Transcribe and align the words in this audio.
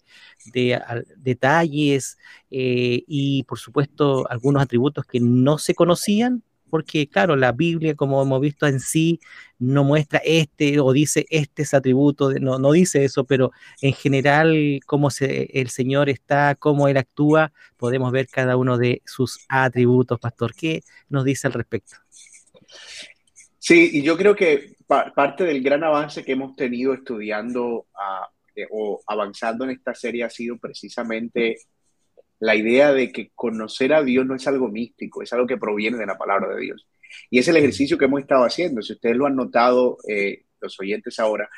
detalles 1.18 2.18
eh, 2.52 3.04
y 3.08 3.44
por 3.44 3.60
supuesto 3.60 4.30
algunos 4.30 4.62
atributos 4.62 5.06
que 5.06 5.20
no 5.20 5.58
se 5.58 5.76
conocían, 5.76 6.44
porque 6.70 7.08
claro, 7.08 7.36
la 7.36 7.52
Biblia, 7.52 7.96
como 7.96 8.22
hemos 8.22 8.42
visto 8.42 8.68
en 8.68 8.80
sí, 8.80 9.20
no 9.58 9.84
muestra 9.84 10.22
este 10.24 10.80
o 10.80 10.94
dice 10.94 11.26
este 11.30 11.64
es 11.64 11.74
atributo, 11.74 12.32
no, 12.34 12.60
no 12.60 12.72
dice 12.72 13.04
eso, 13.04 13.26
pero 13.26 13.52
en 13.82 13.94
general 13.94 14.80
cómo 14.86 15.10
se, 15.10 15.50
el 15.60 15.70
Señor 15.70 16.10
está, 16.10 16.56
cómo 16.56 16.88
Él 16.88 16.98
actúa, 16.98 17.52
podemos 17.78 18.12
ver 18.12 18.28
cada 18.28 18.56
uno 18.58 18.78
de 18.78 19.02
sus 19.06 19.46
atributos, 19.50 20.20
pastor. 20.20 20.54
¿Qué 20.54 20.84
nos 21.10 21.26
dice 21.26 21.48
al 21.48 21.54
respecto? 21.54 21.98
Sí, 23.58 23.90
y 23.94 24.02
yo 24.02 24.18
creo 24.18 24.36
que 24.36 24.76
parte 24.88 25.44
del 25.44 25.62
gran 25.62 25.84
avance 25.84 26.24
que 26.24 26.32
hemos 26.32 26.56
tenido 26.56 26.94
estudiando 26.94 27.88
ah, 27.96 28.28
eh, 28.56 28.66
o 28.72 29.02
avanzando 29.06 29.64
en 29.66 29.72
esta 29.72 29.94
serie 29.94 30.24
ha 30.24 30.30
sido 30.30 30.58
precisamente 30.58 31.58
la 32.40 32.56
idea 32.56 32.94
de 32.94 33.12
que 33.12 33.32
conocer 33.36 33.94
a 33.94 34.04
Dios 34.04 34.26
no 34.26 34.36
es 34.36 34.48
algo 34.48 34.70
místico, 34.70 35.22
es 35.22 35.32
algo 35.34 35.48
que 35.48 35.58
proviene 35.58 35.98
de 35.98 36.06
la 36.06 36.18
palabra 36.18 36.56
de 36.56 36.62
Dios. 36.62 36.88
Y 37.30 37.40
es 37.40 37.48
el 37.48 37.58
ejercicio 37.58 37.98
que 37.98 38.06
hemos 38.06 38.22
estado 38.22 38.44
haciendo. 38.44 38.82
Si 38.82 38.94
ustedes 38.94 39.18
lo 39.18 39.26
han 39.26 39.36
notado, 39.36 39.98
eh, 40.08 40.46
los 40.62 40.80
oyentes 40.80 41.20
ahora, 41.20 41.50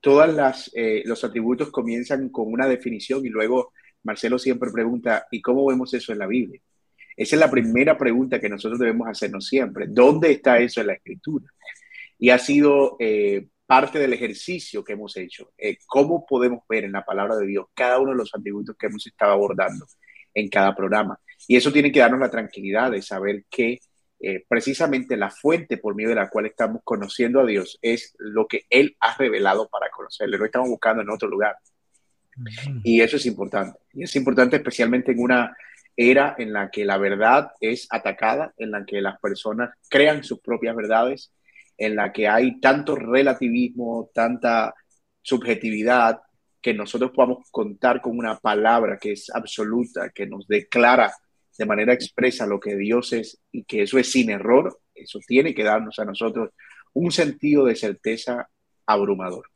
todos 0.00 0.70
eh, 0.74 1.02
los 1.04 1.24
atributos 1.24 1.70
comienzan 1.70 2.28
con 2.30 2.52
una 2.52 2.66
definición 2.66 3.24
y 3.26 3.28
luego 3.28 3.72
Marcelo 4.02 4.38
siempre 4.38 4.70
pregunta, 4.70 5.26
¿y 5.30 5.42
cómo 5.42 5.66
vemos 5.66 5.92
eso 5.94 6.12
en 6.12 6.18
la 6.18 6.26
Biblia? 6.26 6.60
Esa 7.16 7.34
es 7.36 7.40
la 7.40 7.50
primera 7.50 7.98
pregunta 7.98 8.40
que 8.40 8.48
nosotros 8.48 8.78
debemos 8.78 9.08
hacernos 9.08 9.46
siempre. 9.46 9.86
¿Dónde 9.88 10.30
está 10.30 10.58
eso 10.58 10.80
en 10.80 10.88
la 10.88 10.92
escritura? 10.94 11.46
Y 12.16 12.30
ha 12.30 12.38
sido 12.38 12.96
eh, 13.00 13.48
parte 13.66 13.98
del 13.98 14.12
ejercicio 14.12 14.84
que 14.84 14.92
hemos 14.92 15.16
hecho. 15.16 15.52
Eh, 15.58 15.78
¿Cómo 15.86 16.24
podemos 16.24 16.60
ver 16.68 16.84
en 16.84 16.92
la 16.92 17.04
palabra 17.04 17.36
de 17.36 17.46
Dios 17.46 17.66
cada 17.74 17.98
uno 17.98 18.12
de 18.12 18.18
los 18.18 18.34
atributos 18.34 18.76
que 18.76 18.86
hemos 18.86 19.04
estado 19.06 19.32
abordando 19.32 19.84
en 20.38 20.48
cada 20.48 20.74
programa? 20.74 21.18
Y 21.46 21.56
eso 21.56 21.72
tiene 21.72 21.92
que 21.92 22.00
darnos 22.00 22.20
la 22.20 22.30
tranquilidad 22.30 22.90
de 22.90 23.02
saber 23.02 23.44
que 23.50 23.80
eh, 24.20 24.44
precisamente 24.48 25.16
la 25.16 25.30
fuente 25.30 25.76
por 25.76 25.94
medio 25.94 26.10
de 26.10 26.16
la 26.16 26.28
cual 26.28 26.46
estamos 26.46 26.82
conociendo 26.82 27.40
a 27.40 27.46
Dios 27.46 27.78
es 27.80 28.14
lo 28.18 28.46
que 28.46 28.62
Él 28.68 28.96
ha 29.00 29.16
revelado 29.16 29.68
para 29.68 29.90
conocerle. 29.90 30.38
No 30.38 30.44
estamos 30.44 30.68
buscando 30.68 31.02
en 31.02 31.10
otro 31.10 31.28
lugar. 31.28 31.56
Y 32.84 33.00
eso 33.00 33.16
es 33.16 33.26
importante. 33.26 33.78
Y 33.92 34.04
es 34.04 34.14
importante 34.16 34.56
especialmente 34.56 35.12
en 35.12 35.20
una 35.20 35.56
era 35.96 36.36
en 36.38 36.52
la 36.52 36.70
que 36.70 36.84
la 36.84 36.96
verdad 36.96 37.50
es 37.60 37.88
atacada, 37.90 38.54
en 38.56 38.70
la 38.70 38.84
que 38.84 39.00
las 39.00 39.18
personas 39.18 39.70
crean 39.88 40.22
sus 40.22 40.40
propias 40.40 40.76
verdades, 40.76 41.32
en 41.76 41.96
la 41.96 42.12
que 42.12 42.28
hay 42.28 42.60
tanto 42.60 42.94
relativismo, 42.94 44.10
tanta 44.14 44.74
subjetividad, 45.22 46.20
que 46.60 46.74
nosotros 46.74 47.12
podamos 47.14 47.48
contar 47.50 48.00
con 48.00 48.18
una 48.18 48.38
palabra 48.38 48.98
que 48.98 49.12
es 49.12 49.30
absoluta, 49.30 50.10
que 50.10 50.26
nos 50.26 50.46
declara 50.46 51.12
de 51.56 51.66
manera 51.66 51.92
expresa 51.92 52.46
lo 52.46 52.60
que 52.60 52.76
Dios 52.76 53.12
es 53.12 53.40
y 53.50 53.64
que 53.64 53.82
eso 53.82 53.98
es 53.98 54.10
sin 54.10 54.30
error, 54.30 54.78
eso 54.94 55.18
tiene 55.26 55.54
que 55.54 55.64
darnos 55.64 55.98
a 55.98 56.04
nosotros 56.04 56.50
un 56.92 57.10
sentido 57.10 57.64
de 57.64 57.76
certeza 57.76 58.48
abrumador. 58.86 59.46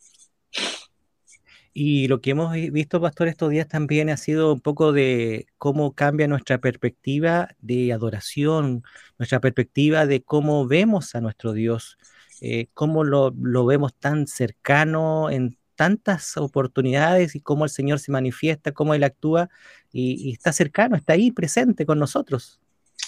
Y 1.75 2.07
lo 2.09 2.21
que 2.21 2.33
hemos 2.33 2.53
visto, 2.53 3.01
Pastor, 3.01 3.29
estos 3.29 3.51
días 3.51 3.67
también 3.67 4.11
ha 4.11 4.19
sido 4.19 4.53
un 4.53 4.61
poco 4.61 4.93
de 4.93 5.47
cómo 5.57 5.95
cambia 5.95 6.29
nuestra 6.29 6.59
perspectiva 6.59 7.49
de 7.61 7.93
adoración, 7.95 8.83
nuestra 9.19 9.41
perspectiva 9.41 10.05
de 10.05 10.23
cómo 10.23 10.67
vemos 10.67 11.15
a 11.15 11.23
nuestro 11.23 11.55
Dios, 11.55 11.97
eh, 12.43 12.67
cómo 12.75 13.05
lo, 13.05 13.31
lo, 13.41 13.65
vemos 13.65 13.95
tan 13.95 14.27
cercano 14.27 15.31
en 15.31 15.57
tantas 15.83 16.37
oportunidades 16.37 17.35
y 17.35 17.41
cómo 17.41 17.65
el 17.65 17.71
Señor 17.71 17.99
se 17.99 18.13
manifiesta, 18.13 18.71
cómo 18.71 18.95
Él 18.95 19.03
actúa 19.03 19.51
y, 19.91 20.29
y 20.29 20.33
está 20.33 20.53
cercano, 20.53 20.95
está 20.95 21.15
ahí 21.15 21.33
presente 21.33 21.85
con 21.85 21.99
nosotros. 21.99 22.61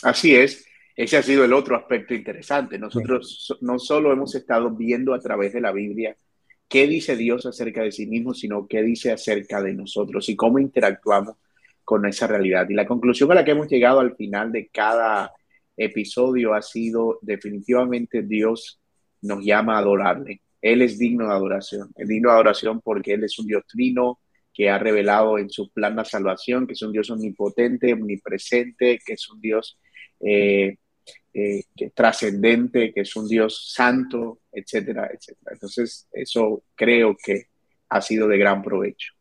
Así 0.02 0.34
es. 0.34 0.66
Ese 0.96 1.16
ha 1.16 1.22
sido 1.22 1.44
el 1.44 1.52
otro 1.52 1.76
aspecto 1.76 2.14
interesante. 2.14 2.76
Nosotros 2.76 3.46
sí. 3.46 3.54
no 3.60 3.78
solo 3.78 4.12
hemos 4.12 4.34
estado 4.34 4.70
viendo 4.70 5.14
a 5.14 5.20
través 5.20 5.52
de 5.52 5.60
la 5.60 5.70
Biblia, 5.70 6.16
qué 6.68 6.88
dice 6.88 7.14
Dios 7.14 7.46
acerca 7.46 7.82
de 7.82 7.92
sí 7.92 8.08
mismo, 8.08 8.34
sino 8.34 8.66
qué 8.66 8.82
dice 8.82 9.12
acerca 9.12 9.62
de 9.62 9.72
nosotros 9.72 10.28
y 10.28 10.34
cómo 10.34 10.58
interactuamos 10.58 11.36
con 11.84 12.06
esa 12.06 12.26
realidad. 12.26 12.68
Y 12.68 12.74
la 12.74 12.88
conclusión 12.88 13.30
a 13.30 13.36
la 13.36 13.44
que 13.44 13.52
hemos 13.52 13.68
llegado 13.68 14.00
al 14.00 14.16
final 14.16 14.50
de 14.50 14.66
cada 14.66 15.32
episodio 15.76 16.54
ha 16.54 16.62
sido 16.62 17.20
definitivamente 17.22 18.22
Dios 18.22 18.80
nos 19.22 19.44
llama 19.44 19.76
a 19.76 19.78
adorarle. 19.78 20.42
Él 20.64 20.80
es 20.80 20.98
digno 20.98 21.26
de 21.26 21.34
adoración. 21.34 21.90
Es 21.94 22.08
digno 22.08 22.30
de 22.30 22.36
adoración 22.36 22.80
porque 22.80 23.12
Él 23.12 23.22
es 23.24 23.38
un 23.38 23.46
Dios 23.46 23.64
trino 23.68 24.20
que 24.50 24.70
ha 24.70 24.78
revelado 24.78 25.38
en 25.38 25.50
su 25.50 25.70
plan 25.70 25.94
la 25.94 26.06
salvación, 26.06 26.66
que 26.66 26.72
es 26.72 26.80
un 26.80 26.90
Dios 26.90 27.10
omnipotente, 27.10 27.92
omnipresente, 27.92 28.98
que 29.04 29.12
es 29.12 29.28
un 29.28 29.42
Dios 29.42 29.78
eh, 30.20 30.78
eh, 31.34 31.64
trascendente, 31.94 32.94
que 32.94 33.02
es 33.02 33.14
un 33.14 33.28
Dios 33.28 33.72
santo, 33.74 34.40
etcétera, 34.50 35.10
etcétera. 35.12 35.52
Entonces, 35.52 36.08
eso 36.10 36.64
creo 36.74 37.14
que 37.22 37.48
ha 37.90 38.00
sido 38.00 38.26
de 38.26 38.38
gran 38.38 38.62
provecho. 38.62 39.12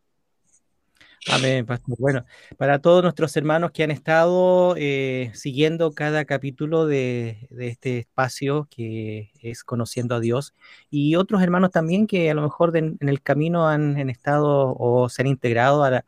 Amén, 1.31 1.65
pastor. 1.65 1.95
Bueno, 1.99 2.25
para 2.57 2.79
todos 2.79 3.01
nuestros 3.01 3.35
hermanos 3.37 3.71
que 3.71 3.83
han 3.83 3.91
estado 3.91 4.75
eh, 4.77 5.31
siguiendo 5.33 5.93
cada 5.93 6.25
capítulo 6.25 6.85
de, 6.85 7.47
este 7.59 7.99
espacio 7.99 8.67
que 8.69 9.31
es 9.41 9.63
Conociendo 9.63 10.15
a 10.15 10.19
Dios 10.19 10.53
y 10.89 11.15
otros 11.15 11.41
hermanos 11.41 11.71
también 11.71 12.07
que 12.07 12.29
a 12.29 12.33
lo 12.33 12.41
mejor 12.41 12.75
en 12.75 12.97
el 12.99 13.21
camino 13.21 13.69
han, 13.69 13.95
han, 13.97 14.09
estado 14.09 14.75
o 14.77 15.07
se 15.07 15.21
han 15.21 15.27
integrado 15.27 15.83
a, 15.85 15.91
la, 15.91 16.05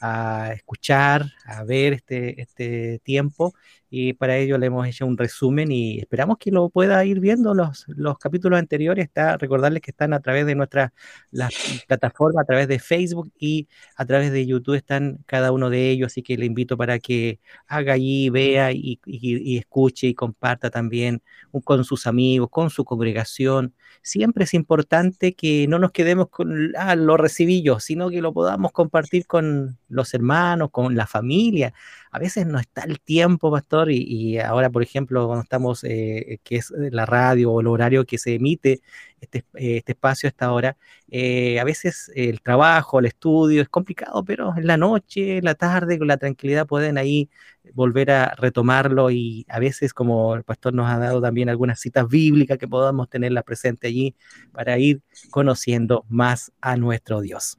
a 0.00 0.52
escuchar, 0.54 1.26
a 1.44 1.64
ver 1.64 1.92
este, 1.94 2.40
este 2.40 3.00
tiempo 3.00 3.54
y 3.90 4.12
para 4.12 4.36
ello 4.36 4.58
le 4.58 4.66
hemos 4.66 4.86
hecho 4.86 5.06
un 5.06 5.16
resumen 5.16 5.72
y 5.72 5.98
esperamos 5.98 6.36
que 6.38 6.50
lo 6.50 6.68
pueda 6.68 7.02
ir 7.04 7.20
viendo 7.20 7.54
los, 7.54 7.86
los 7.88 8.18
capítulos 8.18 8.58
anteriores. 8.58 9.06
Está, 9.06 9.36
recordarles 9.38 9.80
que 9.82 9.92
están 9.92 10.12
a 10.12 10.20
través 10.20 10.44
de 10.46 10.54
nuestra 10.54 10.92
la 11.30 11.48
plataforma, 11.86 12.42
a 12.42 12.44
través 12.44 12.68
de 12.68 12.78
Facebook 12.78 13.32
y 13.38 13.68
a 13.96 14.04
través 14.04 14.30
de 14.32 14.46
YouTube 14.46 14.74
están 14.74 15.18
cada 15.26 15.52
uno 15.52 15.70
de 15.70 15.90
ellos, 15.90 16.12
así 16.12 16.22
que 16.22 16.36
le 16.36 16.46
invito 16.46 16.76
para 16.76 16.98
que 16.98 17.40
haga 17.66 17.94
allí, 17.94 18.28
vea 18.30 18.72
y, 18.72 19.00
y, 19.06 19.56
escuche 19.56 20.08
y 20.08 20.14
comparta 20.14 20.70
también 20.70 21.22
con 21.64 21.84
sus 21.84 22.06
amigos, 22.06 22.48
con 22.50 22.70
su 22.70 22.84
congregación. 22.84 23.74
Siempre 24.02 24.44
es 24.44 24.54
importante 24.54 25.34
que 25.34 25.66
no 25.66 25.78
nos 25.78 25.92
quedemos 25.92 26.28
con 26.28 26.72
ah, 26.76 26.94
los 26.94 27.18
recibillos, 27.18 27.84
sino 27.84 28.10
que 28.10 28.20
lo 28.20 28.32
podamos 28.32 28.72
compartir 28.72 29.26
con 29.26 29.78
los 29.88 30.14
hermanos, 30.14 30.70
con 30.70 30.96
la 30.96 31.06
familia. 31.06 31.72
A 32.10 32.18
veces 32.18 32.46
no 32.46 32.58
está 32.58 32.82
el 32.82 33.00
tiempo, 33.00 33.50
pastor, 33.50 33.90
y, 33.90 34.38
ahora, 34.38 34.70
por 34.70 34.82
ejemplo, 34.82 35.26
cuando 35.26 35.42
estamos, 35.42 35.84
eh, 35.84 36.38
que 36.44 36.56
es 36.56 36.70
la 36.70 37.06
radio 37.06 37.52
o 37.52 37.60
el 37.60 37.66
horario 37.66 38.04
que 38.04 38.18
se 38.18 38.34
emite 38.34 38.80
este, 39.20 39.44
este 39.54 39.92
espacio 39.92 40.26
a 40.28 40.30
esta 40.30 40.52
hora, 40.52 40.76
eh, 41.10 41.58
a 41.60 41.64
veces 41.64 42.10
el 42.14 42.40
trabajo, 42.40 43.00
el 43.00 43.06
estudio 43.06 43.62
es 43.62 43.68
complicado, 43.68 44.24
pero 44.24 44.54
en 44.56 44.66
la 44.66 44.76
noche, 44.76 45.38
en 45.38 45.44
la 45.44 45.54
tarde, 45.54 45.98
con 45.98 46.08
la 46.08 46.16
tranquilidad 46.16 46.66
pueden 46.66 46.98
ahí 46.98 47.28
volver 47.74 48.10
a 48.10 48.34
retomarlo 48.36 49.10
y 49.10 49.46
a 49.48 49.58
veces, 49.58 49.92
como 49.94 50.34
el 50.34 50.44
pastor 50.44 50.74
nos 50.74 50.90
ha 50.90 50.98
dado 50.98 51.20
también 51.20 51.48
algunas 51.48 51.80
citas 51.80 52.08
bíblicas 52.08 52.58
que 52.58 52.68
podamos 52.68 53.08
tenerla 53.08 53.42
presente 53.42 53.88
allí 53.88 54.14
para 54.52 54.78
ir 54.78 55.02
conociendo 55.30 56.04
más 56.08 56.52
a 56.60 56.76
nuestro 56.76 57.20
Dios. 57.20 57.58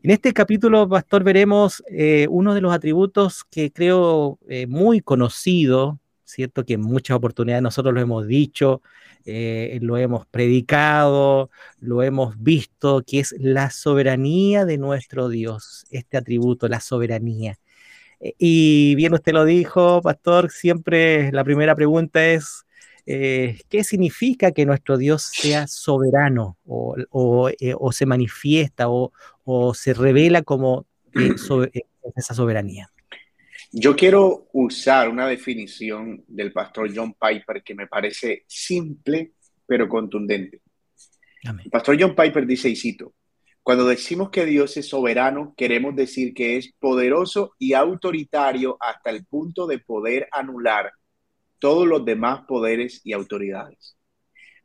En 0.00 0.12
este 0.12 0.32
capítulo, 0.32 0.88
Pastor, 0.88 1.24
veremos 1.24 1.82
eh, 1.90 2.28
uno 2.30 2.54
de 2.54 2.60
los 2.60 2.72
atributos 2.72 3.42
que 3.44 3.72
creo 3.72 4.38
eh, 4.48 4.68
muy 4.68 5.00
conocido, 5.00 5.98
¿cierto? 6.24 6.64
Que 6.64 6.74
en 6.74 6.82
muchas 6.82 7.16
oportunidades 7.16 7.64
nosotros 7.64 7.92
lo 7.92 8.00
hemos 8.00 8.26
dicho, 8.28 8.80
eh, 9.24 9.78
lo 9.82 9.96
hemos 9.96 10.24
predicado, 10.26 11.50
lo 11.80 12.04
hemos 12.04 12.40
visto, 12.40 13.02
que 13.04 13.18
es 13.20 13.34
la 13.40 13.70
soberanía 13.70 14.64
de 14.64 14.78
nuestro 14.78 15.28
Dios, 15.28 15.84
este 15.90 16.16
atributo, 16.16 16.68
la 16.68 16.78
soberanía. 16.78 17.58
Y 18.20 18.94
bien 18.94 19.14
usted 19.14 19.32
lo 19.32 19.44
dijo, 19.44 20.00
Pastor, 20.00 20.50
siempre 20.50 21.32
la 21.32 21.42
primera 21.42 21.74
pregunta 21.74 22.24
es, 22.24 22.66
¿qué 23.68 23.84
significa 23.84 24.52
que 24.52 24.66
nuestro 24.66 24.98
Dios 24.98 25.22
sea 25.22 25.66
soberano 25.66 26.58
o, 26.66 26.96
o 27.10 27.92
se 27.92 28.06
manifiesta 28.06 28.88
o, 28.88 29.12
o 29.44 29.72
se 29.72 29.94
revela 29.94 30.42
como 30.42 30.86
eh, 31.14 31.34
eh, 31.72 31.82
esa 32.16 32.34
soberanía? 32.34 32.90
Yo 33.72 33.96
quiero 33.96 34.48
usar 34.52 35.08
una 35.08 35.26
definición 35.26 36.22
del 36.26 36.52
pastor 36.52 36.90
John 36.94 37.14
Piper 37.14 37.62
que 37.62 37.74
me 37.74 37.86
parece 37.86 38.44
simple 38.46 39.32
pero 39.66 39.88
contundente. 39.88 40.62
El 41.42 41.70
pastor 41.70 41.96
John 42.00 42.14
Piper 42.14 42.46
dice, 42.46 42.68
y 42.68 42.76
cito, 42.76 43.14
cuando 43.62 43.86
decimos 43.86 44.30
que 44.30 44.46
Dios 44.46 44.76
es 44.76 44.88
soberano, 44.88 45.54
queremos 45.56 45.94
decir 45.94 46.32
que 46.32 46.56
es 46.56 46.72
poderoso 46.78 47.52
y 47.58 47.74
autoritario 47.74 48.78
hasta 48.80 49.10
el 49.10 49.26
punto 49.26 49.66
de 49.66 49.78
poder 49.78 50.28
anular 50.32 50.90
todos 51.58 51.86
los 51.86 52.04
demás 52.04 52.42
poderes 52.46 53.00
y 53.04 53.12
autoridades. 53.12 53.96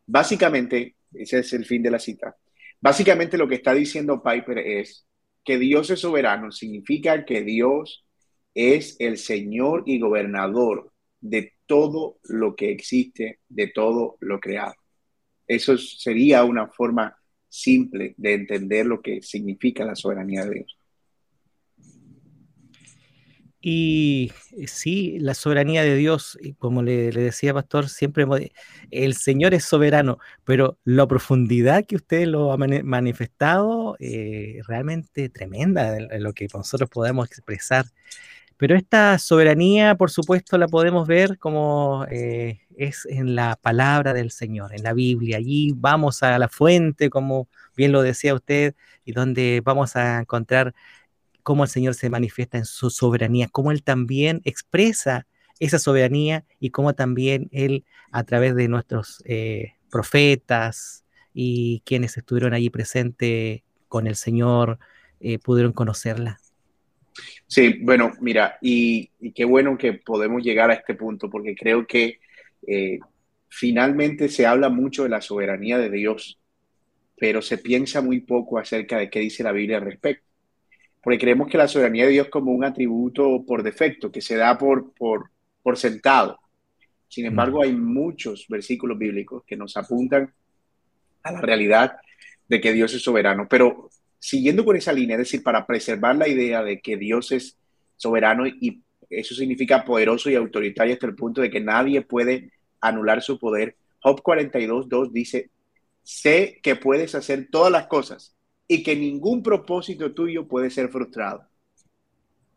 Básicamente, 0.05 0.95
ese 1.13 1.39
es 1.39 1.53
el 1.53 1.65
fin 1.65 1.81
de 1.83 1.91
la 1.91 1.99
cita. 1.99 2.35
Básicamente 2.81 3.37
lo 3.37 3.47
que 3.47 3.55
está 3.55 3.73
diciendo 3.73 4.21
Piper 4.21 4.57
es 4.59 5.07
que 5.43 5.57
Dios 5.57 5.89
es 5.89 5.99
soberano, 5.99 6.51
significa 6.51 7.25
que 7.25 7.43
Dios 7.43 8.05
es 8.53 8.95
el 8.99 9.17
Señor 9.17 9.83
y 9.85 9.99
gobernador 9.99 10.91
de 11.19 11.53
todo 11.65 12.19
lo 12.23 12.55
que 12.55 12.71
existe, 12.71 13.39
de 13.49 13.67
todo 13.67 14.17
lo 14.19 14.39
creado. 14.39 14.75
Eso 15.47 15.77
sería 15.77 16.43
una 16.43 16.67
forma 16.67 17.17
simple 17.49 18.13
de 18.17 18.33
entender 18.33 18.85
lo 18.85 19.01
que 19.01 19.21
significa 19.21 19.85
la 19.85 19.95
soberanía 19.95 20.43
de 20.45 20.55
Dios. 20.55 20.77
Y 23.65 24.33
eh, 24.57 24.67
sí, 24.67 25.19
la 25.21 25.33
soberanía 25.33 25.83
de 25.83 25.95
Dios, 25.95 26.37
como 26.59 26.83
le, 26.83 27.11
decía 27.11 27.53
Pastor, 27.53 27.87
siempre 27.87 28.25
el 28.91 29.13
Señor 29.15 29.53
es 29.53 29.63
soberano, 29.63 30.19
pero 30.43 30.77
la 30.83 31.07
profundidad 31.07 31.85
que 31.85 31.95
usted 31.95 32.25
lo 32.27 32.51
ha 32.51 32.57
manifestado 32.57 33.95
eh, 34.01 34.59
realmente 34.67 35.29
tremenda 35.29 35.93
de 35.93 36.19
lo 36.19 36.33
que 36.33 36.49
nosotros 36.53 36.89
podemos 36.89 37.27
expresar. 37.27 37.85
Pero 38.57 38.75
esta 38.75 39.17
soberanía, 39.17 39.95
por 39.95 40.11
supuesto, 40.11 40.57
la 40.57 40.67
podemos 40.67 41.07
ver 41.07 41.37
como 41.37 42.05
eh, 42.11 42.59
es 42.75 43.05
en 43.05 43.33
la 43.33 43.55
palabra 43.61 44.13
del 44.13 44.31
Señor, 44.31 44.73
en 44.75 44.83
la 44.83 44.91
Biblia. 44.93 45.37
Allí 45.37 45.71
vamos 45.73 46.21
a 46.21 46.37
la 46.37 46.49
fuente, 46.49 47.09
como 47.09 47.47
bien 47.77 47.93
lo 47.93 48.01
decía 48.01 48.33
usted, 48.33 48.75
y 49.05 49.13
donde 49.13 49.61
vamos 49.63 49.95
a 49.95 50.19
encontrar 50.19 50.73
cómo 51.43 51.63
el 51.63 51.69
Señor 51.69 51.93
se 51.93 52.09
manifiesta 52.09 52.57
en 52.57 52.65
su 52.65 52.89
soberanía, 52.89 53.49
cómo 53.51 53.71
Él 53.71 53.83
también 53.83 54.41
expresa 54.45 55.27
esa 55.59 55.77
soberanía 55.77 56.45
y 56.59 56.71
cómo 56.71 56.93
también 56.95 57.49
Él, 57.51 57.85
a 58.11 58.23
través 58.23 58.55
de 58.55 58.67
nuestros 58.67 59.21
eh, 59.25 59.73
profetas 59.91 61.05
y 61.33 61.81
quienes 61.85 62.17
estuvieron 62.17 62.53
allí 62.53 62.69
presentes 62.69 63.61
con 63.87 64.07
el 64.07 64.15
Señor, 64.15 64.79
eh, 65.19 65.37
pudieron 65.39 65.73
conocerla. 65.73 66.39
Sí, 67.45 67.79
bueno, 67.81 68.13
mira, 68.19 68.57
y, 68.61 69.11
qué 69.35 69.45
bueno 69.45 69.77
que 69.77 69.93
podemos 69.93 70.41
llegar 70.41 70.71
a 70.71 70.73
este 70.73 70.95
punto, 70.95 71.29
porque 71.29 71.55
creo 71.55 71.85
que 71.85 72.19
eh, 72.65 72.99
finalmente 73.49 74.29
se 74.29 74.47
habla 74.47 74.69
mucho 74.69 75.03
de 75.03 75.09
la 75.09 75.21
soberanía 75.21 75.77
de 75.77 75.91
Dios, 75.91 76.39
pero 77.15 77.41
se 77.41 77.59
piensa 77.59 78.01
muy 78.01 78.21
poco 78.21 78.57
acerca 78.57 78.97
de 78.97 79.09
qué 79.09 79.19
dice 79.19 79.43
la 79.43 79.51
Biblia 79.51 79.77
al 79.77 79.85
respecto 79.85 80.32
porque 81.03 81.19
creemos 81.19 81.49
que 81.49 81.57
la 81.57 81.67
soberanía 81.67 82.05
de 82.05 82.11
Dios 82.11 82.27
es 82.27 82.31
como 82.31 82.53
un 82.53 82.63
atributo 82.63 83.43
por 83.45 83.61
defecto, 83.61 84.09
que 84.09 84.21
se 84.21 84.37
da 84.37 84.57
por, 84.57 84.93
por, 84.93 85.31
por 85.61 85.77
sentado. 85.77 86.39
Sin 87.09 87.25
embargo, 87.25 87.61
hay 87.61 87.73
muchos 87.73 88.45
versículos 88.47 88.97
bíblicos 88.97 89.43
que 89.45 89.57
nos 89.57 89.75
apuntan 89.75 90.33
a 91.21 91.31
la 91.33 91.41
realidad 91.41 91.97
de 92.47 92.61
que 92.61 92.71
Dios 92.71 92.93
es 92.93 93.03
soberano. 93.03 93.47
Pero 93.49 93.89
siguiendo 94.17 94.63
con 94.63 94.77
esa 94.77 94.93
línea, 94.93 95.17
es 95.17 95.23
decir, 95.23 95.43
para 95.43 95.67
preservar 95.67 96.15
la 96.15 96.29
idea 96.29 96.63
de 96.63 96.79
que 96.79 96.95
Dios 96.95 97.33
es 97.33 97.57
soberano 97.97 98.47
y 98.47 98.81
eso 99.09 99.35
significa 99.35 99.83
poderoso 99.83 100.29
y 100.29 100.35
autoritario 100.35 100.93
hasta 100.93 101.07
el 101.07 101.15
punto 101.15 101.41
de 101.41 101.51
que 101.51 101.59
nadie 101.59 102.01
puede 102.01 102.51
anular 102.79 103.21
su 103.21 103.37
poder, 103.37 103.75
Job 103.99 104.21
42.2 104.23 105.11
dice, 105.11 105.49
sé 106.01 106.59
que 106.63 106.77
puedes 106.77 107.13
hacer 107.13 107.49
todas 107.51 107.71
las 107.71 107.87
cosas 107.87 108.35
y 108.67 108.83
que 108.83 108.95
ningún 108.95 109.43
propósito 109.43 110.13
tuyo 110.13 110.47
puede 110.47 110.69
ser 110.69 110.89
frustrado. 110.89 111.47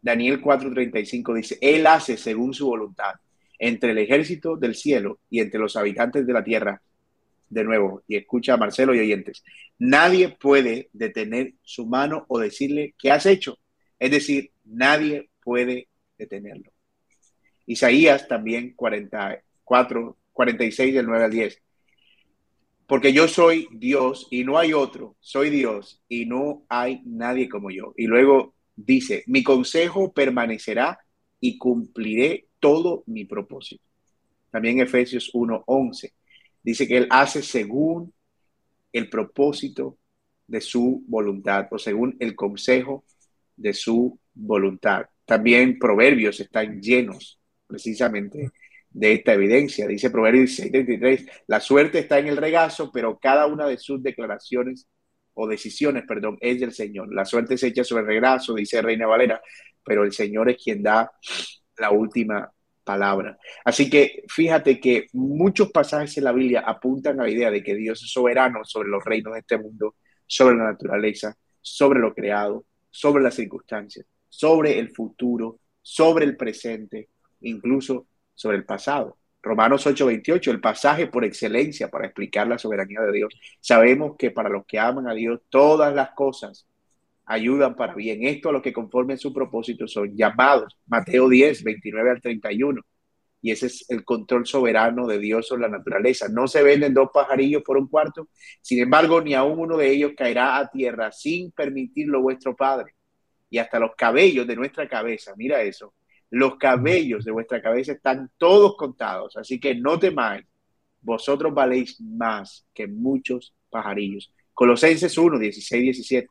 Daniel 0.01 0.41
4:35 0.41 1.35
dice, 1.35 1.59
Él 1.61 1.87
hace 1.87 2.17
según 2.17 2.55
su 2.55 2.67
voluntad 2.67 3.15
entre 3.59 3.93
el 3.93 3.99
ejército 3.99 4.57
del 4.57 4.75
cielo 4.75 5.19
y 5.31 5.41
entre 5.41 5.59
los 5.59 5.77
habitantes 5.77 6.27
de 6.27 6.33
la 6.33 6.45
tierra. 6.45 6.81
De 7.49 7.65
nuevo, 7.65 8.03
y 8.09 8.17
escucha 8.17 8.55
a 8.55 8.57
Marcelo 8.57 8.95
y 8.95 8.99
oyentes, 8.99 9.45
nadie 9.79 10.31
puede 10.31 10.91
detener 10.93 11.55
su 11.63 11.87
mano 11.87 12.25
o 12.29 12.41
decirle, 12.41 12.95
¿qué 12.99 13.13
has 13.13 13.25
hecho? 13.25 13.59
Es 13.99 14.11
decir, 14.11 14.51
nadie 14.65 15.31
puede 15.43 15.89
detenerlo. 16.19 16.73
Isaías 17.67 18.27
también 18.27 18.75
44, 18.75 20.17
46 20.33 20.95
del 20.95 21.07
9 21.07 21.25
al 21.25 21.31
10 21.31 21.63
porque 22.87 23.13
yo 23.13 23.27
soy 23.27 23.69
Dios 23.73 24.29
y 24.31 24.45
no 24.45 24.59
hay 24.59 24.73
otro, 24.73 25.17
soy 25.21 25.51
Dios 25.51 26.03
y 26.09 26.27
no 26.27 26.65
hay 26.69 27.03
nadie 27.05 27.49
como 27.49 27.71
yo. 27.71 27.93
Y 27.97 28.07
luego 28.07 28.55
dice, 28.77 29.25
mi 29.27 29.43
consejo 29.43 30.13
permanecerá 30.13 30.99
y 31.41 31.59
cumpliré 31.59 32.47
todo 32.61 33.03
mi 33.07 33.25
propósito. 33.25 33.83
También 34.51 34.81
Efesios 34.81 35.31
1:11 35.35 36.13
dice 36.63 36.87
que 36.87 36.97
Él 36.97 37.07
hace 37.11 37.43
según 37.43 38.13
el 38.93 39.11
propósito 39.11 39.99
de 40.47 40.61
su 40.61 41.05
voluntad 41.07 41.67
o 41.71 41.79
según 41.79 42.17
el 42.21 42.35
consejo 42.35 43.05
de 43.57 43.75
su 43.75 44.19
voluntad. 44.33 45.07
También 45.25 45.79
Proverbios 45.79 46.39
están 46.41 46.81
llenos 46.81 47.39
precisamente 47.67 48.53
de 48.97 49.13
esta 49.13 49.35
evidencia. 49.35 49.87
Dice 49.87 50.11
Proverbios 50.11 50.59
16:33, 50.59 51.29
la 51.49 51.61
suerte 51.61 51.99
está 51.99 52.19
en 52.19 52.29
el 52.29 52.37
regazo, 52.39 52.91
pero 52.91 53.19
cada 53.19 53.47
una 53.47 53.67
de 53.67 53.77
sus 53.77 54.03
declaraciones 54.03 54.89
o 55.35 55.47
decisiones, 55.47 56.05
perdón, 56.09 56.39
es 56.41 56.59
del 56.61 56.73
Señor. 56.73 57.13
La 57.13 57.27
suerte 57.27 57.59
se 57.59 57.69
echa 57.69 57.85
sobre 57.85 58.03
el 58.03 58.09
regazo, 58.09 58.55
dice 58.55 58.81
Reina 58.81 59.07
Valera, 59.07 59.43
pero 59.85 60.03
el 60.03 60.13
Señor 60.13 60.49
es 60.49 60.57
quien 60.63 60.83
da 60.83 61.13
la 61.77 61.91
última 61.91 62.51
palabra. 62.85 63.37
Así 63.67 63.91
que 63.91 64.25
fíjate 64.29 64.81
que 64.81 65.09
muchos 65.13 65.71
pasajes 65.71 66.17
en 66.17 66.25
la 66.25 66.33
Biblia 66.33 66.61
apuntan 66.61 67.21
a 67.21 67.25
la 67.25 67.31
idea 67.31 67.51
de 67.51 67.63
que 67.63 67.75
Dios 67.75 68.03
es 68.03 68.11
soberano 68.11 68.65
sobre 68.65 68.89
los 68.89 69.05
reinos 69.05 69.35
de 69.35 69.41
este 69.41 69.59
mundo, 69.59 69.97
sobre 70.27 70.57
la 70.57 70.65
naturaleza, 70.65 71.37
sobre 71.61 72.01
lo 72.01 72.15
creado, 72.15 72.65
sobre 72.91 73.23
las 73.23 73.35
circunstancias, 73.35 74.07
sobre 74.27 74.79
el 74.79 74.89
futuro, 74.89 75.61
sobre 75.83 76.25
el 76.25 76.35
presente, 76.35 77.11
incluso 77.41 78.07
sobre 78.37 78.59
el 78.59 78.65
pasado. 78.65 79.19
Romanos 79.43 79.87
8:28, 79.87 80.51
el 80.51 80.61
pasaje 80.61 81.09
por 81.09 81.25
excelencia 81.25 81.89
para 81.89 82.07
explicar 82.07 82.47
la 82.47 82.59
soberanía 82.59 83.01
de 83.01 83.13
Dios. 83.13 83.35
Sabemos 83.61 84.17
que 84.17 84.31
para 84.31 84.49
los 84.49 84.67
que 84.67 84.79
aman 84.79 85.09
a 85.09 85.15
Dios, 85.15 85.41
todas 85.49 85.95
las 85.95 86.11
cosas 86.11 86.67
ayudan 87.27 87.75
para 87.77 87.95
bien. 87.95 88.25
Esto 88.25 88.49
a 88.49 88.53
los 88.53 88.63
que 88.63 88.73
conforme 88.73 89.15
a 89.15 89.17
su 89.17 89.33
propósito 89.33 89.87
son 89.89 90.17
llamados. 90.17 90.77
Mateo 90.87 91.29
10, 91.29 91.65
29 91.65 92.11
al 92.11 92.21
31. 92.21 92.83
Y 93.43 93.53
ese 93.53 93.67
es 93.67 93.85
el 93.91 94.05
control 94.05 94.47
soberano 94.47 95.07
de 95.07 95.19
Dios 95.19 95.47
sobre 95.47 95.63
la 95.63 95.69
naturaleza. 95.69 96.27
No 96.29 96.49
se 96.49 96.63
venden 96.63 96.95
dos 96.95 97.11
pajarillos 97.13 97.63
por 97.63 97.77
un 97.77 97.89
cuarto. 97.89 98.29
Sin 98.61 98.81
embargo, 98.81 99.21
ni 99.21 99.35
aún 99.35 99.59
uno 99.59 99.77
de 99.77 99.91
ellos 99.91 100.13
caerá 100.17 100.57
a 100.57 100.69
tierra 100.69 101.13
sin 101.13 101.53
permitirlo 101.53 102.23
vuestro 102.23 102.57
Padre. 102.57 102.95
Y 103.49 103.59
hasta 103.59 103.79
los 103.79 103.95
cabellos 103.97 104.47
de 104.47 104.57
nuestra 104.57 104.89
cabeza, 104.89 105.35
mira 105.37 105.63
eso, 105.63 105.95
los 106.39 106.57
cabellos 106.57 107.25
de 107.25 107.33
vuestra 107.33 107.63
cabeza 107.63 107.93
están 107.93 108.31
todos 108.37 108.77
contados, 108.77 109.37
así 109.37 109.59
que 109.59 109.75
no 109.75 109.99
temáis, 109.99 110.45
vosotros 111.01 111.55
valéis 111.55 112.01
más 112.01 112.67
que 112.75 112.87
muchos 112.87 113.55
pajarillos. 113.71 114.33
Colosenses 114.53 115.17
1, 115.17 115.39
16, 115.39 115.83
17, 115.83 116.29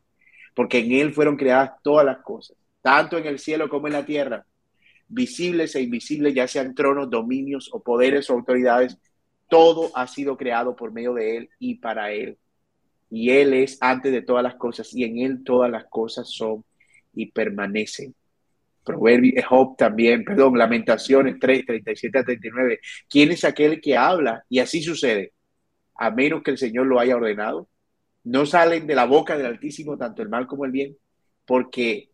porque 0.54 0.78
en 0.78 0.92
él 0.92 1.12
fueron 1.12 1.36
creadas 1.36 1.72
todas 1.82 2.06
las 2.06 2.18
cosas, 2.18 2.56
tanto 2.82 3.18
en 3.18 3.26
el 3.26 3.38
cielo 3.38 3.68
como 3.68 3.88
en 3.88 3.94
la 3.94 4.06
tierra, 4.06 4.46
visibles 5.08 5.74
e 5.74 5.82
invisibles, 5.82 6.34
ya 6.34 6.46
sean 6.46 6.74
tronos, 6.74 7.10
dominios 7.10 7.68
o 7.72 7.82
poderes 7.82 8.30
o 8.30 8.34
autoridades, 8.34 8.98
todo 9.48 9.90
ha 9.94 10.06
sido 10.06 10.36
creado 10.36 10.76
por 10.76 10.92
medio 10.92 11.14
de 11.14 11.36
él 11.36 11.50
y 11.58 11.76
para 11.76 12.12
él. 12.12 12.38
Y 13.10 13.30
él 13.30 13.54
es 13.54 13.78
antes 13.80 14.12
de 14.12 14.22
todas 14.22 14.42
las 14.42 14.54
cosas 14.56 14.92
y 14.94 15.04
en 15.04 15.18
él 15.18 15.44
todas 15.44 15.70
las 15.70 15.86
cosas 15.86 16.28
son 16.28 16.64
y 17.14 17.26
permanecen. 17.26 18.14
Proverbios, 18.86 19.44
Job 19.44 19.76
también, 19.76 20.24
perdón, 20.24 20.56
Lamentaciones 20.56 21.36
3, 21.40 21.66
37 21.66 22.18
a 22.18 22.24
39. 22.24 22.80
¿Quién 23.08 23.32
es 23.32 23.44
aquel 23.44 23.80
que 23.80 23.96
habla? 23.96 24.44
Y 24.48 24.60
así 24.60 24.80
sucede, 24.80 25.32
a 25.96 26.10
menos 26.10 26.42
que 26.42 26.52
el 26.52 26.58
Señor 26.58 26.86
lo 26.86 27.00
haya 27.00 27.16
ordenado. 27.16 27.68
No 28.24 28.46
salen 28.46 28.86
de 28.86 28.94
la 28.94 29.04
boca 29.04 29.36
del 29.36 29.46
Altísimo 29.46 29.98
tanto 29.98 30.22
el 30.22 30.28
mal 30.28 30.46
como 30.46 30.64
el 30.64 30.70
bien, 30.70 30.96
porque 31.44 32.10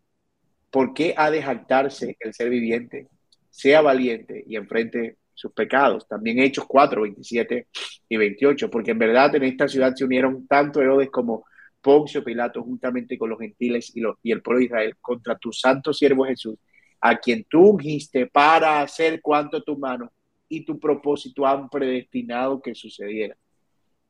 ¿por 0.71 0.93
qué 0.93 1.13
ha 1.15 1.29
de 1.29 1.43
jactarse 1.43 2.17
el 2.19 2.33
ser 2.33 2.49
viviente? 2.49 3.07
Sea 3.49 3.81
valiente 3.81 4.43
y 4.47 4.55
enfrente 4.55 5.17
sus 5.33 5.51
pecados. 5.53 6.07
También 6.07 6.39
Hechos 6.39 6.65
4, 6.67 7.03
27 7.03 7.67
y 8.09 8.17
28, 8.17 8.69
porque 8.69 8.91
en 8.91 8.99
verdad 8.99 9.35
en 9.35 9.43
esta 9.43 9.67
ciudad 9.67 9.93
se 9.95 10.05
unieron 10.05 10.47
tanto 10.47 10.81
Herodes 10.81 11.09
como 11.11 11.45
Poncio 11.83 12.23
Pilato 12.23 12.63
juntamente 12.63 13.17
con 13.17 13.29
los 13.29 13.37
gentiles 13.37 13.91
y, 13.93 14.31
el 14.31 14.41
pueblo 14.41 14.59
de 14.59 14.65
Israel 14.65 14.95
contra 15.01 15.37
tu 15.37 15.51
santo 15.51 15.93
siervo 15.93 16.23
Jesús, 16.23 16.57
a 17.01 17.17
quien 17.17 17.43
tú 17.43 17.71
ungiste 17.71 18.27
para 18.27 18.81
hacer 18.81 19.21
cuanto 19.21 19.61
tu 19.61 19.77
mano 19.77 20.11
y 20.47 20.63
tu 20.65 20.79
propósito 20.79 21.45
han 21.45 21.69
predestinado 21.69 22.61
que 22.61 22.73
sucediera. 22.73 23.35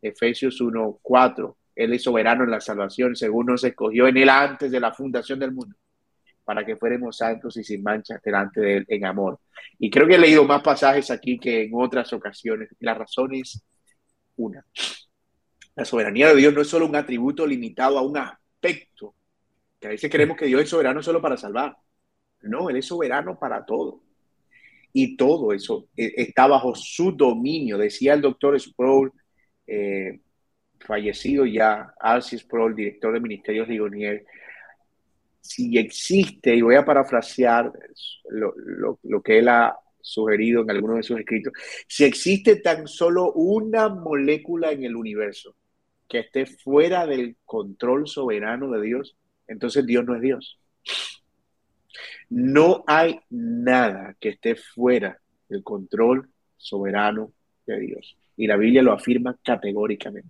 Efesios 0.01 0.61
1, 0.61 0.99
4. 1.01 1.57
Él 1.75 1.93
es 1.93 2.03
soberano 2.03 2.43
en 2.43 2.51
la 2.51 2.61
salvación, 2.61 3.15
según 3.15 3.47
nos 3.47 3.63
escogió 3.63 4.07
en 4.07 4.17
él 4.17 4.29
antes 4.29 4.69
de 4.69 4.79
la 4.79 4.93
fundación 4.93 5.39
del 5.39 5.51
mundo, 5.51 5.75
para 6.43 6.63
que 6.63 6.75
fuéramos 6.75 7.17
santos 7.17 7.57
y 7.57 7.63
sin 7.63 7.81
mancha 7.81 8.21
delante 8.23 8.61
de 8.61 8.77
él 8.77 8.85
en 8.87 9.05
amor. 9.05 9.39
Y 9.79 9.89
creo 9.89 10.07
que 10.07 10.15
he 10.15 10.19
leído 10.19 10.43
más 10.43 10.61
pasajes 10.61 11.09
aquí 11.09 11.39
que 11.39 11.63
en 11.63 11.71
otras 11.73 12.13
ocasiones. 12.13 12.69
La 12.79 12.93
razón 12.93 13.33
es 13.33 13.63
una. 14.35 14.63
La 15.75 15.85
soberanía 15.85 16.29
de 16.29 16.35
Dios 16.35 16.53
no 16.53 16.61
es 16.61 16.67
solo 16.67 16.85
un 16.85 16.95
atributo 16.95 17.47
limitado 17.47 17.97
a 17.97 18.03
un 18.03 18.17
aspecto, 18.17 19.15
que 19.79 19.87
a 19.87 19.91
veces 19.91 20.09
creemos 20.09 20.37
que 20.37 20.45
Dios 20.45 20.61
es 20.61 20.69
soberano 20.69 21.01
solo 21.01 21.21
para 21.21 21.35
salvar. 21.35 21.75
No, 22.41 22.69
Él 22.69 22.77
es 22.77 22.85
soberano 22.85 23.39
para 23.39 23.65
todo. 23.65 24.03
Y 24.91 25.17
todo 25.17 25.51
eso 25.51 25.87
eh, 25.97 26.13
está 26.17 26.45
bajo 26.45 26.75
su 26.75 27.11
dominio. 27.13 27.77
Decía 27.77 28.13
el 28.13 28.21
doctor 28.21 28.59
Sproul, 28.59 29.11
eh, 29.65 30.19
fallecido 30.79 31.45
ya, 31.45 31.93
Arcis 31.99 32.41
Sproul, 32.41 32.75
director 32.75 33.13
de 33.13 33.19
Ministerios 33.19 33.67
de 33.67 33.73
Ligonier, 33.73 34.25
si 35.41 35.77
existe, 35.77 36.55
y 36.55 36.61
voy 36.61 36.75
a 36.75 36.85
parafrasear 36.85 37.71
lo, 38.29 38.53
lo 39.01 39.21
que 39.21 39.39
él 39.39 39.49
ha 39.49 39.77
sugerido 39.99 40.61
en 40.61 40.69
alguno 40.69 40.95
de 40.95 41.03
sus 41.03 41.19
escritos, 41.19 41.51
si 41.87 42.03
existe 42.05 42.57
tan 42.57 42.87
solo 42.87 43.33
una 43.33 43.89
molécula 43.89 44.71
en 44.71 44.83
el 44.83 44.95
universo 44.95 45.55
que 46.13 46.20
esté 46.20 46.46
fuera 46.46 47.08
del 47.08 47.38
control 47.43 48.08
soberano 48.08 48.70
de 48.70 48.84
Dios, 48.84 49.17
entonces 49.48 49.84
Dios 49.84 50.05
no 50.05 50.13
es 50.15 50.22
Dios. 50.22 50.60
No 52.29 52.84
hay 52.86 53.20
nada 53.32 54.15
que 54.20 54.29
esté 54.29 54.55
fuera 54.55 55.20
del 55.50 55.63
control 55.63 56.29
soberano 56.55 57.34
de 57.65 57.79
Dios. 57.79 58.15
Y 58.38 58.46
la 58.46 58.58
Biblia 58.58 58.84
lo 58.84 58.93
afirma 58.93 59.36
categóricamente. 59.43 60.29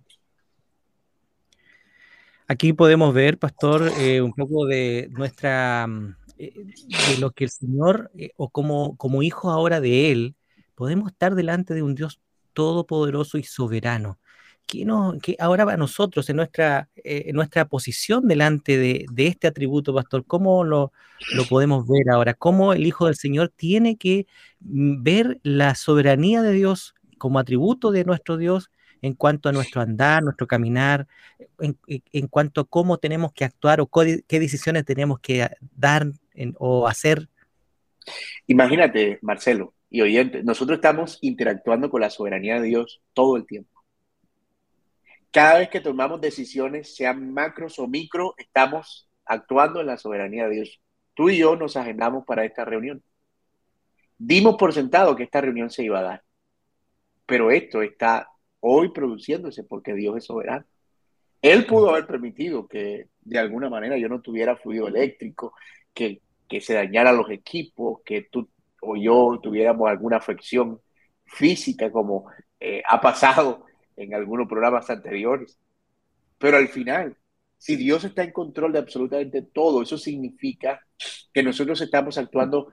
Aquí 2.48 2.72
podemos 2.72 3.12
ver, 3.12 3.36
pastor, 3.36 3.90
eh, 3.98 4.22
un 4.22 4.32
poco 4.32 4.64
de 4.64 5.08
nuestra, 5.10 5.86
mm, 5.86 6.16
eh, 6.38 6.64
de 7.10 7.20
lo 7.20 7.30
que 7.32 7.44
el 7.44 7.50
Señor, 7.50 8.10
eh, 8.16 8.30
o 8.36 8.48
como, 8.48 8.96
como 8.96 9.22
hijo 9.22 9.50
ahora 9.50 9.82
de 9.82 10.10
Él, 10.10 10.34
podemos 10.74 11.12
estar 11.12 11.34
delante 11.34 11.74
de 11.74 11.82
un 11.82 11.94
Dios 11.94 12.22
todopoderoso 12.54 13.36
y 13.36 13.42
soberano 13.42 14.18
que, 14.66 14.84
no, 14.84 15.16
ahora 15.38 15.64
para 15.64 15.76
nosotros, 15.76 16.28
en 16.30 16.36
nuestra, 16.36 16.88
eh, 16.96 17.30
nuestra 17.32 17.66
posición 17.66 18.26
delante 18.28 18.76
de, 18.76 19.06
este 19.16 19.46
atributo, 19.46 19.94
pastor, 19.94 20.24
¿cómo 20.26 20.64
lo, 20.64 20.92
lo, 21.34 21.44
podemos 21.44 21.86
ver 21.86 22.10
ahora? 22.10 22.34
¿Cómo 22.34 22.72
el 22.72 22.86
Hijo 22.86 23.06
del 23.06 23.16
Señor 23.16 23.52
tiene 23.54 23.96
que 23.96 24.26
mm, 24.60 25.02
ver 25.02 25.40
la 25.42 25.74
soberanía 25.74 26.42
de 26.42 26.52
Dios 26.52 26.94
como 27.18 27.38
atributo 27.38 27.90
de 27.90 28.04
nuestro 28.04 28.36
Dios 28.36 28.70
en 29.02 29.12
cuanto 29.12 29.48
a 29.48 29.52
nuestro 29.52 29.82
andar, 29.82 30.22
nuestro 30.22 30.46
caminar, 30.46 31.06
en, 31.58 32.28
cuanto 32.28 32.62
a 32.62 32.64
cómo 32.64 32.96
tenemos 32.96 33.32
que 33.34 33.44
actuar 33.44 33.82
o 33.82 33.86
qué 33.86 34.40
decisiones 34.40 34.86
tenemos 34.86 35.18
que 35.20 35.46
dar 35.76 36.06
o 36.58 36.88
hacer? 36.88 37.28
Imagínate, 38.46 39.18
Marcelo 39.20 39.74
y 39.90 40.00
oyente, 40.00 40.42
nosotros 40.42 40.78
estamos 40.78 41.18
interactuando 41.20 41.90
con 41.90 42.00
la 42.00 42.10
soberanía 42.10 42.60
de 42.60 42.68
Dios 42.68 43.02
todo 43.12 43.36
el 43.36 43.46
tiempo. 43.46 43.73
Cada 45.34 45.58
vez 45.58 45.68
que 45.68 45.80
tomamos 45.80 46.20
decisiones, 46.20 46.94
sean 46.94 47.34
macros 47.34 47.80
o 47.80 47.88
micro, 47.88 48.36
estamos 48.38 49.08
actuando 49.24 49.80
en 49.80 49.88
la 49.88 49.96
soberanía 49.96 50.46
de 50.46 50.54
Dios. 50.54 50.80
Tú 51.12 51.28
y 51.28 51.38
yo 51.38 51.56
nos 51.56 51.76
agendamos 51.76 52.24
para 52.24 52.44
esta 52.44 52.64
reunión. 52.64 53.02
Dimos 54.16 54.54
por 54.54 54.72
sentado 54.72 55.16
que 55.16 55.24
esta 55.24 55.40
reunión 55.40 55.70
se 55.70 55.82
iba 55.82 55.98
a 55.98 56.02
dar, 56.02 56.22
pero 57.26 57.50
esto 57.50 57.82
está 57.82 58.28
hoy 58.60 58.92
produciéndose 58.92 59.64
porque 59.64 59.94
Dios 59.94 60.18
es 60.18 60.24
soberano. 60.24 60.66
Él 61.42 61.66
pudo 61.66 61.90
haber 61.90 62.06
permitido 62.06 62.68
que 62.68 63.08
de 63.22 63.38
alguna 63.40 63.68
manera 63.68 63.98
yo 63.98 64.08
no 64.08 64.20
tuviera 64.20 64.54
fluido 64.54 64.86
eléctrico, 64.86 65.52
que, 65.92 66.22
que 66.46 66.60
se 66.60 66.74
dañaran 66.74 67.16
los 67.16 67.28
equipos, 67.30 68.02
que 68.04 68.22
tú 68.30 68.48
o 68.80 68.94
yo 68.94 69.40
tuviéramos 69.42 69.90
alguna 69.90 70.18
afección 70.18 70.80
física 71.26 71.90
como 71.90 72.30
eh, 72.60 72.84
ha 72.88 73.00
pasado 73.00 73.66
en 73.96 74.14
algunos 74.14 74.48
programas 74.48 74.88
anteriores. 74.90 75.58
Pero 76.38 76.56
al 76.56 76.68
final, 76.68 77.16
si 77.58 77.76
Dios 77.76 78.04
está 78.04 78.22
en 78.24 78.32
control 78.32 78.72
de 78.72 78.78
absolutamente 78.78 79.42
todo, 79.42 79.82
eso 79.82 79.96
significa 79.96 80.86
que 81.32 81.42
nosotros 81.42 81.80
estamos 81.80 82.18
actuando, 82.18 82.72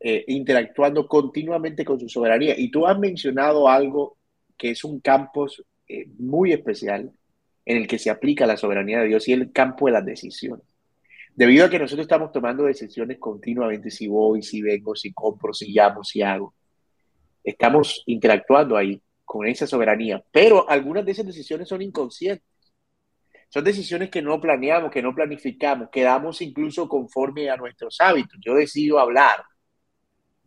eh, 0.00 0.24
interactuando 0.28 1.08
continuamente 1.08 1.84
con 1.84 1.98
su 1.98 2.08
soberanía. 2.08 2.58
Y 2.58 2.70
tú 2.70 2.86
has 2.86 2.98
mencionado 2.98 3.68
algo 3.68 4.18
que 4.56 4.70
es 4.70 4.84
un 4.84 5.00
campo 5.00 5.46
eh, 5.88 6.06
muy 6.18 6.52
especial 6.52 7.10
en 7.64 7.76
el 7.76 7.86
que 7.86 7.98
se 7.98 8.10
aplica 8.10 8.46
la 8.46 8.56
soberanía 8.56 9.00
de 9.00 9.08
Dios 9.08 9.28
y 9.28 9.32
el 9.32 9.52
campo 9.52 9.86
de 9.86 9.92
las 9.92 10.04
decisiones. 10.04 10.64
Debido 11.34 11.64
a 11.64 11.70
que 11.70 11.78
nosotros 11.78 12.04
estamos 12.04 12.30
tomando 12.30 12.64
decisiones 12.64 13.18
continuamente, 13.18 13.90
si 13.90 14.06
voy, 14.06 14.42
si 14.42 14.60
vengo, 14.60 14.94
si 14.94 15.12
compro, 15.12 15.54
si 15.54 15.72
llamo, 15.72 16.04
si 16.04 16.20
hago, 16.22 16.54
estamos 17.42 18.02
interactuando 18.06 18.76
ahí 18.76 19.00
con 19.24 19.46
esa 19.46 19.66
soberanía. 19.66 20.22
Pero 20.30 20.68
algunas 20.68 21.04
de 21.04 21.12
esas 21.12 21.26
decisiones 21.26 21.68
son 21.68 21.82
inconscientes. 21.82 22.46
Son 23.48 23.64
decisiones 23.64 24.08
que 24.08 24.22
no 24.22 24.40
planeamos, 24.40 24.90
que 24.90 25.02
no 25.02 25.14
planificamos, 25.14 25.90
que 25.90 26.02
damos 26.02 26.40
incluso 26.40 26.88
conforme 26.88 27.50
a 27.50 27.56
nuestros 27.56 28.00
hábitos. 28.00 28.38
Yo 28.40 28.54
decido 28.54 28.98
hablar 28.98 29.44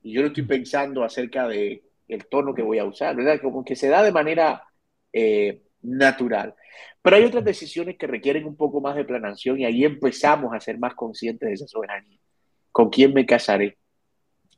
y 0.01 0.13
yo 0.13 0.21
no 0.21 0.27
estoy 0.27 0.43
pensando 0.43 1.03
acerca 1.03 1.47
de 1.47 1.83
el 2.07 2.27
tono 2.27 2.53
que 2.53 2.61
voy 2.61 2.79
a 2.79 2.85
usar, 2.85 3.15
¿verdad? 3.15 3.39
Como 3.41 3.63
que 3.63 3.75
se 3.75 3.89
da 3.89 4.03
de 4.03 4.11
manera 4.11 4.63
eh, 5.11 5.63
natural. 5.81 6.55
Pero 7.01 7.15
hay 7.15 7.23
otras 7.23 7.43
decisiones 7.43 7.97
que 7.97 8.07
requieren 8.07 8.45
un 8.45 8.55
poco 8.55 8.81
más 8.81 8.95
de 8.95 9.05
planación 9.05 9.59
y 9.59 9.65
ahí 9.65 9.83
empezamos 9.83 10.53
a 10.53 10.59
ser 10.59 10.77
más 10.77 10.95
conscientes 10.95 11.47
de 11.47 11.53
esa 11.53 11.67
soberanía. 11.67 12.19
¿Con 12.71 12.89
quién 12.89 13.13
me 13.13 13.25
casaré? 13.25 13.77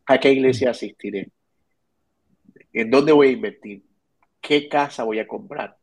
¿A 0.05 0.19
qué 0.19 0.31
iglesia 0.31 0.71
asistiré? 0.71 1.29
¿En 2.73 2.89
dónde 2.89 3.11
voy 3.11 3.27
a 3.27 3.31
invertir? 3.31 3.83
Qué 4.41 4.69
casa 4.69 5.03
voy 5.03 5.19
a 5.19 5.27
comprar, 5.27 5.77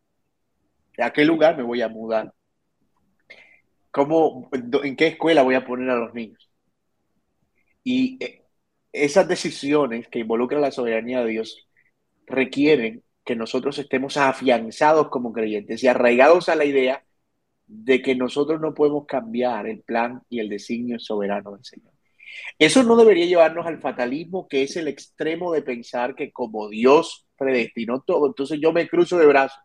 a 0.99 1.13
qué 1.13 1.25
lugar 1.25 1.57
me 1.57 1.63
voy 1.63 1.83
a 1.83 1.89
mudar, 1.89 2.33
cómo, 3.91 4.51
en 4.53 4.97
qué 4.97 5.09
escuela 5.09 5.43
voy 5.43 5.55
a 5.55 5.65
poner 5.65 5.91
a 5.91 5.97
los 5.97 6.15
niños. 6.15 6.51
Y 7.83 8.17
eh, 8.25 8.43
esas 8.93 9.29
decisiones 9.29 10.09
que 10.09 10.21
involucran 10.21 10.63
la 10.63 10.71
soberanía 10.71 11.23
de 11.23 11.31
Dios 11.31 11.69
requieren 12.27 13.03
que 13.25 13.37
nosotros 13.37 13.79
estemos 13.79 14.17
afianzados 14.17 15.09
como 15.09 15.33
creyentes 15.33 15.83
y 15.83 15.89
arraigados 15.89 16.49
a 16.49 16.57
la 16.57 16.65
idea 16.65 17.05
de 17.67 18.03
que 18.03 18.15
nosotros 18.15 18.61
no 18.61 18.75
podemos 18.75 19.07
cambiar 19.07 19.67
el 19.67 19.83
plan 19.83 20.23
y 20.29 20.41
el 20.41 20.49
designio 20.49 20.99
soberano 20.99 21.53
del 21.53 21.65
Señor. 21.65 21.93
Eso 22.59 22.83
no 22.83 22.97
debería 22.97 23.27
llevarnos 23.27 23.67
al 23.67 23.81
fatalismo, 23.81 24.49
que 24.49 24.63
es 24.63 24.77
el 24.77 24.89
extremo 24.89 25.53
de 25.53 25.63
pensar 25.63 26.15
que 26.15 26.33
como 26.33 26.69
Dios 26.69 27.24
predestinó 27.37 28.03
todo, 28.03 28.26
entonces 28.26 28.59
yo 28.61 28.73
me 28.73 28.88
cruzo 28.88 29.19
de 29.19 29.26
brazos 29.26 29.61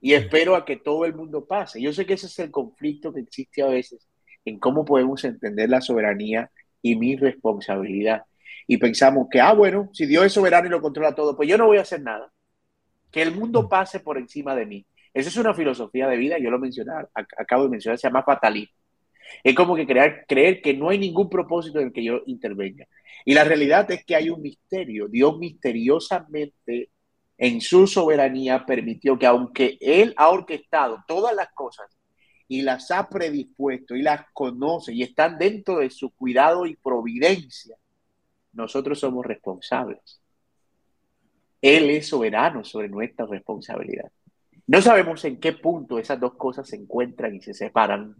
y 0.00 0.14
espero 0.14 0.56
a 0.56 0.64
que 0.64 0.76
todo 0.76 1.04
el 1.04 1.14
mundo 1.14 1.44
pase. 1.44 1.80
Yo 1.80 1.92
sé 1.92 2.06
que 2.06 2.14
ese 2.14 2.26
es 2.26 2.38
el 2.38 2.50
conflicto 2.50 3.12
que 3.12 3.20
existe 3.20 3.62
a 3.62 3.66
veces 3.66 4.08
en 4.44 4.58
cómo 4.58 4.84
podemos 4.84 5.22
entender 5.24 5.68
la 5.68 5.80
soberanía 5.80 6.50
y 6.80 6.96
mi 6.96 7.16
responsabilidad. 7.16 8.24
Y 8.66 8.78
pensamos 8.78 9.26
que, 9.30 9.40
ah, 9.40 9.52
bueno, 9.52 9.90
si 9.92 10.06
Dios 10.06 10.24
es 10.24 10.32
soberano 10.32 10.66
y 10.66 10.70
lo 10.70 10.80
controla 10.80 11.14
todo, 11.14 11.36
pues 11.36 11.48
yo 11.48 11.58
no 11.58 11.66
voy 11.66 11.78
a 11.78 11.82
hacer 11.82 12.00
nada. 12.02 12.32
Que 13.10 13.22
el 13.22 13.34
mundo 13.34 13.68
pase 13.68 14.00
por 14.00 14.16
encima 14.16 14.54
de 14.54 14.66
mí. 14.66 14.86
Esa 15.12 15.28
es 15.28 15.36
una 15.36 15.52
filosofía 15.52 16.08
de 16.08 16.16
vida, 16.16 16.38
yo 16.38 16.50
lo 16.50 16.58
mencioné, 16.58 16.92
acabo 17.14 17.64
de 17.64 17.70
mencionar, 17.70 17.98
se 17.98 18.06
llama 18.06 18.22
fatalismo. 18.22 18.74
Es 19.42 19.54
como 19.54 19.76
que 19.76 19.86
creer, 19.86 20.24
creer 20.28 20.60
que 20.62 20.74
no 20.74 20.88
hay 20.88 20.98
ningún 20.98 21.28
propósito 21.28 21.78
en 21.78 21.88
el 21.88 21.92
que 21.92 22.04
yo 22.04 22.22
intervenga. 22.26 22.86
Y 23.24 23.34
la 23.34 23.44
realidad 23.44 23.90
es 23.90 24.04
que 24.04 24.16
hay 24.16 24.30
un 24.30 24.42
misterio. 24.42 25.08
Dios 25.08 25.38
misteriosamente 25.38 26.90
en 27.38 27.60
su 27.60 27.86
soberanía 27.86 28.66
permitió 28.66 29.18
que 29.18 29.26
aunque 29.26 29.78
Él 29.80 30.14
ha 30.16 30.28
orquestado 30.28 31.02
todas 31.06 31.34
las 31.34 31.48
cosas 31.52 31.86
y 32.48 32.62
las 32.62 32.90
ha 32.90 33.08
predispuesto 33.08 33.94
y 33.94 34.02
las 34.02 34.26
conoce 34.32 34.92
y 34.92 35.02
están 35.02 35.38
dentro 35.38 35.78
de 35.78 35.88
su 35.88 36.10
cuidado 36.10 36.66
y 36.66 36.76
providencia, 36.76 37.76
nosotros 38.52 38.98
somos 38.98 39.24
responsables. 39.24 40.20
Él 41.62 41.90
es 41.90 42.08
soberano 42.08 42.64
sobre 42.64 42.88
nuestra 42.88 43.26
responsabilidad. 43.26 44.10
No 44.66 44.80
sabemos 44.80 45.24
en 45.24 45.38
qué 45.38 45.52
punto 45.52 45.98
esas 45.98 46.20
dos 46.20 46.34
cosas 46.34 46.68
se 46.68 46.76
encuentran 46.76 47.34
y 47.34 47.40
se 47.40 47.54
separan, 47.54 48.16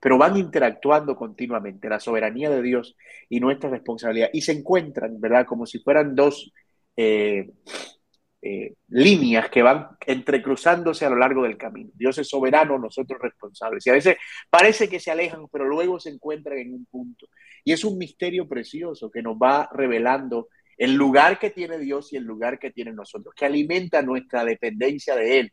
pero 0.00 0.18
van 0.18 0.36
interactuando 0.36 1.16
continuamente, 1.16 1.88
la 1.88 2.00
soberanía 2.00 2.50
de 2.50 2.62
Dios 2.62 2.96
y 3.28 3.40
nuestra 3.40 3.70
responsabilidad, 3.70 4.30
y 4.32 4.42
se 4.42 4.52
encuentran, 4.52 5.20
¿verdad? 5.20 5.46
Como 5.46 5.66
si 5.66 5.78
fueran 5.80 6.14
dos 6.14 6.52
eh, 6.96 7.50
eh, 8.42 8.74
líneas 8.88 9.50
que 9.50 9.62
van 9.62 9.88
entrecruzándose 10.06 11.04
a 11.04 11.10
lo 11.10 11.16
largo 11.16 11.42
del 11.42 11.56
camino. 11.56 11.90
Dios 11.94 12.18
es 12.18 12.28
soberano, 12.28 12.78
nosotros 12.78 13.20
responsables. 13.20 13.84
Y 13.86 13.90
a 13.90 13.94
veces 13.94 14.16
parece 14.48 14.88
que 14.88 15.00
se 15.00 15.10
alejan, 15.10 15.48
pero 15.50 15.64
luego 15.64 15.98
se 15.98 16.10
encuentran 16.10 16.58
en 16.58 16.72
un 16.74 16.86
punto. 16.86 17.26
Y 17.64 17.72
es 17.72 17.84
un 17.84 17.98
misterio 17.98 18.46
precioso 18.46 19.10
que 19.10 19.22
nos 19.22 19.36
va 19.36 19.68
revelando 19.72 20.48
el 20.76 20.94
lugar 20.94 21.38
que 21.38 21.50
tiene 21.50 21.78
Dios 21.78 22.12
y 22.12 22.16
el 22.16 22.24
lugar 22.24 22.58
que 22.58 22.70
tiene 22.70 22.92
nosotros, 22.92 23.34
que 23.34 23.46
alimenta 23.46 24.02
nuestra 24.02 24.44
dependencia 24.44 25.16
de 25.16 25.40
Él. 25.40 25.52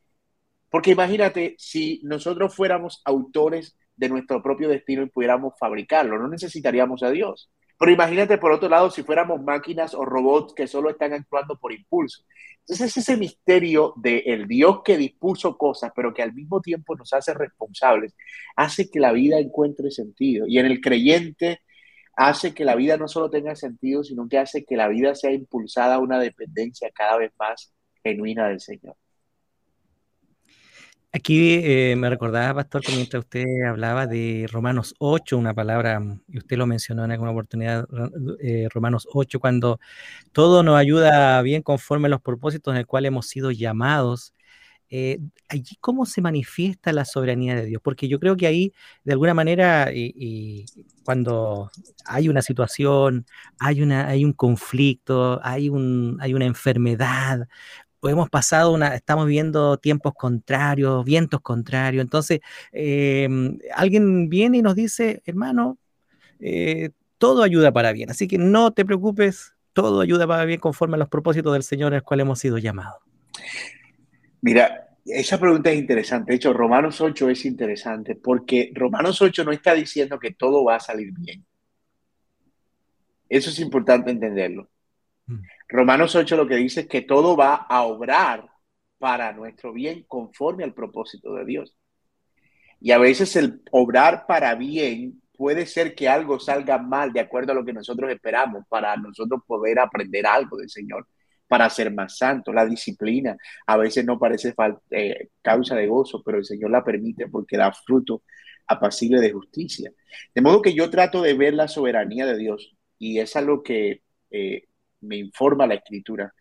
Porque 0.70 0.92
imagínate 0.92 1.56
si 1.58 2.02
nosotros 2.04 2.56
fuéramos 2.56 3.02
autores 3.06 3.76
de 3.96 4.10
nuestro 4.10 4.42
propio 4.42 4.70
destino 4.70 5.04
y 5.04 5.10
pudiéramos 5.10 5.54
fabricarlo, 5.60 6.18
no 6.18 6.28
necesitaríamos 6.28 7.04
a 7.04 7.12
Dios. 7.12 7.50
Pero 7.78 7.92
imagínate 7.92 8.38
por 8.38 8.52
otro 8.52 8.70
lado 8.70 8.90
si 8.90 9.04
fuéramos 9.04 9.42
máquinas 9.42 9.94
o 9.94 10.06
robots 10.06 10.54
que 10.54 10.68
solo 10.68 10.90
están 10.90 11.14
actuando 11.14 11.58
por 11.58 11.74
impulso. 11.74 12.24
Entonces 12.60 12.96
ese 12.96 13.18
misterio 13.18 13.94
del 13.98 14.22
el 14.26 14.48
Dios 14.48 14.82
que 14.86 14.98
dispuso 14.98 15.58
cosas, 15.58 15.92
pero 15.96 16.14
que 16.14 16.22
al 16.22 16.34
mismo 16.34 16.62
tiempo 16.62 16.96
nos 16.96 17.12
hace 17.14 17.34
responsables, 17.34 18.16
hace 18.56 18.90
que 18.90 19.00
la 19.00 19.12
vida 19.12 19.38
encuentre 19.40 19.92
sentido. 19.92 20.48
Y 20.48 20.60
en 20.60 20.68
el 20.68 20.80
creyente 20.80 21.62
hace 22.16 22.54
que 22.54 22.64
la 22.64 22.76
vida 22.76 22.96
no 22.98 23.08
solo 23.08 23.30
tenga 23.30 23.56
sentido, 23.56 24.04
sino 24.04 24.30
que 24.30 24.38
hace 24.38 24.64
que 24.66 24.78
la 24.78 24.88
vida 24.88 25.16
sea 25.16 25.32
impulsada 25.32 25.96
a 25.96 26.00
una 26.00 26.20
dependencia 26.20 26.90
cada 26.94 27.18
vez 27.18 27.32
más 27.38 27.74
genuina 28.04 28.48
del 28.48 28.62
Señor. 28.62 28.96
Aquí 31.15 31.60
eh, 31.63 31.96
me 31.96 32.10
recordaba, 32.10 32.55
Pastor, 32.55 32.82
mientras 32.96 33.24
usted 33.24 33.46
hablaba 33.67 34.08
de 34.08 34.48
Romanos 34.51 34.96
8, 34.98 35.38
una 35.38 35.53
palabra, 35.53 36.01
y 36.27 36.39
usted 36.39 36.58
lo 36.58 36.65
mencionó 36.65 37.05
en 37.05 37.12
alguna 37.12 37.29
oportunidad, 37.29 37.86
eh, 38.41 38.67
Romanos 38.74 39.08
8, 39.13 39.39
cuando 39.39 39.79
todo 40.32 40.63
nos 40.63 40.75
ayuda 40.75 41.39
bien 41.43 41.62
conforme 41.62 42.08
a 42.08 42.10
los 42.10 42.22
propósitos 42.22 42.74
en 42.74 42.79
el 42.79 42.88
cual 42.88 43.05
hemos 43.05 43.27
sido 43.27 43.51
llamados 43.51 44.33
eh, 44.96 45.18
allí 45.50 45.75
cómo 45.81 46.05
se 46.05 46.22
manifiesta 46.22 46.94
la 46.94 47.03
soberanía 47.03 47.55
de 47.55 47.66
Dios, 47.66 47.81
porque 47.83 48.07
yo 48.07 48.20
creo 48.20 48.38
que 48.38 48.46
ahí, 48.46 48.74
de 49.03 49.14
alguna 49.14 49.33
manera, 49.33 49.92
y, 49.92 50.66
cuando 51.03 51.72
hay 52.05 52.29
una 52.29 52.44
situación, 52.44 53.25
hay, 53.57 53.81
una, 53.81 54.07
hay 54.07 54.24
un 54.24 54.33
conflicto, 54.33 55.40
hay, 55.44 55.70
un, 55.70 56.18
hay 56.22 56.35
una 56.35 56.46
enfermedad, 56.46 57.48
hemos 58.09 58.29
pasado 58.29 58.74
una, 58.74 58.96
estamos 58.96 59.27
viendo 59.27 59.77
tiempos 59.77 60.13
contrarios, 60.13 61.03
vientos 61.05 61.42
contrarios, 61.42 62.01
entonces 62.01 62.39
em, 62.72 63.57
alguien 63.75 64.29
viene 64.29 64.59
y 64.59 64.61
nos 64.61 64.75
dice, 64.75 65.22
hermano, 65.25 65.77
eh, 66.39 66.92
todo 67.18 67.44
ayuda 67.44 67.72
para 67.72 67.94
bien, 67.94 68.09
así 68.09 68.27
que 68.27 68.37
no 68.37 68.72
te 68.72 68.85
preocupes, 68.85 69.53
todo 69.74 70.01
ayuda 70.01 70.27
para 70.27 70.46
bien 70.46 70.59
conforme 70.59 70.96
a 70.96 71.00
los 71.00 71.09
propósitos 71.09 71.53
del 71.53 71.63
Señor 71.63 71.94
al 71.94 72.03
cual 72.03 72.20
hemos 72.20 72.39
sido 72.39 72.57
llamados. 72.57 73.01
Mira, 74.42 74.89
esa 75.05 75.39
pregunta 75.39 75.72
es 75.72 75.79
interesante. 75.79 76.31
De 76.31 76.35
hecho, 76.35 76.53
Romanos 76.53 77.01
8 77.01 77.29
es 77.29 77.46
interesante 77.46 78.16
porque 78.16 78.72
Romanos 78.74 79.22
8 79.22 79.44
no 79.44 79.51
está 79.51 79.74
diciendo 79.74 80.20
que 80.20 80.31
todo 80.31 80.63
va 80.63 80.75
a 80.75 80.79
salir 80.79 81.11
bien. 81.11 81.46
Eso 83.29 83.50
es 83.50 83.59
importante 83.59 84.11
entenderlo. 84.11 84.70
Romanos 85.74 86.16
8 86.16 86.38
lo 86.38 86.48
que 86.48 86.55
dice 86.55 86.81
es 86.81 86.88
que 86.88 87.01
todo 87.01 87.36
va 87.36 87.55
a 87.55 87.81
obrar 87.81 88.48
para 89.00 89.33
nuestro 89.33 89.74
bien 89.74 90.05
conforme 90.07 90.64
al 90.64 90.75
propósito 90.75 91.33
de 91.33 91.46
Dios. 91.46 91.75
Y 92.79 92.92
a 92.92 93.00
veces 93.00 93.36
el 93.36 93.64
obrar 93.72 94.27
para 94.27 94.53
bien 94.53 95.24
puede 95.36 95.66
ser 95.66 95.96
que 95.96 96.07
algo 96.07 96.40
salga 96.40 96.77
mal 96.77 97.12
de 97.12 97.22
acuerdo 97.22 97.53
a 97.53 97.55
lo 97.55 97.66
que 97.66 97.74
nosotros 97.74 98.12
esperamos 98.12 98.66
para 98.70 98.96
nosotros 98.98 99.42
poder 99.48 99.79
aprender 99.79 100.27
algo 100.27 100.57
del 100.57 100.70
Señor 100.70 101.07
para 101.48 101.68
ser 101.72 101.92
más 101.92 102.20
santo. 102.20 102.53
La 102.53 102.68
disciplina 102.68 103.36
a 103.66 103.75
veces 103.75 104.05
no 104.05 104.20
parece 104.20 104.53
eh, 104.92 105.29
causa 105.42 105.75
de 105.75 105.88
gozo, 105.88 106.22
pero 106.24 106.38
el 106.38 106.46
Señor 106.46 106.70
la 106.70 106.83
permite 106.83 107.27
porque 107.29 107.57
da 107.57 107.74
fruto 107.74 108.22
apacible 108.68 109.20
de 109.20 109.31
justicia. 109.31 109.92
De 110.36 110.42
modo 110.42 110.62
que 110.62 110.75
yo 110.75 110.92
trato 110.92 111.24
de 111.24 111.33
ver 111.33 111.55
la 111.55 111.68
soberanía 111.68 112.27
de 112.27 112.38
Dios 112.38 112.75
y 113.00 113.18
es 113.18 113.36
algo 113.36 113.64
que 113.64 114.03
eh, 114.29 114.68
me 115.03 115.18
informa 115.18 115.68
la 115.68 115.75
escritura, 115.75 116.33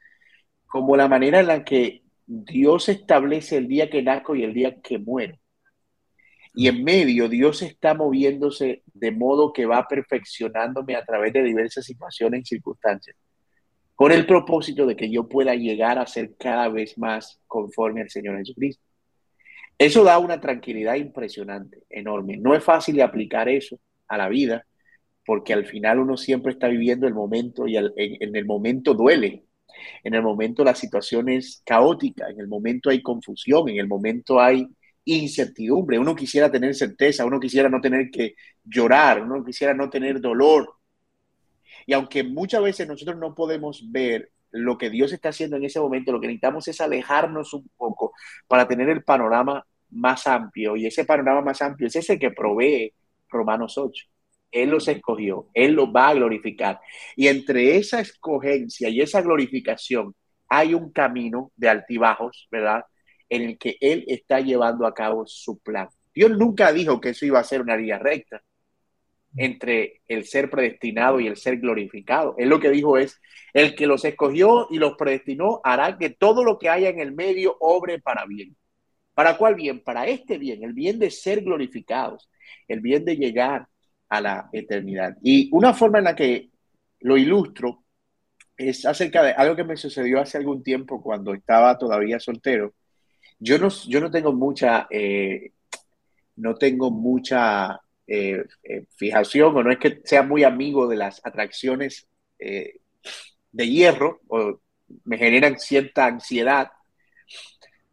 como 0.66 0.96
la 0.96 1.08
manera 1.08 1.40
en 1.40 1.46
la 1.46 1.64
que 1.64 2.02
Dios 2.26 2.88
establece 2.88 3.56
el 3.56 3.68
día 3.68 3.90
que 3.90 4.02
nazco 4.02 4.34
y 4.34 4.44
el 4.44 4.54
día 4.54 4.80
que 4.80 4.98
muero. 4.98 5.36
Y 6.54 6.68
en 6.68 6.84
medio 6.84 7.28
Dios 7.28 7.62
está 7.62 7.94
moviéndose 7.94 8.82
de 8.86 9.10
modo 9.10 9.52
que 9.52 9.66
va 9.66 9.86
perfeccionándome 9.88 10.96
a 10.96 11.04
través 11.04 11.32
de 11.32 11.42
diversas 11.42 11.84
situaciones 11.84 12.42
y 12.42 12.44
circunstancias 12.56 13.16
con 14.02 14.10
el 14.10 14.26
propósito 14.26 14.84
de 14.84 14.96
que 14.96 15.08
yo 15.08 15.28
pueda 15.28 15.54
llegar 15.54 15.98
a 15.98 16.06
ser 16.06 16.34
cada 16.36 16.68
vez 16.68 16.98
más 16.98 17.40
conforme 17.46 18.00
al 18.00 18.10
Señor 18.10 18.36
Jesucristo. 18.38 18.82
Eso 19.78 20.02
da 20.04 20.18
una 20.18 20.40
tranquilidad 20.40 20.96
impresionante, 20.96 21.84
enorme. 21.88 22.36
No 22.36 22.54
es 22.54 22.64
fácil 22.64 22.96
de 22.96 23.04
aplicar 23.04 23.48
eso 23.48 23.78
a 24.08 24.18
la 24.18 24.28
vida, 24.28 24.66
porque 25.24 25.52
al 25.52 25.66
final 25.66 26.00
uno 26.00 26.16
siempre 26.16 26.52
está 26.52 26.68
viviendo 26.68 27.06
el 27.06 27.14
momento 27.14 27.66
y 27.66 27.76
en, 27.76 27.92
en 27.96 28.36
el 28.36 28.44
momento 28.44 28.94
duele. 28.94 29.44
En 30.04 30.14
el 30.14 30.22
momento 30.22 30.64
la 30.64 30.74
situación 30.74 31.28
es 31.28 31.62
caótica, 31.64 32.28
en 32.28 32.40
el 32.40 32.48
momento 32.48 32.90
hay 32.90 33.02
confusión, 33.02 33.68
en 33.68 33.78
el 33.78 33.88
momento 33.88 34.40
hay 34.40 34.66
incertidumbre. 35.04 35.98
Uno 35.98 36.14
quisiera 36.14 36.50
tener 36.50 36.74
certeza, 36.74 37.24
uno 37.24 37.40
quisiera 37.40 37.68
no 37.68 37.80
tener 37.80 38.10
que 38.10 38.34
llorar, 38.64 39.22
uno 39.22 39.44
quisiera 39.44 39.74
no 39.74 39.90
tener 39.90 40.20
dolor, 40.20 40.74
y 41.86 41.92
aunque 41.92 42.22
muchas 42.24 42.62
veces 42.62 42.88
nosotros 42.88 43.16
no 43.18 43.34
podemos 43.34 43.90
ver 43.90 44.30
lo 44.50 44.76
que 44.76 44.90
Dios 44.90 45.12
está 45.12 45.30
haciendo 45.30 45.56
en 45.56 45.64
ese 45.64 45.80
momento, 45.80 46.12
lo 46.12 46.20
que 46.20 46.26
necesitamos 46.26 46.68
es 46.68 46.80
alejarnos 46.80 47.54
un 47.54 47.68
poco 47.76 48.12
para 48.46 48.68
tener 48.68 48.88
el 48.88 49.02
panorama 49.02 49.66
más 49.90 50.26
amplio. 50.26 50.76
Y 50.76 50.86
ese 50.86 51.04
panorama 51.04 51.40
más 51.42 51.62
amplio 51.62 51.88
es 51.88 51.96
ese 51.96 52.18
que 52.18 52.30
provee 52.30 52.92
Romanos 53.28 53.78
8. 53.78 54.04
Él 54.52 54.70
los 54.70 54.86
escogió, 54.88 55.48
Él 55.54 55.72
los 55.72 55.88
va 55.88 56.10
a 56.10 56.14
glorificar. 56.14 56.80
Y 57.16 57.28
entre 57.28 57.76
esa 57.76 58.00
escogencia 58.00 58.88
y 58.88 59.00
esa 59.00 59.22
glorificación 59.22 60.14
hay 60.48 60.74
un 60.74 60.92
camino 60.92 61.50
de 61.56 61.70
altibajos, 61.70 62.46
¿verdad? 62.50 62.84
En 63.28 63.42
el 63.42 63.58
que 63.58 63.76
Él 63.80 64.04
está 64.06 64.40
llevando 64.40 64.86
a 64.86 64.94
cabo 64.94 65.24
su 65.26 65.58
plan. 65.58 65.88
Dios 66.14 66.30
nunca 66.30 66.72
dijo 66.72 67.00
que 67.00 67.10
eso 67.10 67.24
iba 67.26 67.40
a 67.40 67.44
ser 67.44 67.62
una 67.62 67.76
línea 67.76 67.98
recta 67.98 68.42
entre 69.36 70.02
el 70.08 70.26
ser 70.26 70.50
predestinado 70.50 71.20
y 71.20 71.26
el 71.26 71.36
ser 71.36 71.58
glorificado. 71.58 72.34
Él 72.38 72.50
lo 72.50 72.60
que 72.60 72.70
dijo 72.70 72.98
es, 72.98 73.20
el 73.54 73.74
que 73.74 73.86
los 73.86 74.04
escogió 74.04 74.66
y 74.70 74.78
los 74.78 74.96
predestinó 74.96 75.60
hará 75.64 75.96
que 75.96 76.10
todo 76.10 76.44
lo 76.44 76.58
que 76.58 76.68
haya 76.68 76.90
en 76.90 77.00
el 77.00 77.12
medio 77.12 77.56
obre 77.60 77.98
para 77.98 78.26
bien. 78.26 78.56
¿Para 79.14 79.36
cuál 79.36 79.54
bien? 79.54 79.80
Para 79.80 80.06
este 80.06 80.38
bien, 80.38 80.62
el 80.64 80.72
bien 80.72 80.98
de 80.98 81.10
ser 81.10 81.42
glorificados, 81.42 82.30
el 82.68 82.80
bien 82.80 83.04
de 83.04 83.16
llegar 83.16 83.68
a 84.12 84.20
la 84.20 84.50
eternidad. 84.52 85.16
Y 85.22 85.48
una 85.52 85.72
forma 85.72 85.96
en 85.96 86.04
la 86.04 86.14
que 86.14 86.50
lo 87.00 87.16
ilustro 87.16 87.82
es 88.58 88.84
acerca 88.84 89.22
de 89.22 89.32
algo 89.32 89.56
que 89.56 89.64
me 89.64 89.74
sucedió 89.74 90.20
hace 90.20 90.36
algún 90.36 90.62
tiempo 90.62 91.02
cuando 91.02 91.32
estaba 91.32 91.78
todavía 91.78 92.20
soltero. 92.20 92.74
Yo 93.38 93.58
no, 93.58 93.68
yo 93.88 94.00
no 94.02 94.10
tengo 94.10 94.34
mucha, 94.34 94.86
eh, 94.90 95.52
no 96.36 96.56
tengo 96.56 96.90
mucha 96.90 97.80
eh, 98.06 98.44
eh, 98.64 98.84
fijación, 98.96 99.56
o 99.56 99.62
no 99.62 99.72
es 99.72 99.78
que 99.78 100.02
sea 100.04 100.22
muy 100.22 100.44
amigo 100.44 100.86
de 100.86 100.96
las 100.96 101.24
atracciones 101.24 102.06
de 102.38 103.68
hierro, 103.68 104.20
o 104.28 104.60
me 105.04 105.16
generan 105.16 105.58
cierta 105.58 106.04
ansiedad 106.04 106.68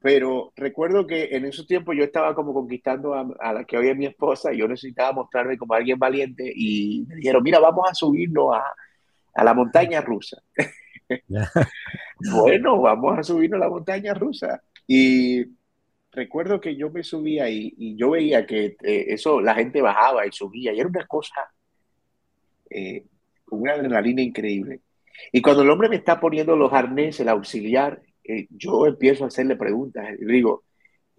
pero 0.01 0.53
recuerdo 0.55 1.05
que 1.05 1.29
en 1.31 1.45
esos 1.45 1.67
tiempos 1.67 1.95
yo 1.95 2.03
estaba 2.03 2.33
como 2.33 2.53
conquistando 2.53 3.13
a, 3.13 3.53
la 3.53 3.65
que 3.65 3.77
hoy 3.77 3.89
es 3.89 3.97
mi 3.97 4.05
esposa 4.05 4.53
y 4.53 4.57
yo 4.57 4.67
necesitaba 4.67 5.11
mostrarme 5.11 5.57
como 5.57 5.73
alguien 5.73 5.99
valiente 5.99 6.51
y 6.55 7.05
me 7.07 7.15
dijeron, 7.15 7.43
mira, 7.43 7.59
vamos 7.59 7.89
a 7.89 7.93
subirnos 7.93 8.55
a, 8.55 8.63
a 9.33 9.43
la 9.43 9.53
montaña 9.53 9.99
rusa. 9.99 10.41
bueno, 12.31 12.81
vamos 12.81 13.19
a 13.19 13.23
subirnos 13.23 13.57
a 13.57 13.65
la 13.65 13.69
montaña 13.69 14.13
rusa. 14.13 14.61
Y 14.87 15.45
recuerdo 16.11 16.61
que 16.61 16.75
yo 16.77 16.89
me 16.89 17.03
subía 17.03 17.49
y, 17.49 17.73
y 17.77 17.97
yo 17.97 18.11
veía 18.11 18.45
que 18.45 18.77
eh, 18.81 19.05
eso, 19.09 19.41
la 19.41 19.55
gente 19.55 19.81
bajaba 19.81 20.25
y 20.25 20.31
subía 20.31 20.73
y 20.73 20.79
era 20.79 20.87
una 20.87 21.05
cosa, 21.07 21.51
eh, 22.69 23.03
una 23.51 23.73
adrenalina 23.73 24.21
increíble. 24.21 24.79
Y 25.33 25.41
cuando 25.41 25.63
el 25.63 25.69
hombre 25.69 25.89
me 25.89 25.97
está 25.97 26.21
poniendo 26.21 26.55
los 26.55 26.71
arneses, 26.71 27.19
el 27.19 27.29
auxiliar, 27.29 28.01
eh, 28.23 28.47
yo 28.51 28.85
empiezo 28.85 29.23
a 29.25 29.27
hacerle 29.27 29.55
preguntas. 29.55 30.07
Y 30.19 30.25
digo, 30.25 30.63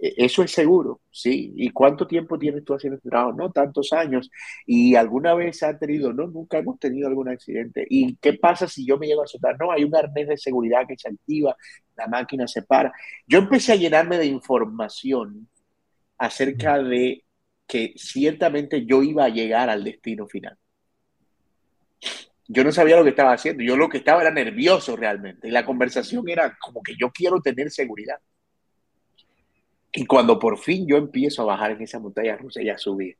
¿E-, 0.00 0.14
¿eso 0.16 0.42
es 0.42 0.52
seguro? 0.52 1.00
Sí. 1.10 1.52
¿Y 1.56 1.70
cuánto 1.70 2.06
tiempo 2.06 2.38
tienes 2.38 2.64
tú 2.64 2.74
haciendo 2.74 2.96
este 2.96 3.10
trabajo? 3.10 3.32
No, 3.36 3.50
tantos 3.52 3.92
años. 3.92 4.30
¿Y 4.66 4.94
alguna 4.94 5.34
vez 5.34 5.62
ha 5.62 5.78
tenido? 5.78 6.12
No, 6.12 6.26
nunca 6.26 6.58
hemos 6.58 6.78
tenido 6.78 7.08
algún 7.08 7.28
accidente. 7.28 7.86
¿Y 7.88 8.16
qué 8.16 8.34
pasa 8.34 8.66
si 8.68 8.86
yo 8.86 8.98
me 8.98 9.06
llego 9.06 9.22
a 9.22 9.26
soltar? 9.26 9.56
No, 9.58 9.70
hay 9.70 9.84
un 9.84 9.94
arnés 9.94 10.28
de 10.28 10.36
seguridad 10.36 10.86
que 10.88 10.96
se 10.96 11.08
activa, 11.08 11.56
la 11.96 12.06
máquina 12.08 12.46
se 12.48 12.62
para. 12.62 12.92
Yo 13.26 13.38
empecé 13.38 13.72
a 13.72 13.76
llenarme 13.76 14.18
de 14.18 14.26
información 14.26 15.48
acerca 16.18 16.82
de 16.82 17.24
que 17.66 17.92
ciertamente 17.96 18.84
yo 18.84 19.02
iba 19.02 19.24
a 19.24 19.28
llegar 19.28 19.70
al 19.70 19.84
destino 19.84 20.26
final 20.26 20.56
yo 22.52 22.64
no 22.64 22.72
sabía 22.72 22.96
lo 22.96 23.04
que 23.04 23.10
estaba 23.10 23.32
haciendo, 23.32 23.62
yo 23.62 23.76
lo 23.76 23.88
que 23.88 23.98
estaba 23.98 24.22
era 24.22 24.32
nervioso 24.32 24.96
realmente. 24.96 25.46
Y 25.46 25.52
la 25.52 25.64
conversación 25.64 26.28
era 26.28 26.58
como 26.58 26.82
que 26.82 26.96
yo 27.00 27.12
quiero 27.12 27.40
tener 27.40 27.70
seguridad. 27.70 28.16
Y 29.92 30.04
cuando 30.04 30.36
por 30.36 30.58
fin 30.58 30.84
yo 30.84 30.96
empiezo 30.96 31.42
a 31.42 31.46
bajar 31.46 31.70
en 31.70 31.82
esa 31.82 32.00
montaña 32.00 32.36
rusa 32.36 32.60
y 32.60 32.68
a 32.68 32.76
subir, 32.76 33.16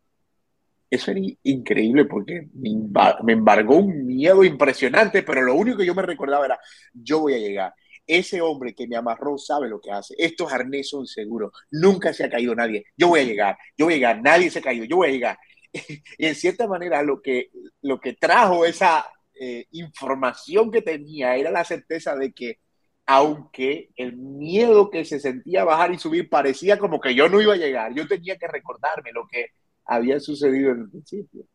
eso 0.90 1.12
era 1.12 1.20
increíble 1.44 2.06
porque 2.06 2.48
me 2.54 3.32
embargó 3.32 3.76
un 3.76 4.04
miedo 4.04 4.42
impresionante, 4.42 5.22
pero 5.22 5.42
lo 5.42 5.54
único 5.54 5.78
que 5.78 5.86
yo 5.86 5.94
me 5.94 6.02
recordaba 6.02 6.46
era, 6.46 6.58
yo 6.92 7.20
voy 7.20 7.34
a 7.34 7.38
llegar. 7.38 7.74
Ese 8.04 8.40
hombre 8.40 8.74
que 8.74 8.88
me 8.88 8.96
amarró 8.96 9.38
sabe 9.38 9.68
lo 9.68 9.80
que 9.80 9.92
hace. 9.92 10.16
Estos 10.18 10.52
arnés 10.52 10.88
son 10.88 11.06
seguros. 11.06 11.52
Nunca 11.70 12.12
se 12.12 12.24
ha 12.24 12.30
caído 12.30 12.56
nadie. 12.56 12.84
Yo 12.96 13.06
voy 13.06 13.20
a 13.20 13.24
llegar. 13.24 13.56
Yo 13.76 13.84
voy 13.84 13.94
a 13.94 13.96
llegar. 13.98 14.20
Nadie 14.20 14.50
se 14.50 14.58
ha 14.58 14.62
caído. 14.62 14.84
Yo 14.84 14.96
voy 14.96 15.08
a 15.08 15.12
llegar. 15.12 15.38
Y 16.18 16.26
en 16.26 16.34
cierta 16.34 16.66
manera 16.66 17.00
lo 17.04 17.22
que, 17.22 17.50
lo 17.82 18.00
que 18.00 18.14
trajo 18.14 18.64
esa, 18.64 19.06
eh, 19.42 19.64
información 19.70 20.70
que 20.70 20.82
tenía 20.82 21.34
era 21.34 21.50
la 21.50 21.64
certeza 21.64 22.14
de 22.14 22.30
que 22.32 22.58
aunque 23.06 23.88
el 23.96 24.14
miedo 24.14 24.90
que 24.90 25.06
se 25.06 25.18
sentía 25.18 25.64
bajar 25.64 25.94
y 25.94 25.98
subir 25.98 26.28
parecía 26.28 26.78
como 26.78 27.00
que 27.00 27.14
yo 27.14 27.26
no 27.30 27.40
iba 27.40 27.54
a 27.54 27.56
llegar, 27.56 27.94
yo 27.94 28.06
tenía 28.06 28.36
que 28.36 28.46
recordarme 28.46 29.12
lo 29.12 29.26
que 29.26 29.46
había 29.86 30.20
sucedido 30.20 30.72
en 30.72 30.80
el 30.80 30.90
principio. 30.90 31.46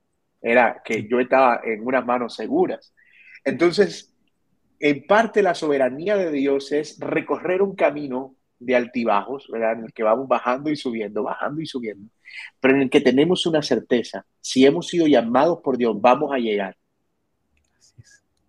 Era 0.42 0.82
que 0.84 1.08
yo 1.08 1.20
estaba 1.20 1.62
en 1.64 1.86
unas 1.86 2.04
manos 2.04 2.34
seguras. 2.34 2.92
Entonces, 3.44 4.12
en 4.80 5.06
parte 5.06 5.44
la 5.44 5.54
soberanía 5.54 6.18
de 6.18 6.32
Dios 6.32 6.72
es 6.72 7.00
recorrer 7.00 7.62
un 7.62 7.76
camino 7.76 8.36
de 8.58 8.76
altibajos, 8.76 9.48
¿verdad? 9.52 9.74
En 9.74 9.86
el 9.86 9.94
que 9.94 10.02
vamos 10.02 10.28
bajando 10.28 10.72
y 10.72 10.76
subiendo, 10.76 11.22
bajando 11.22 11.62
y 11.62 11.68
subiendo, 11.68 12.10
pero 12.60 12.76
en 12.76 12.82
el 12.82 12.90
que 12.90 13.02
tenemos 13.02 13.46
una 13.46 13.62
certeza, 13.62 14.26
si 14.42 14.66
hemos 14.66 14.88
sido 14.88 15.06
llamados 15.06 15.60
por 15.64 15.78
Dios, 15.78 15.96
vamos 16.02 16.34
a 16.34 16.40
llegar 16.40 16.76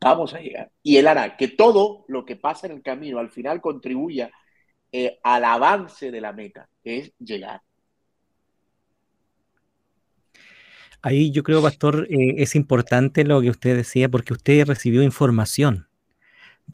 vamos 0.08 0.34
a 0.34 0.40
llegar. 0.40 0.70
Y 0.82 0.96
Él 0.96 1.06
hará 1.08 1.36
que 1.36 1.48
todo 1.48 2.04
lo 2.08 2.24
que 2.24 2.36
pasa 2.36 2.66
en 2.66 2.74
el 2.74 2.82
camino 2.82 3.18
al 3.18 3.30
final 3.30 3.60
contribuya 3.60 4.30
eh, 4.92 5.18
al 5.22 5.44
avance 5.44 6.10
de 6.10 6.20
la 6.20 6.32
meta, 6.32 6.68
que 6.82 6.98
es 6.98 7.12
llegar. 7.18 7.60
Ahí 11.02 11.30
yo 11.30 11.42
creo, 11.42 11.62
pastor, 11.62 12.06
eh, 12.10 12.34
es 12.38 12.54
importante 12.56 13.24
lo 13.24 13.40
que 13.40 13.50
usted 13.50 13.76
decía, 13.76 14.08
porque 14.08 14.32
usted 14.32 14.66
recibió 14.66 15.02
información, 15.02 15.88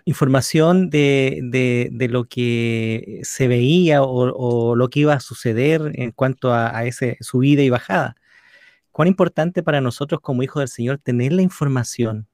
información 0.05 0.89
de, 0.91 1.91
lo 2.11 2.25
que 2.25 3.21
se 3.25 3.49
veía 3.49 4.03
o, 4.03 4.77
lo 4.77 4.89
que 4.89 5.01
iba 5.01 5.15
a 5.15 5.21
suceder 5.21 5.93
en 5.95 6.13
cuanto 6.13 6.53
a, 6.53 6.77
a 6.77 6.85
esa 6.85 7.07
subida 7.21 7.63
y 7.63 7.71
bajada. 7.71 8.17
Cuán 8.91 9.09
importante 9.09 9.63
para 9.63 9.81
nosotros 9.81 10.21
como 10.21 10.43
hijos 10.43 10.61
del 10.61 10.69
Señor 10.69 10.99
tener 10.99 11.33
la 11.33 11.43
información 11.43 12.29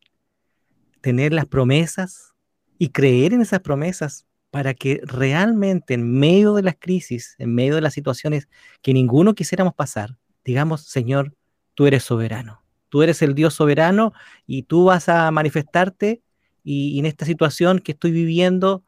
tener 1.01 1.33
las 1.33 1.47
promesas 1.47 2.35
y 2.79 2.91
creer 2.91 3.33
en 3.33 3.41
esas 3.41 3.61
promesas 3.61 4.27
para 4.51 4.75
que 4.75 5.01
realmente 5.05 5.95
en 5.95 6.19
medio 6.19 6.55
de 6.55 6.63
las 6.63 6.77
crisis, 6.79 7.35
en 7.39 7.55
medio 7.55 7.75
de 7.75 7.81
las 7.81 7.95
situaciones 7.95 8.49
que 8.83 8.95
ninguno 8.95 9.35
quisiéramos 9.35 9.75
pasar, 9.75 10.17
digamos, 10.45 10.83
Señor, 10.85 11.35
tú 11.75 11.87
eres 11.87 12.05
soberano, 12.05 12.63
tú 12.89 13.03
eres 13.03 13.21
el 13.23 13.35
Dios 13.35 13.55
soberano 13.55 14.13
y 14.47 14.63
tú 14.63 14.85
vas 14.85 15.09
a 15.09 15.31
manifestarte 15.31 16.23
y, 16.65 16.99
en 16.99 17.07
esta 17.07 17.25
situación 17.27 17.79
que 17.79 17.93
estoy 17.93 18.11
viviendo, 18.11 18.85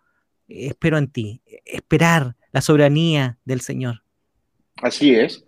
espero 0.49 0.99
en 0.99 1.09
ti, 1.09 1.43
esperar 1.65 2.37
la 2.53 2.61
soberanía 2.61 3.39
del 3.45 3.61
Señor. 3.61 4.03
Así 4.83 5.15
es, 5.15 5.45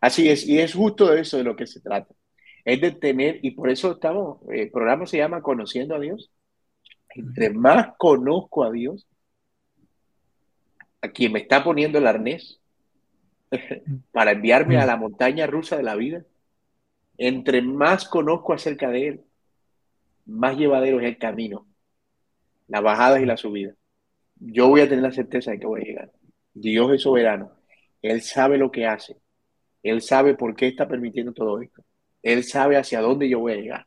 así 0.00 0.28
es, 0.28 0.46
y 0.46 0.58
es 0.58 0.74
justo 0.74 1.12
eso 1.12 1.36
de 1.36 1.44
lo 1.44 1.54
que 1.54 1.66
se 1.66 1.80
trata 1.80 2.14
es 2.64 2.80
de 2.80 2.92
tener, 2.92 3.40
y 3.42 3.52
por 3.52 3.70
eso 3.70 3.92
estamos, 3.92 4.38
el 4.50 4.70
programa 4.70 5.06
se 5.06 5.18
llama 5.18 5.42
Conociendo 5.42 5.94
a 5.94 6.00
Dios. 6.00 6.30
Entre 7.14 7.50
más 7.50 7.94
conozco 7.98 8.64
a 8.64 8.70
Dios, 8.70 9.06
a 11.02 11.08
quien 11.08 11.32
me 11.32 11.40
está 11.40 11.64
poniendo 11.64 11.98
el 11.98 12.06
arnés 12.06 12.60
para 14.12 14.32
enviarme 14.32 14.78
a 14.78 14.86
la 14.86 14.96
montaña 14.96 15.46
rusa 15.46 15.76
de 15.76 15.82
la 15.82 15.96
vida, 15.96 16.24
entre 17.18 17.62
más 17.62 18.08
conozco 18.08 18.52
acerca 18.52 18.90
de 18.90 19.08
Él, 19.08 19.20
más 20.26 20.56
llevadero 20.56 21.00
es 21.00 21.06
el 21.06 21.18
camino, 21.18 21.66
las 22.68 22.82
bajadas 22.82 23.20
y 23.20 23.26
las 23.26 23.40
subidas. 23.40 23.76
Yo 24.36 24.68
voy 24.68 24.80
a 24.80 24.88
tener 24.88 25.02
la 25.02 25.12
certeza 25.12 25.50
de 25.50 25.58
que 25.58 25.66
voy 25.66 25.82
a 25.82 25.84
llegar. 25.84 26.12
Dios 26.54 26.92
es 26.92 27.02
soberano. 27.02 27.52
Él 28.00 28.22
sabe 28.22 28.56
lo 28.56 28.70
que 28.70 28.86
hace. 28.86 29.16
Él 29.82 30.00
sabe 30.00 30.34
por 30.34 30.54
qué 30.54 30.68
está 30.68 30.88
permitiendo 30.88 31.32
todo 31.32 31.60
esto. 31.60 31.82
Él 32.22 32.44
sabe 32.44 32.76
hacia 32.76 33.00
dónde 33.00 33.28
yo 33.28 33.40
voy 33.40 33.52
a 33.52 33.56
llegar. 33.56 33.86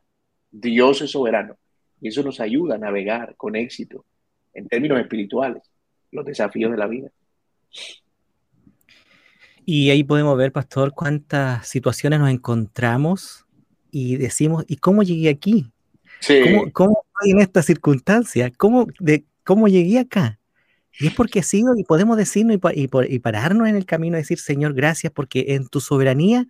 Dios 0.50 1.02
es 1.02 1.10
soberano. 1.10 1.56
Y 2.00 2.08
eso 2.08 2.22
nos 2.22 2.40
ayuda 2.40 2.74
a 2.74 2.78
navegar 2.78 3.34
con 3.36 3.56
éxito 3.56 4.04
en 4.52 4.68
términos 4.68 5.00
espirituales 5.00 5.62
los 6.10 6.24
desafíos 6.24 6.70
de 6.70 6.76
la 6.76 6.86
vida. 6.86 7.10
Y 9.66 9.90
ahí 9.90 10.04
podemos 10.04 10.36
ver, 10.36 10.52
pastor, 10.52 10.92
cuántas 10.94 11.66
situaciones 11.66 12.20
nos 12.20 12.30
encontramos 12.30 13.46
y 13.90 14.16
decimos, 14.16 14.64
¿y 14.68 14.76
cómo 14.76 15.02
llegué 15.02 15.28
aquí? 15.28 15.72
¿Cómo, 16.72 17.02
estoy 17.04 17.30
en 17.30 17.40
esta 17.40 17.62
circunstancia? 17.62 18.50
¿Cómo, 18.56 18.86
de, 19.00 19.24
¿Cómo 19.44 19.68
llegué 19.68 19.98
acá? 19.98 20.38
Y 20.98 21.08
es 21.08 21.14
porque 21.14 21.42
sigo 21.42 21.76
y 21.76 21.84
podemos 21.84 22.16
decirnos 22.16 22.58
y, 22.74 22.88
y, 23.08 23.18
pararnos 23.18 23.68
en 23.68 23.76
el 23.76 23.84
camino 23.84 24.16
y 24.16 24.20
decir, 24.20 24.38
Señor, 24.38 24.74
gracias 24.74 25.12
porque 25.12 25.46
en 25.48 25.66
tu 25.66 25.80
soberanía, 25.80 26.46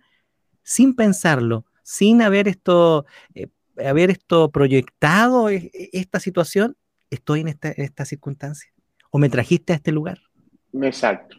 sin 0.63 0.95
pensarlo, 0.95 1.64
sin 1.85 2.23
haber 2.23 2.47
esto, 2.47 3.05
eh, 3.35 3.47
haber 3.77 4.09
esto 4.09 4.49
proyectado, 4.49 5.49
e, 5.51 5.69
e, 5.71 5.89
esta 5.93 6.19
situación, 6.19 6.75
estoy 7.11 7.41
en 7.41 7.49
esta, 7.49 7.69
esta 7.69 8.05
circunstancia. 8.05 8.71
O 9.11 9.19
me 9.19 9.29
trajiste 9.29 9.71
a 9.71 9.75
este 9.75 9.91
lugar. 9.91 10.17
Exacto. 10.81 11.37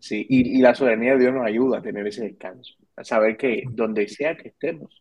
Sí, 0.00 0.26
y, 0.28 0.60
la 0.60 0.74
soberanía 0.74 1.12
de 1.12 1.20
Dios 1.20 1.32
nos 1.32 1.46
ayuda 1.46 1.78
a 1.78 1.82
tener 1.82 2.04
ese 2.08 2.24
descanso, 2.24 2.74
a 2.96 3.04
saber 3.04 3.36
que 3.36 3.62
donde 3.70 4.08
sea 4.08 4.36
que 4.36 4.48
estemos, 4.48 5.00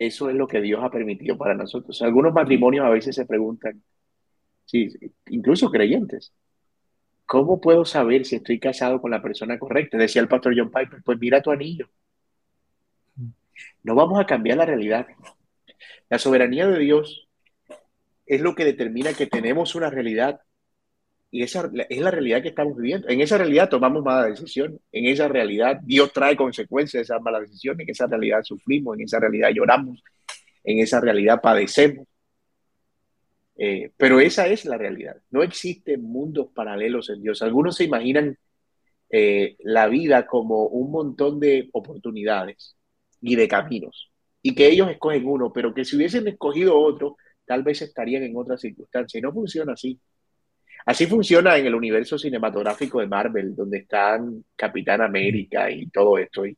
eso 0.00 0.28
es 0.28 0.34
lo 0.34 0.48
que 0.48 0.60
Dios 0.60 0.80
ha 0.82 0.90
permitido 0.90 1.38
para 1.38 1.54
nosotros. 1.54 2.02
Algunos 2.02 2.34
matrimonios 2.34 2.84
a 2.84 2.90
veces 2.90 3.14
se 3.14 3.24
preguntan, 3.24 3.80
sí, 4.64 4.88
incluso 5.28 5.70
creyentes, 5.70 6.34
¿cómo 7.24 7.60
puedo 7.60 7.84
saber 7.84 8.24
si 8.26 8.34
estoy 8.34 8.58
casado 8.58 9.00
con 9.00 9.12
la 9.12 9.22
persona 9.22 9.60
correcta? 9.60 9.96
Decía 9.96 10.22
el 10.22 10.28
pastor 10.28 10.54
John 10.56 10.72
Piper, 10.72 11.00
pues 11.04 11.16
mira 11.20 11.40
tu 11.40 11.52
anillo. 11.52 11.88
No 13.82 13.94
vamos 13.94 14.20
a 14.20 14.26
cambiar 14.26 14.58
la 14.58 14.66
realidad. 14.66 15.06
La 16.08 16.18
soberanía 16.18 16.66
de 16.66 16.78
Dios 16.78 17.28
es 18.26 18.40
lo 18.40 18.54
que 18.54 18.64
determina 18.64 19.12
que 19.12 19.26
tenemos 19.26 19.74
una 19.74 19.90
realidad 19.90 20.40
Y 21.30 21.42
esa 21.42 21.70
es 21.88 22.00
la 22.00 22.10
realidad 22.12 22.42
que 22.42 22.48
estamos 22.48 22.76
viviendo. 22.76 23.08
En 23.08 23.20
esa 23.20 23.36
realidad 23.38 23.68
tomamos 23.68 24.04
malas 24.04 24.38
decisiones. 24.38 24.80
En 24.92 25.06
esa 25.06 25.26
realidad 25.28 25.80
Dios 25.82 26.12
trae 26.12 26.36
consecuencias 26.36 27.00
de 27.00 27.02
esas 27.02 27.20
malas 27.20 27.42
decisiones. 27.42 27.86
En 27.86 27.90
esa 27.90 28.06
realidad 28.06 28.42
sufrimos. 28.44 28.96
En 28.96 29.04
esa 29.04 29.18
realidad 29.18 29.50
lloramos. 29.50 30.02
En 30.62 30.78
esa 30.78 31.00
realidad 31.00 31.40
padecemos. 31.42 32.06
Eh, 33.56 33.90
pero 33.96 34.20
esa 34.20 34.46
es 34.46 34.64
la 34.64 34.78
realidad. 34.78 35.16
No 35.30 35.42
existen 35.42 36.02
mundos 36.02 36.48
paralelos 36.54 37.10
en 37.10 37.22
Dios. 37.22 37.42
Algunos 37.42 37.76
se 37.76 37.84
imaginan 37.84 38.38
eh, 39.10 39.56
la 39.60 39.88
vida 39.88 40.26
como 40.26 40.66
un 40.66 40.90
montón 40.90 41.40
de 41.40 41.68
oportunidades 41.72 42.76
y 43.24 43.36
de 43.36 43.48
caminos. 43.48 44.10
Y 44.42 44.54
que 44.54 44.68
ellos 44.68 44.90
escogen 44.90 45.26
uno, 45.26 45.52
pero 45.52 45.72
que 45.72 45.84
si 45.84 45.96
hubiesen 45.96 46.28
escogido 46.28 46.78
otro, 46.78 47.16
tal 47.46 47.62
vez 47.62 47.80
estarían 47.82 48.22
en 48.22 48.36
otra 48.36 48.58
circunstancia. 48.58 49.18
Y 49.18 49.22
no 49.22 49.32
funciona 49.32 49.72
así. 49.72 49.98
Así 50.86 51.06
funciona 51.06 51.56
en 51.56 51.66
el 51.66 51.74
universo 51.74 52.18
cinematográfico 52.18 53.00
de 53.00 53.06
Marvel, 53.06 53.56
donde 53.56 53.78
están 53.78 54.44
Capitán 54.54 55.00
América 55.00 55.70
y 55.70 55.86
todo 55.88 56.18
esto. 56.18 56.44
Y 56.44 56.56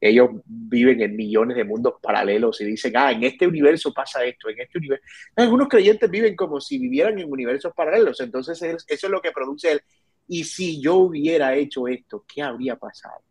ellos 0.00 0.30
viven 0.44 1.00
en 1.00 1.16
millones 1.16 1.56
de 1.56 1.64
mundos 1.64 1.94
paralelos 2.00 2.60
y 2.60 2.66
dicen, 2.66 2.92
ah, 2.96 3.10
en 3.10 3.24
este 3.24 3.46
universo 3.46 3.92
pasa 3.92 4.24
esto, 4.24 4.48
en 4.50 4.60
este 4.60 4.78
universo. 4.78 5.04
Algunos 5.34 5.66
creyentes 5.66 6.08
viven 6.08 6.36
como 6.36 6.60
si 6.60 6.78
vivieran 6.78 7.18
en 7.18 7.30
universos 7.30 7.72
paralelos. 7.74 8.20
Entonces, 8.20 8.62
eso 8.62 9.06
es 9.06 9.10
lo 9.10 9.20
que 9.20 9.32
produce 9.32 9.72
él. 9.72 9.80
Y 10.28 10.44
si 10.44 10.80
yo 10.80 10.96
hubiera 10.96 11.56
hecho 11.56 11.88
esto, 11.88 12.24
¿qué 12.32 12.42
habría 12.42 12.76
pasado? 12.76 13.22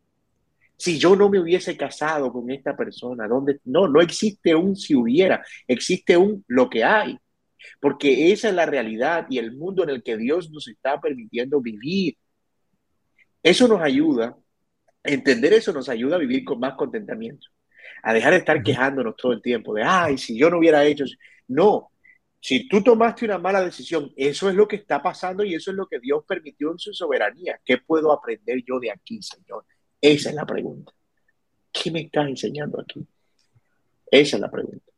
Si 0.84 1.00
yo 1.00 1.16
no 1.16 1.30
me 1.30 1.40
hubiese 1.40 1.78
casado 1.78 2.32
con 2.34 2.52
esta 2.52 2.76
persona, 2.76 3.28
¿dónde? 3.28 3.60
No, 3.64 3.88
no 3.88 4.02
existe 4.02 4.54
un 4.54 4.76
si 4.76 4.96
hubiera, 4.96 5.42
existe 5.68 6.18
un 6.18 6.44
lo 6.48 6.70
que 6.70 6.84
hay 6.84 7.18
porque 7.80 8.32
esa 8.32 8.50
es 8.50 8.56
la 8.56 8.66
realidad 8.66 9.26
y 9.30 9.38
el 9.38 9.56
mundo 9.56 9.84
en 9.84 9.90
el 9.90 10.04
que 10.04 10.18
Dios 10.18 10.50
nos 10.52 10.68
está 10.68 11.00
permitiendo 11.00 11.62
vivir. 11.62 12.18
Eso 13.42 13.68
nos 13.68 13.82
ayuda, 13.82 14.38
entender 15.04 15.54
eso 15.54 15.74
nos 15.74 15.90
ayuda 15.90 16.16
a 16.16 16.20
vivir 16.20 16.44
con 16.44 16.60
más 16.60 16.76
contentamiento, 16.76 17.48
a 18.02 18.14
dejar 18.14 18.34
de 18.34 18.40
estar 18.40 18.64
quejándonos 18.64 19.16
todo 19.16 19.34
el 19.34 19.42
tiempo 19.42 19.74
de, 19.74 19.84
ay, 19.84 20.18
si 20.18 20.38
yo 20.38 20.50
no 20.50 20.60
hubiera 20.60 20.86
hecho, 20.86 21.04
no, 21.48 21.92
si 22.40 22.68
tú 22.68 22.84
tomaste 22.84 23.26
una 23.26 23.38
mala 23.38 23.64
decisión, 23.64 24.12
eso 24.16 24.50
es 24.50 24.56
lo 24.56 24.68
que 24.68 24.78
está 24.78 25.02
pasando 25.02 25.44
y 25.44 25.56
eso 25.56 25.72
es 25.72 25.78
lo 25.78 25.88
que 25.88 26.00
Dios 26.00 26.24
permitió 26.28 26.72
en 26.72 26.80
su 26.80 26.94
soberanía. 26.94 27.60
¿Qué 27.64 27.78
puedo 27.78 28.12
aprender 28.12 28.64
yo 28.66 28.80
de 28.80 28.92
aquí, 28.92 29.22
Señor? 29.22 29.66
Esa 30.04 30.32
es 30.32 30.36
la 30.36 30.46
pregunta. 30.46 30.92
¿Qué 31.72 31.90
me 31.90 32.02
estás 32.02 32.28
enseñando 32.28 32.78
aquí? 32.82 33.08
Esa 34.12 34.36
es 34.36 34.42
la 34.42 34.52
pregunta. 34.52 34.93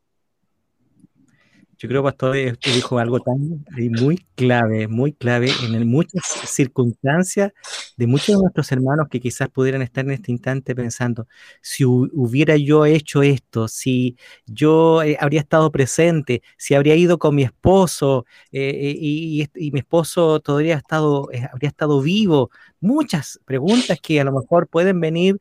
Yo 1.86 1.90
creo, 1.90 2.02
Pastor, 2.04 2.36
usted 2.36 2.74
dijo 2.74 2.98
algo 2.98 3.20
tan 3.20 3.64
muy 4.00 4.18
clave, 4.34 4.88
muy 4.88 5.14
clave 5.14 5.52
en 5.64 5.88
muchas 5.88 6.24
circunstancias 6.48 7.52
de 7.96 8.08
muchos 8.08 8.36
de 8.36 8.42
nuestros 8.42 8.72
hermanos 8.72 9.08
que 9.08 9.20
quizás 9.20 9.50
pudieran 9.50 9.84
estar 9.84 10.04
en 10.04 10.10
este 10.10 10.32
instante 10.32 10.74
pensando, 10.74 11.28
si 11.62 11.86
hubiera 11.86 12.58
yo 12.58 12.88
hecho 12.88 13.22
esto, 13.22 13.68
si 13.68 14.18
yo 14.48 15.04
eh, 15.04 15.16
habría 15.20 15.42
estado 15.42 15.72
presente, 15.72 16.42
si 16.58 16.74
habría 16.74 16.96
ido 16.96 17.20
con 17.20 17.36
mi 17.36 17.44
esposo 17.44 18.26
eh, 18.52 18.68
eh, 18.68 19.48
y, 19.54 19.72
mi 19.72 19.78
esposo 19.82 20.40
todavía 20.40 20.78
estado, 20.78 21.30
habría 21.54 21.70
estado 21.70 22.02
vivo. 22.02 22.50
Muchas 22.80 23.40
preguntas 23.46 24.00
que 24.02 24.20
a 24.20 24.24
lo 24.24 24.32
mejor 24.32 24.68
pueden 24.70 25.00
venir 25.00 25.38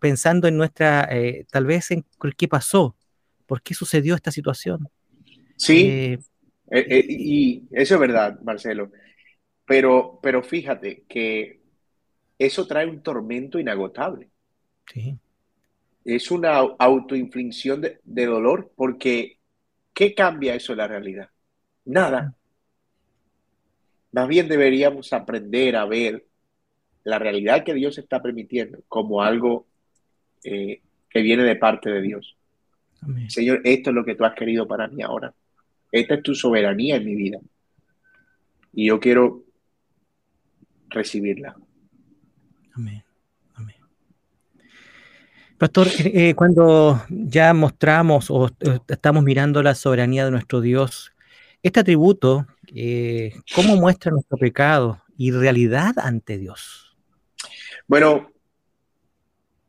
pensando 0.00 0.48
en 0.48 0.56
nuestra, 0.56 1.08
tal 1.52 1.66
vez 1.66 1.92
en 1.92 2.04
qué 2.36 2.48
pasó, 2.48 2.96
por 3.46 3.62
qué 3.62 3.74
sucedió 3.74 4.16
esta 4.16 4.32
situación. 4.32 4.88
Sí, 5.56 5.86
eh, 5.86 6.18
eh, 6.70 6.86
eh, 6.88 7.06
y 7.08 7.62
eso 7.70 7.94
es 7.94 8.00
verdad, 8.00 8.40
Marcelo. 8.42 8.90
Pero, 9.66 10.18
pero 10.22 10.42
fíjate 10.42 11.04
que 11.08 11.60
eso 12.38 12.66
trae 12.66 12.86
un 12.86 13.02
tormento 13.02 13.58
inagotable. 13.58 14.28
Sí. 14.92 15.18
Es 16.04 16.30
una 16.30 16.56
autoinflicción 16.56 17.80
de, 17.80 17.98
de, 18.04 18.26
dolor 18.26 18.70
porque 18.76 19.38
¿qué 19.94 20.14
cambia 20.14 20.54
eso 20.54 20.72
en 20.72 20.78
la 20.78 20.88
realidad? 20.88 21.30
Nada. 21.86 22.34
Más 24.12 24.28
bien 24.28 24.48
deberíamos 24.48 25.12
aprender 25.12 25.76
a 25.76 25.86
ver 25.86 26.26
la 27.04 27.18
realidad 27.18 27.64
que 27.64 27.74
Dios 27.74 27.96
está 27.98 28.20
permitiendo 28.22 28.80
como 28.88 29.22
algo 29.22 29.66
que 30.42 31.22
viene 31.22 31.42
de 31.42 31.56
parte 31.56 31.90
de 31.90 32.02
Dios. 32.02 32.36
Señor, 33.28 33.62
esto 33.64 33.90
es 33.90 33.96
lo 33.96 34.04
que 34.04 34.14
tú 34.14 34.24
has 34.24 34.34
querido 34.34 34.68
para 34.68 34.88
mí 34.88 35.02
ahora. 35.02 35.32
Esta 35.94 36.14
es 36.14 36.24
tu 36.24 36.34
soberanía 36.34 36.96
en 36.96 37.04
mi 37.04 37.14
vida. 37.14 37.38
Y 38.72 38.88
yo 38.88 38.98
quiero 38.98 39.44
recibirla. 40.88 41.54
Amén. 42.72 43.04
Amén. 43.54 43.76
Pastor, 45.56 45.86
eh, 45.86 46.30
eh, 46.30 46.34
cuando 46.34 47.00
ya 47.08 47.54
mostramos 47.54 48.28
o 48.28 48.50
estamos 48.88 49.22
mirando 49.22 49.62
la 49.62 49.76
soberanía 49.76 50.24
de 50.24 50.32
nuestro 50.32 50.60
Dios, 50.60 51.12
este 51.62 51.78
atributo, 51.78 52.48
eh, 52.74 53.32
¿cómo 53.54 53.76
muestra 53.76 54.10
nuestro 54.10 54.36
pecado 54.36 55.00
y 55.16 55.30
realidad 55.30 55.94
ante 55.98 56.38
Dios? 56.38 56.96
Bueno, 57.86 58.32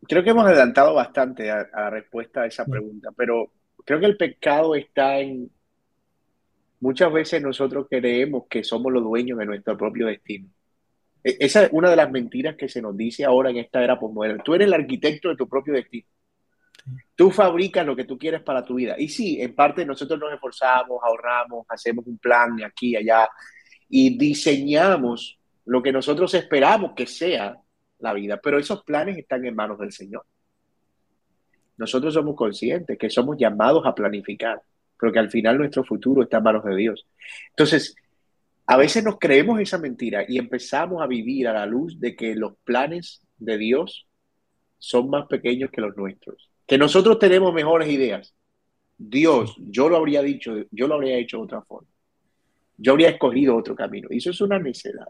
creo 0.08 0.24
que 0.24 0.32
hemos 0.32 0.48
adelantado 0.48 0.96
bastante 0.96 1.52
a 1.52 1.70
la 1.72 1.92
respuesta 1.92 2.42
a 2.42 2.46
esa 2.48 2.66
pregunta, 2.66 3.12
pero 3.16 3.52
creo 3.86 4.00
que 4.00 4.08
el 4.08 4.18
pecado 4.18 4.74
está 4.74 5.20
en, 5.20 5.52
Muchas 6.86 7.12
veces 7.12 7.41
nosotros 7.41 7.88
creemos 7.89 8.43
que 8.48 8.63
somos 8.63 8.93
los 8.93 9.02
dueños 9.02 9.39
de 9.39 9.48
nuestro 9.48 9.76
propio 9.76 10.06
destino. 10.06 10.50
E, 11.24 11.36
esa 11.39 11.63
es 11.63 11.69
una 11.71 11.89
de 11.89 11.95
las 11.95 12.12
mentiras 12.12 12.56
que 12.56 12.69
se 12.69 12.80
nos 12.80 12.95
dice 12.95 13.26
ahora 13.26 13.50
en 13.50 13.58
esta 13.58 13.84
era 13.84 14.00
postmoderna. 14.00 14.43
Tú 14.43 14.54
eres 14.54 14.67
el 14.67 14.74
arquitecto 14.76 15.30
de 15.30 15.36
tu 15.36 15.50
propio 15.50 15.74
destino. 15.74 16.06
Tú 17.15 17.32
fabricas 17.32 17.88
lo 17.88 17.95
que 17.95 18.04
tú 18.04 18.19
quieres 18.19 18.43
para 18.43 18.63
tu 18.63 18.76
vida. 18.76 18.93
Y 19.00 19.10
sí, 19.10 19.41
en 19.41 19.56
parte 19.56 19.84
nosotros 19.84 20.19
nos 20.19 20.32
esforzamos, 20.32 21.00
ahorramos, 21.02 21.65
hacemos 21.69 22.06
un 22.06 22.19
plan 22.19 22.63
aquí 22.63 22.91
y 22.91 22.98
allá 22.98 23.30
y 23.89 24.15
diseñamos 24.15 25.39
lo 25.65 25.82
que 25.82 25.91
nosotros 25.91 26.36
esperamos 26.36 26.93
que 26.95 27.08
sea 27.08 27.58
la 27.98 28.13
vida. 28.13 28.39
Pero 28.43 28.60
esos 28.60 28.84
planes 28.84 29.17
están 29.17 29.43
en 29.43 29.56
manos 29.56 29.80
del 29.80 29.91
Señor. 29.91 30.24
Nosotros 31.78 32.13
somos 32.13 32.36
conscientes 32.36 32.95
que 32.95 33.10
somos 33.10 33.38
llamados 33.39 33.84
a 33.88 33.95
planificar 33.95 34.62
pero 34.99 35.12
que 35.12 35.19
al 35.19 35.29
final 35.29 35.58
nuestro 35.58 35.84
futuro 35.84 36.23
está 36.23 36.38
en 36.38 36.43
manos 36.43 36.63
de 36.63 36.75
Dios. 36.75 37.05
Entonces, 37.49 37.95
a 38.67 38.77
veces 38.77 39.03
nos 39.03 39.17
creemos 39.19 39.60
esa 39.60 39.77
mentira 39.77 40.25
y 40.27 40.38
empezamos 40.38 41.01
a 41.01 41.08
vivir 41.08 41.47
a 41.47 41.53
la 41.53 41.65
luz 41.65 41.99
de 41.99 42.15
que 42.15 42.36
los 42.36 42.53
planes 42.63 43.21
de 43.38 43.58
Dios 43.58 44.08
son 44.77 45.10
más 45.10 45.27
pequeños 45.27 45.69
que 45.71 45.81
los 45.81 45.95
nuestros, 45.95 46.49
que 46.65 46.77
nosotros 46.77 47.19
tenemos 47.19 47.53
mejores 47.53 47.89
ideas. 47.89 48.34
Dios, 48.97 49.55
yo 49.60 49.89
lo 49.89 49.97
habría 49.97 50.21
dicho, 50.21 50.55
yo 50.71 50.88
lo 50.88 50.95
habría 50.95 51.17
hecho 51.17 51.38
de 51.38 51.43
otra 51.43 51.62
forma. 51.62 51.89
Yo 52.77 52.93
habría 52.93 53.10
escogido 53.10 53.55
otro 53.55 53.75
camino. 53.75 54.08
Y 54.12 54.17
eso 54.17 54.31
es 54.31 54.41
una 54.41 54.60
necedad. 54.60 55.08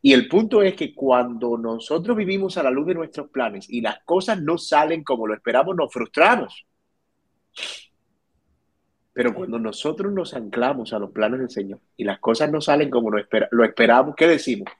Y 0.00 0.12
el 0.12 0.28
punto 0.28 0.62
es 0.62 0.74
que 0.74 0.94
cuando 0.94 1.58
nosotros 1.58 2.16
vivimos 2.16 2.56
a 2.56 2.62
la 2.62 2.70
luz 2.70 2.86
de 2.86 2.94
nuestros 2.94 3.30
planes 3.30 3.68
y 3.68 3.80
las 3.80 4.02
cosas 4.04 4.40
no 4.40 4.58
salen 4.58 5.02
como 5.02 5.26
lo 5.26 5.34
esperamos, 5.34 5.74
nos 5.76 5.92
frustramos. 5.92 6.66
Pero 9.12 9.34
cuando 9.34 9.58
nosotros 9.58 10.12
nos 10.12 10.34
anclamos 10.34 10.92
a 10.92 10.98
los 10.98 11.10
planes 11.10 11.40
del 11.40 11.50
Señor 11.50 11.80
y 11.96 12.04
las 12.04 12.18
cosas 12.18 12.50
no 12.50 12.60
salen 12.60 12.88
como 12.90 13.10
lo, 13.10 13.22
lo 13.50 13.64
esperamos, 13.64 14.14
¿qué 14.16 14.26
decimos? 14.26 14.72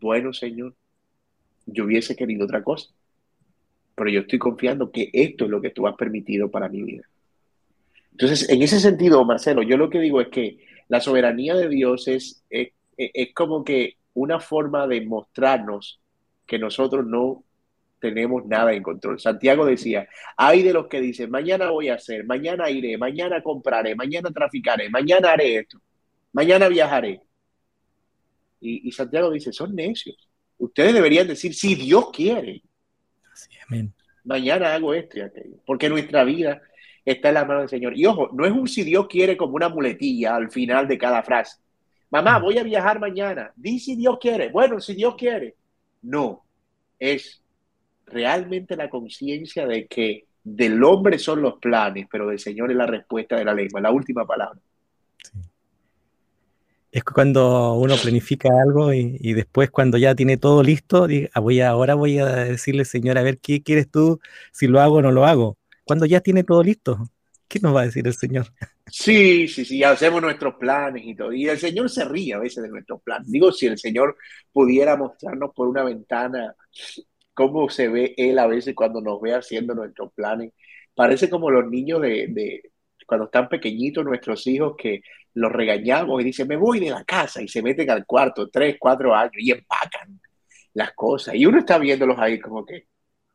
Bueno, 0.00 0.32
Señor, 0.32 0.74
yo 1.66 1.84
hubiese 1.84 2.16
querido 2.16 2.44
otra 2.44 2.62
cosa, 2.62 2.90
pero 3.94 4.08
yo 4.08 4.20
estoy 4.20 4.38
confiando 4.38 4.90
que 4.90 5.10
esto 5.12 5.44
es 5.44 5.50
lo 5.50 5.60
que 5.60 5.70
tú 5.70 5.86
has 5.86 5.96
permitido 5.96 6.50
para 6.50 6.68
mi 6.68 6.82
vida. 6.82 7.02
Entonces, 8.12 8.48
en 8.48 8.62
ese 8.62 8.80
sentido, 8.80 9.22
Marcelo, 9.24 9.62
yo 9.62 9.76
lo 9.76 9.90
que 9.90 10.00
digo 10.00 10.20
es 10.22 10.28
que 10.28 10.58
la 10.88 11.00
soberanía 11.00 11.54
de 11.54 11.68
Dios 11.68 12.08
es, 12.08 12.42
es, 12.48 12.70
es 12.96 13.34
como 13.34 13.62
que 13.62 13.96
una 14.14 14.40
forma 14.40 14.86
de 14.86 15.02
mostrarnos 15.02 16.00
que 16.46 16.58
nosotros 16.58 17.04
no 17.04 17.44
tenemos 17.98 18.46
nada 18.46 18.72
en 18.72 18.82
control. 18.82 19.18
Santiago 19.18 19.64
decía, 19.64 20.08
hay 20.36 20.62
de 20.62 20.72
los 20.72 20.86
que 20.88 21.00
dicen, 21.00 21.30
mañana 21.30 21.70
voy 21.70 21.88
a 21.88 21.94
hacer, 21.94 22.24
mañana 22.24 22.70
iré, 22.70 22.96
mañana 22.98 23.42
compraré, 23.42 23.94
mañana 23.94 24.30
traficaré, 24.30 24.88
mañana 24.90 25.32
haré 25.32 25.56
esto, 25.56 25.80
mañana 26.32 26.68
viajaré. 26.68 27.20
Y, 28.60 28.90
Santiago 28.90 29.30
dice, 29.30 29.52
son 29.52 29.74
necios. 29.74 30.28
Ustedes 30.58 30.92
deberían 30.94 31.28
decir, 31.28 31.54
si 31.54 31.74
Dios 31.74 32.10
quiere, 32.10 32.62
mañana 34.24 34.74
hago 34.74 34.92
esto 34.94 35.18
y 35.18 35.20
aquello, 35.20 35.56
porque 35.64 35.88
nuestra 35.88 36.24
vida 36.24 36.62
está 37.04 37.28
en 37.28 37.34
la 37.34 37.44
mano 37.44 37.60
del 37.60 37.68
Señor. 37.68 37.96
Y 37.96 38.06
ojo, 38.06 38.30
no 38.32 38.44
es 38.44 38.52
un 38.52 38.66
si 38.66 38.82
Dios 38.82 39.06
quiere 39.06 39.36
como 39.36 39.54
una 39.54 39.68
muletilla 39.68 40.34
al 40.34 40.50
final 40.50 40.88
de 40.88 40.98
cada 40.98 41.22
frase. 41.22 41.58
Mamá, 42.10 42.38
voy 42.38 42.58
a 42.58 42.62
viajar 42.62 42.98
mañana. 42.98 43.52
Di 43.56 43.78
si 43.78 43.94
Dios 43.94 44.18
quiere. 44.20 44.48
Bueno, 44.48 44.80
si 44.80 44.94
Dios 44.94 45.14
quiere. 45.16 45.54
No, 46.02 46.44
es 46.98 47.42
realmente 48.06 48.76
la 48.76 48.88
conciencia 48.88 49.66
de 49.66 49.86
que 49.86 50.26
del 50.42 50.82
hombre 50.84 51.18
son 51.18 51.42
los 51.42 51.58
planes, 51.58 52.06
pero 52.10 52.28
del 52.28 52.38
Señor 52.38 52.70
es 52.70 52.76
la 52.76 52.86
respuesta 52.86 53.36
de 53.36 53.44
la 53.44 53.52
lengua, 53.52 53.80
la 53.80 53.90
última 53.90 54.24
palabra. 54.24 54.60
es 56.92 57.04
cuando 57.04 57.74
uno 57.74 57.94
planifica 58.00 58.48
algo 58.62 58.92
y, 58.94 59.34
después 59.34 59.70
cuando 59.70 59.98
ya 59.98 60.14
tiene 60.14 60.36
todo 60.38 60.62
listo, 60.62 61.08
ah, 61.34 61.40
voy 61.40 61.60
ahora 61.60 61.94
voy 61.94 62.18
a 62.18 62.26
decirle, 62.26 62.84
Señor, 62.84 63.18
a 63.18 63.22
ver, 63.22 63.38
¿qué 63.38 63.62
quieres 63.62 63.90
tú? 63.90 64.20
Si 64.52 64.66
lo 64.66 64.80
hago 64.80 64.96
o 64.96 65.02
no 65.02 65.10
lo 65.12 65.26
hago. 65.26 65.58
Cuando 65.84 66.06
ya 66.06 66.20
tiene 66.20 66.42
todo 66.44 66.62
listo, 66.62 67.10
¿qué 67.48 67.60
nos 67.60 67.74
va 67.74 67.82
a 67.82 67.86
decir 67.86 68.06
el 68.06 68.14
Señor? 68.14 68.46
Sí, 68.86 69.48
sí, 69.48 69.64
sí, 69.64 69.82
hacemos 69.82 70.22
nuestros 70.22 70.54
planes 70.54 71.02
y 71.04 71.14
todo. 71.14 71.32
Y 71.32 71.48
el 71.48 71.58
Señor 71.58 71.90
se 71.90 72.04
ríe 72.04 72.34
a 72.34 72.38
veces 72.38 72.62
de 72.62 72.70
nuestros 72.70 73.02
planes. 73.02 73.30
Digo, 73.30 73.52
si 73.52 73.66
el 73.66 73.78
Señor 73.78 74.16
pudiera 74.52 74.96
mostrarnos 74.96 75.50
por 75.54 75.68
una 75.68 75.82
ventana 75.82 76.54
cómo 77.36 77.68
se 77.68 77.88
ve 77.88 78.14
Él 78.16 78.38
a 78.38 78.46
veces 78.46 78.74
cuando 78.74 79.02
nos 79.02 79.20
ve 79.20 79.34
haciendo 79.34 79.74
nuestros 79.74 80.10
planes. 80.14 80.52
Parece 80.94 81.28
como 81.28 81.50
los 81.50 81.70
niños 81.70 82.00
de, 82.00 82.62
cuando 83.06 83.26
están 83.26 83.50
pequeñitos, 83.50 84.04
nuestros 84.04 84.46
hijos, 84.46 84.74
que 84.76 85.02
los 85.34 85.52
regañamos 85.52 86.20
y 86.20 86.24
dicen, 86.24 86.48
me 86.48 86.56
voy 86.56 86.80
de 86.80 86.90
la 86.90 87.04
casa 87.04 87.42
y 87.42 87.48
se 87.48 87.62
meten 87.62 87.90
al 87.90 88.06
cuarto, 88.06 88.48
tres, 88.48 88.76
cuatro 88.80 89.14
años 89.14 89.34
y 89.36 89.52
empacan 89.52 90.18
las 90.72 90.94
cosas. 90.94 91.34
Y 91.34 91.44
uno 91.44 91.58
está 91.58 91.76
viéndolos 91.78 92.18
ahí 92.18 92.40
como 92.40 92.64
que, 92.64 92.86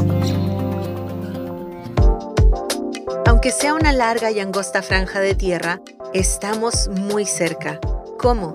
Aunque 3.25 3.51
sea 3.51 3.73
una 3.73 3.91
larga 3.91 4.29
y 4.31 4.39
angosta 4.39 4.83
franja 4.83 5.19
de 5.19 5.35
tierra, 5.35 5.81
estamos 6.13 6.89
muy 6.89 7.25
cerca. 7.25 7.79
¿Cómo? 8.19 8.53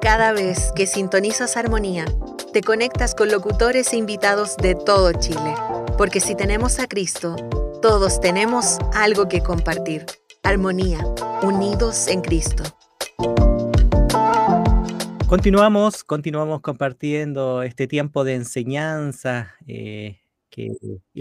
Cada 0.00 0.32
vez 0.32 0.72
que 0.74 0.86
sintonizas 0.86 1.56
Armonía, 1.56 2.06
te 2.52 2.60
conectas 2.60 3.14
con 3.14 3.30
locutores 3.30 3.94
e 3.94 3.96
invitados 3.96 4.58
de 4.58 4.74
todo 4.74 5.12
Chile, 5.18 5.54
porque 5.96 6.20
si 6.20 6.34
tenemos 6.34 6.78
a 6.80 6.86
Cristo, 6.86 7.36
todos 7.80 8.20
tenemos 8.20 8.78
algo 8.92 9.26
que 9.26 9.42
compartir. 9.42 10.04
Armonía, 10.42 10.98
unidos 11.42 12.08
en 12.08 12.20
Cristo. 12.20 12.62
Continuamos, 15.28 16.04
continuamos 16.04 16.60
compartiendo 16.60 17.62
este 17.62 17.86
tiempo 17.86 18.22
de 18.22 18.34
enseñanza. 18.34 19.54
Eh, 19.66 20.18
que, 20.50 20.68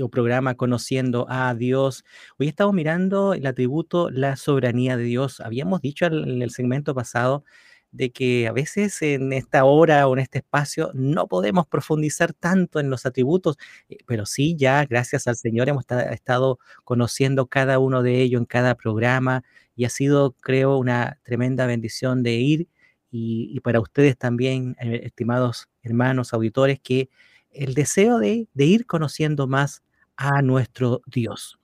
o 0.01 0.09
programa 0.09 0.55
Conociendo 0.55 1.25
a 1.29 1.55
Dios. 1.55 2.03
Hoy 2.37 2.49
estamos 2.49 2.73
mirando 2.73 3.33
el 3.33 3.45
atributo, 3.45 4.09
la 4.09 4.35
soberanía 4.35 4.97
de 4.97 5.03
Dios. 5.03 5.39
Habíamos 5.39 5.79
dicho 5.79 6.05
en 6.07 6.41
el 6.41 6.49
segmento 6.49 6.93
pasado 6.93 7.45
de 7.91 8.11
que 8.11 8.47
a 8.47 8.51
veces 8.53 9.01
en 9.01 9.33
esta 9.33 9.65
hora 9.65 10.07
o 10.07 10.13
en 10.13 10.19
este 10.19 10.39
espacio 10.39 10.91
no 10.93 11.27
podemos 11.27 11.67
profundizar 11.67 12.33
tanto 12.33 12.79
en 12.79 12.89
los 12.89 13.05
atributos, 13.05 13.57
eh, 13.89 13.97
pero 14.05 14.25
sí 14.25 14.55
ya 14.57 14.85
gracias 14.85 15.27
al 15.27 15.35
Señor 15.35 15.69
hemos 15.69 15.85
estado 16.11 16.59
conociendo 16.83 17.47
cada 17.47 17.79
uno 17.79 18.03
de 18.03 18.21
ellos 18.21 18.39
en 18.39 18.45
cada 18.45 18.75
programa 18.75 19.43
y 19.75 19.85
ha 19.85 19.89
sido, 19.89 20.33
creo, 20.41 20.77
una 20.77 21.19
tremenda 21.23 21.65
bendición 21.65 22.23
de 22.23 22.33
ir 22.35 22.67
y, 23.11 23.59
para 23.61 23.79
ustedes 23.81 24.17
también, 24.17 24.75
eh, 24.79 25.01
estimados 25.03 25.67
hermanos, 25.83 26.33
auditores, 26.33 26.79
que 26.79 27.09
el 27.51 27.73
deseo 27.73 28.19
de, 28.19 28.47
de 28.53 28.65
ir 28.65 28.85
conociendo 28.85 29.47
más 29.47 29.83
a 30.15 30.41
nuestro 30.41 31.01
Dios. 31.05 31.60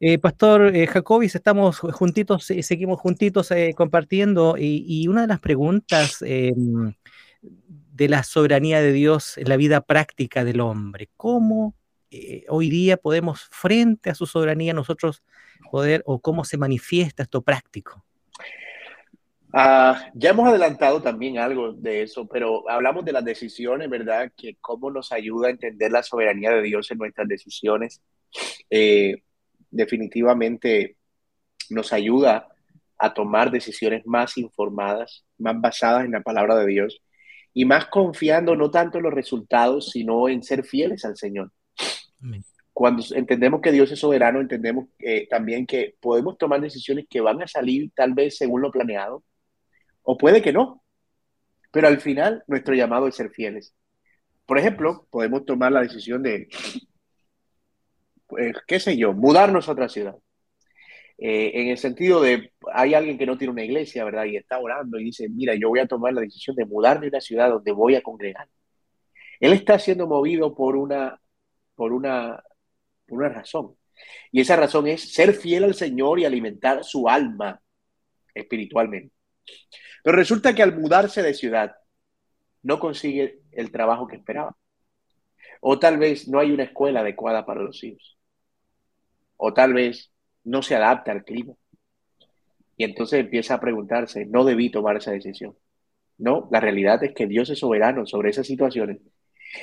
Eh, 0.00 0.18
Pastor 0.18 0.76
eh, 0.76 0.86
Jacobis, 0.86 1.34
estamos 1.34 1.80
juntitos, 1.80 2.44
seguimos 2.44 3.00
juntitos 3.00 3.50
eh, 3.50 3.74
compartiendo 3.76 4.54
y, 4.56 5.08
una 5.08 5.22
de 5.22 5.26
las 5.26 5.40
preguntas 5.40 6.22
em, 6.22 6.94
de 7.42 8.08
la 8.08 8.22
soberanía 8.22 8.80
de 8.80 8.92
Dios 8.92 9.36
en 9.38 9.48
la 9.48 9.56
vida 9.56 9.80
práctica 9.80 10.44
del 10.44 10.60
hombre, 10.60 11.08
¿cómo 11.16 11.74
hoy 12.48 12.70
día 12.70 12.96
podemos 12.96 13.48
frente 13.50 14.08
a 14.08 14.14
su 14.14 14.24
soberanía 14.24 14.72
nosotros 14.72 15.22
poder 15.70 16.02
o 16.06 16.20
cómo 16.20 16.44
se 16.44 16.56
manifiesta 16.56 17.24
esto 17.24 17.42
práctico? 17.42 18.02
Ah, 19.52 20.10
ya 20.14 20.30
hemos 20.30 20.48
adelantado 20.48 21.02
también 21.02 21.38
algo 21.38 21.72
de 21.72 22.02
eso, 22.02 22.26
pero 22.26 22.68
hablamos 22.70 23.04
de 23.04 23.12
las 23.12 23.24
decisiones, 23.24 23.90
¿verdad? 23.90 24.30
Que 24.36 24.56
cómo 24.60 24.90
nos 24.90 25.10
ayuda 25.10 25.48
a 25.48 25.50
entender 25.50 25.90
la 25.90 26.02
soberanía 26.02 26.50
de 26.52 26.62
Dios 26.62 26.90
en 26.90 26.98
nuestras 26.98 27.26
decisiones 27.26 28.00
definitivamente 29.70 30.96
nos 31.70 31.92
ayuda 31.92 32.48
a 32.98 33.14
tomar 33.14 33.50
decisiones 33.50 34.06
más 34.06 34.36
informadas, 34.36 35.24
más 35.38 35.60
basadas 35.60 36.04
en 36.04 36.12
la 36.12 36.22
palabra 36.22 36.56
de 36.56 36.66
Dios 36.66 37.00
y 37.54 37.64
más 37.64 37.86
confiando 37.86 38.56
no 38.56 38.70
tanto 38.70 38.98
en 38.98 39.04
los 39.04 39.14
resultados, 39.14 39.90
sino 39.90 40.28
en 40.28 40.42
ser 40.42 40.64
fieles 40.64 41.04
al 41.04 41.16
Señor. 41.16 41.52
Cuando 42.72 43.02
entendemos 43.14 43.60
que 43.60 43.72
Dios 43.72 43.90
es 43.90 43.98
soberano, 43.98 44.40
entendemos 44.40 44.86
eh, 44.98 45.26
también 45.28 45.66
que 45.66 45.96
podemos 46.00 46.38
tomar 46.38 46.60
decisiones 46.60 47.06
que 47.08 47.20
van 47.20 47.42
a 47.42 47.48
salir 47.48 47.90
tal 47.94 48.14
vez 48.14 48.36
según 48.36 48.62
lo 48.62 48.70
planeado, 48.70 49.24
o 50.02 50.16
puede 50.16 50.42
que 50.42 50.52
no, 50.52 50.82
pero 51.70 51.88
al 51.88 52.00
final 52.00 52.44
nuestro 52.46 52.74
llamado 52.74 53.08
es 53.08 53.16
ser 53.16 53.30
fieles. 53.30 53.74
Por 54.46 54.58
ejemplo, 54.58 55.06
podemos 55.10 55.44
tomar 55.44 55.72
la 55.72 55.82
decisión 55.82 56.22
de 56.22 56.48
pues, 58.28 58.54
qué 58.66 58.78
sé 58.80 58.96
yo, 58.96 59.12
mudarnos 59.14 59.68
a 59.68 59.72
otra 59.72 59.88
ciudad. 59.88 60.16
Eh, 61.18 61.62
en 61.62 61.68
el 61.68 61.78
sentido 61.78 62.20
de, 62.22 62.52
hay 62.72 62.94
alguien 62.94 63.18
que 63.18 63.26
no 63.26 63.36
tiene 63.36 63.52
una 63.52 63.64
iglesia, 63.64 64.04
¿verdad? 64.04 64.26
Y 64.26 64.36
está 64.36 64.58
orando 64.58 65.00
y 65.00 65.04
dice, 65.04 65.28
mira, 65.28 65.54
yo 65.56 65.68
voy 65.70 65.80
a 65.80 65.88
tomar 65.88 66.12
la 66.14 66.20
decisión 66.20 66.54
de 66.56 66.64
mudarme 66.66 67.06
a 67.06 67.08
una 67.10 67.20
ciudad 67.20 67.50
donde 67.50 67.72
voy 67.72 67.96
a 67.96 68.02
congregar. 68.02 68.48
Él 69.40 69.52
está 69.52 69.78
siendo 69.78 70.06
movido 70.06 70.54
por 70.54 70.76
una, 70.76 71.20
por 71.74 71.92
una, 71.92 72.42
por 73.06 73.18
una 73.18 73.28
razón. 73.30 73.76
Y 74.32 74.40
esa 74.42 74.56
razón 74.56 74.86
es 74.88 75.12
ser 75.12 75.34
fiel 75.34 75.64
al 75.64 75.74
Señor 75.74 76.20
y 76.20 76.24
alimentar 76.24 76.84
su 76.84 77.08
alma 77.08 77.60
espiritualmente. 78.34 79.14
Pero 80.04 80.16
resulta 80.16 80.54
que 80.54 80.62
al 80.62 80.78
mudarse 80.78 81.22
de 81.22 81.34
ciudad, 81.34 81.76
no 82.62 82.78
consigue 82.78 83.40
el 83.52 83.72
trabajo 83.72 84.06
que 84.06 84.16
esperaba. 84.16 84.56
O 85.60 85.78
tal 85.78 85.98
vez 85.98 86.28
no 86.28 86.38
hay 86.38 86.52
una 86.52 86.64
escuela 86.64 87.00
adecuada 87.00 87.46
para 87.46 87.62
los 87.62 87.82
hijos 87.82 88.17
o 89.38 89.54
tal 89.54 89.72
vez 89.72 90.12
no 90.44 90.62
se 90.62 90.74
adapta 90.76 91.12
al 91.12 91.24
clima. 91.24 91.54
Y 92.76 92.84
entonces 92.84 93.20
empieza 93.20 93.54
a 93.54 93.60
preguntarse, 93.60 94.26
no 94.26 94.44
debí 94.44 94.70
tomar 94.70 94.96
esa 94.96 95.12
decisión. 95.12 95.56
No, 96.18 96.48
la 96.50 96.60
realidad 96.60 97.02
es 97.02 97.14
que 97.14 97.26
Dios 97.26 97.48
es 97.50 97.58
soberano 97.58 98.06
sobre 98.06 98.30
esas 98.30 98.46
situaciones. 98.46 98.98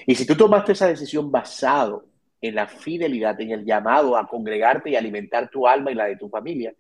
Y 0.07 0.15
si 0.15 0.26
tú 0.26 0.36
tomaste 0.36 0.71
esa 0.71 0.88
decisión 0.88 1.32
basado 1.32 2.07
en 2.41 2.55
la 2.55 2.67
fidelidad, 2.67 3.39
en 3.39 3.51
el 3.51 3.65
llamado 3.65 4.17
a 4.17 4.28
congregarte 4.28 4.89
y 4.89 4.95
alimentar 4.95 5.49
tu 5.49 5.67
alma 5.67 5.91
y 5.91 5.95
la 5.95 6.05
de 6.05 6.17
tu 6.17 6.30
familia, 6.30 6.73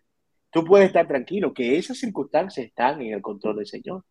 tú 0.49 0.63
puedes 0.63 0.87
estar 0.87 1.07
tranquilo 1.07 1.53
que 1.53 1.77
esas 1.77 1.97
circunstancias 1.97 2.65
están 2.65 3.01
en 3.01 3.13
el 3.13 3.21
control 3.21 3.57
del 3.57 3.67
Señor. 3.67 4.03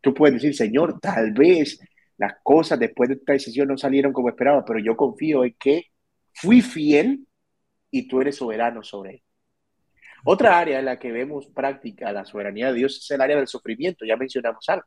Tú 0.00 0.12
puedes 0.12 0.34
decir, 0.34 0.54
Señor, 0.54 1.00
tal 1.00 1.32
vez 1.32 1.80
las 2.16 2.34
cosas 2.42 2.78
después 2.78 3.08
de 3.08 3.16
esta 3.16 3.32
decisión 3.32 3.68
no 3.68 3.76
salieron 3.76 4.12
como 4.12 4.28
esperaba, 4.28 4.64
pero 4.64 4.78
yo 4.78 4.96
confío 4.96 5.44
en 5.44 5.54
que 5.58 5.86
fui 6.32 6.60
fiel 6.62 7.26
y 7.96 8.08
tú 8.08 8.20
eres 8.20 8.36
soberano 8.36 8.82
sobre 8.82 9.10
él. 9.10 9.22
Otra 10.24 10.58
área 10.58 10.80
en 10.80 10.86
la 10.86 10.98
que 10.98 11.12
vemos 11.12 11.46
práctica 11.46 12.10
la 12.10 12.24
soberanía 12.24 12.68
de 12.68 12.78
Dios 12.78 12.96
es 12.96 13.10
el 13.12 13.20
área 13.20 13.36
del 13.36 13.46
sufrimiento, 13.46 14.04
ya 14.04 14.16
mencionamos 14.16 14.68
algo. 14.68 14.86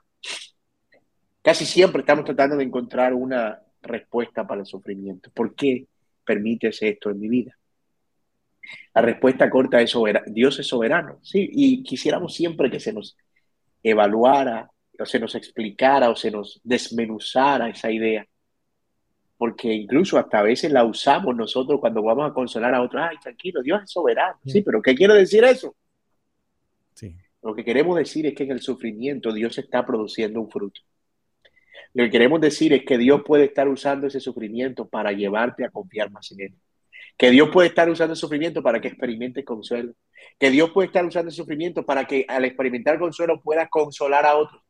Casi 1.41 1.65
siempre 1.65 2.01
estamos 2.01 2.25
tratando 2.25 2.57
de 2.57 2.65
encontrar 2.65 3.13
una 3.13 3.61
respuesta 3.81 4.45
para 4.45 4.61
el 4.61 4.67
sufrimiento. 4.67 5.31
¿Por 5.33 5.55
qué 5.55 5.87
permites 6.25 6.81
esto 6.81 7.09
en 7.09 7.19
mi 7.21 7.29
vida? 7.29 7.57
La 8.93 9.01
respuesta 9.01 9.49
corta 9.49 9.79
es 9.79 9.95
Dios 10.25 10.59
es 10.59 10.67
soberano, 10.67 11.19
sí, 11.21 11.47
y 11.49 11.83
quisiéramos 11.83 12.33
siempre 12.33 12.69
que 12.69 12.81
se 12.81 12.91
nos 12.91 13.15
evaluara, 13.81 14.69
o 14.99 15.05
se 15.05 15.19
nos 15.19 15.35
explicara, 15.35 16.09
o 16.09 16.15
se 16.17 16.29
nos 16.29 16.59
desmenuzara 16.61 17.69
esa 17.69 17.89
idea 17.89 18.27
porque 19.37 19.71
incluso 19.71 20.17
hasta 20.17 20.39
a 20.39 20.43
veces 20.43 20.71
la 20.71 20.83
usamos 20.83 21.35
nosotros 21.35 21.79
cuando 21.79 22.01
vamos 22.01 22.29
a 22.29 22.33
consolar 22.33 22.73
a 22.73 22.81
otros. 22.81 23.03
Ay, 23.07 23.17
tranquilo, 23.21 23.61
Dios 23.61 23.83
es 23.83 23.91
soberano. 23.91 24.37
Sí, 24.45 24.61
pero 24.61 24.81
¿qué 24.81 24.95
quiere 24.95 25.13
decir 25.13 25.43
eso? 25.43 25.75
Sí. 26.93 27.15
Lo 27.43 27.53
que 27.53 27.63
queremos 27.63 27.95
decir 27.97 28.25
es 28.25 28.33
que 28.33 28.43
en 28.43 28.51
el 28.51 28.61
sufrimiento 28.61 29.31
Dios 29.31 29.57
está 29.57 29.85
produciendo 29.85 30.41
un 30.41 30.49
fruto. 30.49 30.81
Lo 31.93 32.03
que 32.03 32.09
queremos 32.09 32.41
decir 32.41 32.73
es 32.73 32.83
que 32.83 32.97
Dios 32.97 33.21
puede 33.25 33.45
estar 33.45 33.67
usando 33.67 34.07
ese 34.07 34.19
sufrimiento 34.19 34.87
para 34.87 35.11
llevarte 35.11 35.63
a 35.63 35.69
confiar 35.69 36.11
más 36.11 36.31
en 36.31 36.41
Él. 36.41 36.55
Que 37.15 37.31
Dios 37.31 37.49
puede 37.51 37.69
estar 37.69 37.89
usando 37.89 38.13
el 38.13 38.17
sufrimiento 38.17 38.61
para 38.61 38.81
que 38.81 38.87
experimentes 38.89 39.45
consuelo. 39.45 39.93
Que 40.39 40.49
Dios 40.49 40.71
puede 40.71 40.87
estar 40.87 41.05
usando 41.05 41.29
el 41.29 41.35
sufrimiento 41.35 41.85
para 41.85 42.05
que 42.05 42.25
al 42.27 42.45
experimentar 42.45 42.99
consuelo 42.99 43.41
puedas 43.41 43.69
consolar 43.69 44.25
a 44.25 44.35
otros 44.35 44.61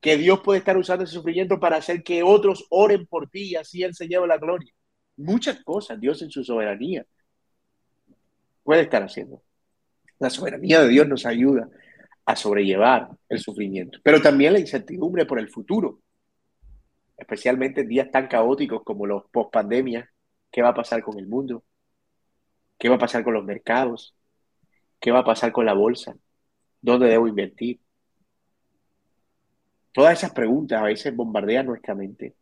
que 0.00 0.16
Dios 0.16 0.40
puede 0.40 0.60
estar 0.60 0.76
usando 0.76 1.04
ese 1.04 1.14
sufrimiento 1.14 1.58
para 1.58 1.76
hacer 1.76 2.02
que 2.02 2.22
otros 2.22 2.66
oren 2.70 3.06
por 3.06 3.28
ti 3.28 3.50
y 3.50 3.56
así 3.56 3.82
Él 3.82 3.94
se 3.94 4.08
la 4.08 4.38
gloria. 4.38 4.72
Muchas 5.16 5.62
cosas 5.64 6.00
Dios 6.00 6.22
en 6.22 6.30
su 6.30 6.44
soberanía 6.44 7.04
puede 8.62 8.82
estar 8.82 9.02
haciendo. 9.02 9.42
La 10.18 10.30
soberanía 10.30 10.80
de 10.82 10.88
Dios 10.88 11.08
nos 11.08 11.26
ayuda 11.26 11.68
a 12.24 12.36
sobrellevar 12.36 13.08
el 13.28 13.38
sufrimiento, 13.40 13.98
pero 14.02 14.20
también 14.20 14.52
la 14.52 14.58
incertidumbre 14.58 15.26
por 15.26 15.38
el 15.38 15.48
futuro, 15.48 16.00
especialmente 17.16 17.80
en 17.80 17.88
días 17.88 18.10
tan 18.10 18.28
caóticos 18.28 18.82
como 18.84 19.06
los 19.06 19.24
post 19.30 19.52
pandemia. 19.52 20.10
¿Qué 20.50 20.62
va 20.62 20.70
a 20.70 20.74
pasar 20.74 21.02
con 21.02 21.18
el 21.18 21.26
mundo? 21.26 21.64
¿Qué 22.78 22.88
va 22.88 22.94
a 22.94 22.98
pasar 22.98 23.24
con 23.24 23.34
los 23.34 23.44
mercados? 23.44 24.14
¿Qué 25.00 25.10
va 25.10 25.20
a 25.20 25.24
pasar 25.24 25.52
con 25.52 25.66
la 25.66 25.74
bolsa? 25.74 26.16
¿Dónde 26.80 27.08
debo 27.08 27.26
invertir? 27.28 27.80
Todas 29.92 30.18
esas 30.18 30.32
preguntas 30.32 30.80
a 30.80 30.84
veces 30.84 31.14
bombardean 31.14 31.66
nuestra 31.66 31.94
mente 31.94 32.34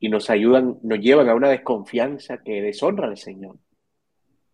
y 0.00 0.08
nos 0.08 0.30
ayudan, 0.30 0.78
nos 0.82 0.98
llevan 0.98 1.28
a 1.28 1.34
una 1.34 1.48
desconfianza 1.48 2.42
que 2.42 2.62
deshonra 2.62 3.08
al 3.08 3.16
Señor. 3.16 3.58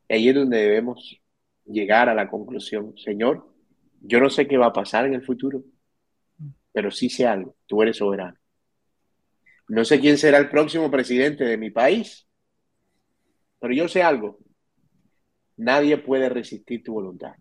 Y 0.09 0.15
ahí 0.15 0.29
es 0.29 0.35
donde 0.35 0.59
debemos 0.59 1.21
llegar 1.67 2.09
a 2.09 2.15
la 2.15 2.29
conclusión, 2.29 2.97
Señor, 2.97 3.49
yo 4.01 4.21
no 4.21 4.29
sé 4.29 4.47
qué 4.47 4.57
va 4.59 4.67
a 4.67 4.73
pasar 4.73 5.07
en 5.07 5.15
el 5.15 5.25
futuro, 5.25 5.63
pero 6.73 6.91
sí 6.91 7.09
sé 7.09 7.27
algo, 7.27 7.57
tú 7.67 7.83
eres 7.83 7.97
soberano. 7.97 8.37
No 9.69 9.85
sé 9.85 9.99
quién 9.99 10.19
será 10.19 10.39
el 10.39 10.51
próximo 10.51 10.91
presidente 10.91 11.45
de 11.45 11.57
mi 11.57 11.71
país, 11.71 12.29
pero 13.59 13.73
yo 13.73 13.89
sé 13.89 14.03
algo, 14.03 14.39
nadie 15.57 15.97
puede 15.97 16.29
resistir 16.29 16.83
tu 16.83 16.93
voluntad. 16.93 17.35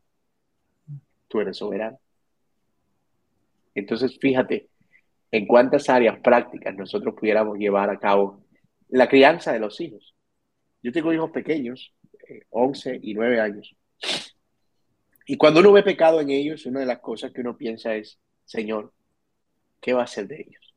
Tú 1.28 1.42
eres 1.42 1.58
soberano. 1.58 2.00
Entonces, 3.76 4.18
fíjate 4.20 4.70
en 5.32 5.48
cuántas 5.48 5.90
áreas 5.90 6.20
prácticas 6.20 6.76
nosotros 6.76 7.16
pudiéramos 7.20 7.58
llevar 7.58 7.90
a 7.90 8.00
cabo 8.00 8.46
la 8.90 9.10
crianza 9.10 9.52
de 9.52 9.60
los 9.60 9.82
hijos. 9.82 10.16
Yo 10.84 10.92
tengo 10.92 11.12
hijos 11.12 11.32
pequeños, 11.32 11.92
11 12.52 12.92
eh, 12.92 13.00
y 13.02 13.14
9 13.16 13.40
años. 13.40 13.76
Y 15.26 15.38
cuando 15.38 15.62
uno 15.62 15.72
ve 15.72 15.82
pecado 15.82 16.22
en 16.22 16.30
ellos, 16.30 16.66
una 16.66 16.82
de 16.82 16.86
las 16.86 17.00
cosas 17.00 17.32
que 17.32 17.42
uno 17.42 17.58
piensa 17.58 17.96
es, 17.96 18.20
Señor, 18.46 18.94
¿qué 19.82 19.94
va 19.94 20.04
a 20.04 20.08
ser 20.08 20.28
de 20.28 20.42
ellos? 20.42 20.76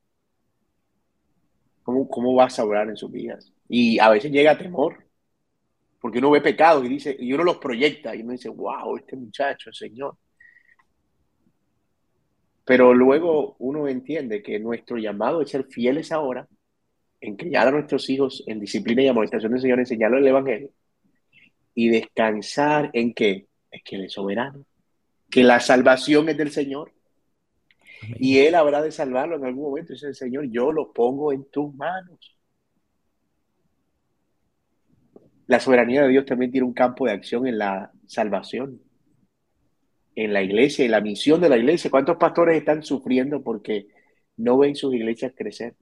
¿Cómo, 1.83 2.09
cómo 2.09 2.35
vas 2.35 2.59
a 2.59 2.65
obrar 2.65 2.89
en 2.89 2.97
sus 2.97 3.11
vidas? 3.11 3.53
Y 3.69 3.99
a 3.99 4.09
veces 4.09 4.31
llega 4.31 4.57
temor, 4.57 5.05
porque 6.01 6.19
uno 6.19 6.31
ve 6.31 6.41
pecados 6.41 6.85
y 6.85 6.89
dice, 6.89 7.17
y 7.19 7.33
uno 7.33 7.45
los 7.45 7.59
proyecta 7.59 8.15
y 8.15 8.23
uno 8.23 8.33
dice, 8.33 8.49
wow, 8.49 8.97
este 8.97 9.17
muchacho, 9.17 9.73
Señor. 9.73 10.17
Pero 12.67 12.93
luego 12.95 13.55
uno 13.61 13.87
entiende 13.87 14.43
que 14.43 14.59
nuestro 14.59 14.97
llamado 14.99 15.41
es 15.41 15.51
ser 15.51 15.67
fieles 15.67 16.11
ahora, 16.11 16.49
en 17.21 17.37
criar 17.37 17.69
a 17.69 17.71
nuestros 17.71 18.11
hijos 18.11 18.43
en 18.49 18.59
disciplina 18.59 19.03
y 19.03 19.07
amonestación 19.07 19.53
del 19.53 19.61
Señor, 19.61 19.79
enseñarles 19.79 20.21
el 20.21 20.27
Evangelio, 20.27 20.71
y 21.75 21.89
descansar 21.91 22.91
en 22.93 23.15
que 23.15 23.47
es 23.71 23.83
que 23.85 23.95
Él 23.95 24.07
es 24.07 24.13
soberano, 24.15 24.67
que 25.31 25.45
la 25.45 25.61
salvación 25.61 26.29
es 26.29 26.37
del 26.37 26.51
Señor, 26.51 26.93
y 28.19 28.39
Él 28.39 28.57
habrá 28.57 28.83
de 28.83 28.91
salvarlo 28.91 29.37
en 29.37 29.45
algún 29.45 29.71
momento. 29.71 29.93
Dice 29.93 30.09
el 30.09 30.17
Señor, 30.17 30.47
yo 30.51 30.73
lo 30.73 30.93
pongo 30.93 31.33
en 31.33 31.45
tus 31.49 31.73
manos. 31.73 32.19
La 35.47 35.61
soberanía 35.61 36.03
de 36.03 36.09
Dios 36.09 36.27
también 36.27 36.51
tiene 36.51 36.67
un 36.67 36.75
campo 36.75 37.07
de 37.07 37.13
acción 37.13 37.47
en 37.47 37.59
la 37.59 37.93
salvación 38.07 38.81
en 40.17 40.33
la 40.33 40.43
iglesia 40.43 40.85
y 40.85 40.89
la 40.89 41.01
misión 41.01 41.41
de 41.41 41.49
la 41.49 41.59
iglesia. 41.59 41.91
¿Cuántos 41.91 42.17
pastores 42.17 42.57
están 42.57 42.83
sufriendo 42.83 43.43
porque 43.43 43.87
no 44.39 44.59
ven 44.59 44.75
sus 44.75 44.95
iglesias 44.95 45.33
crecer? 45.37 45.77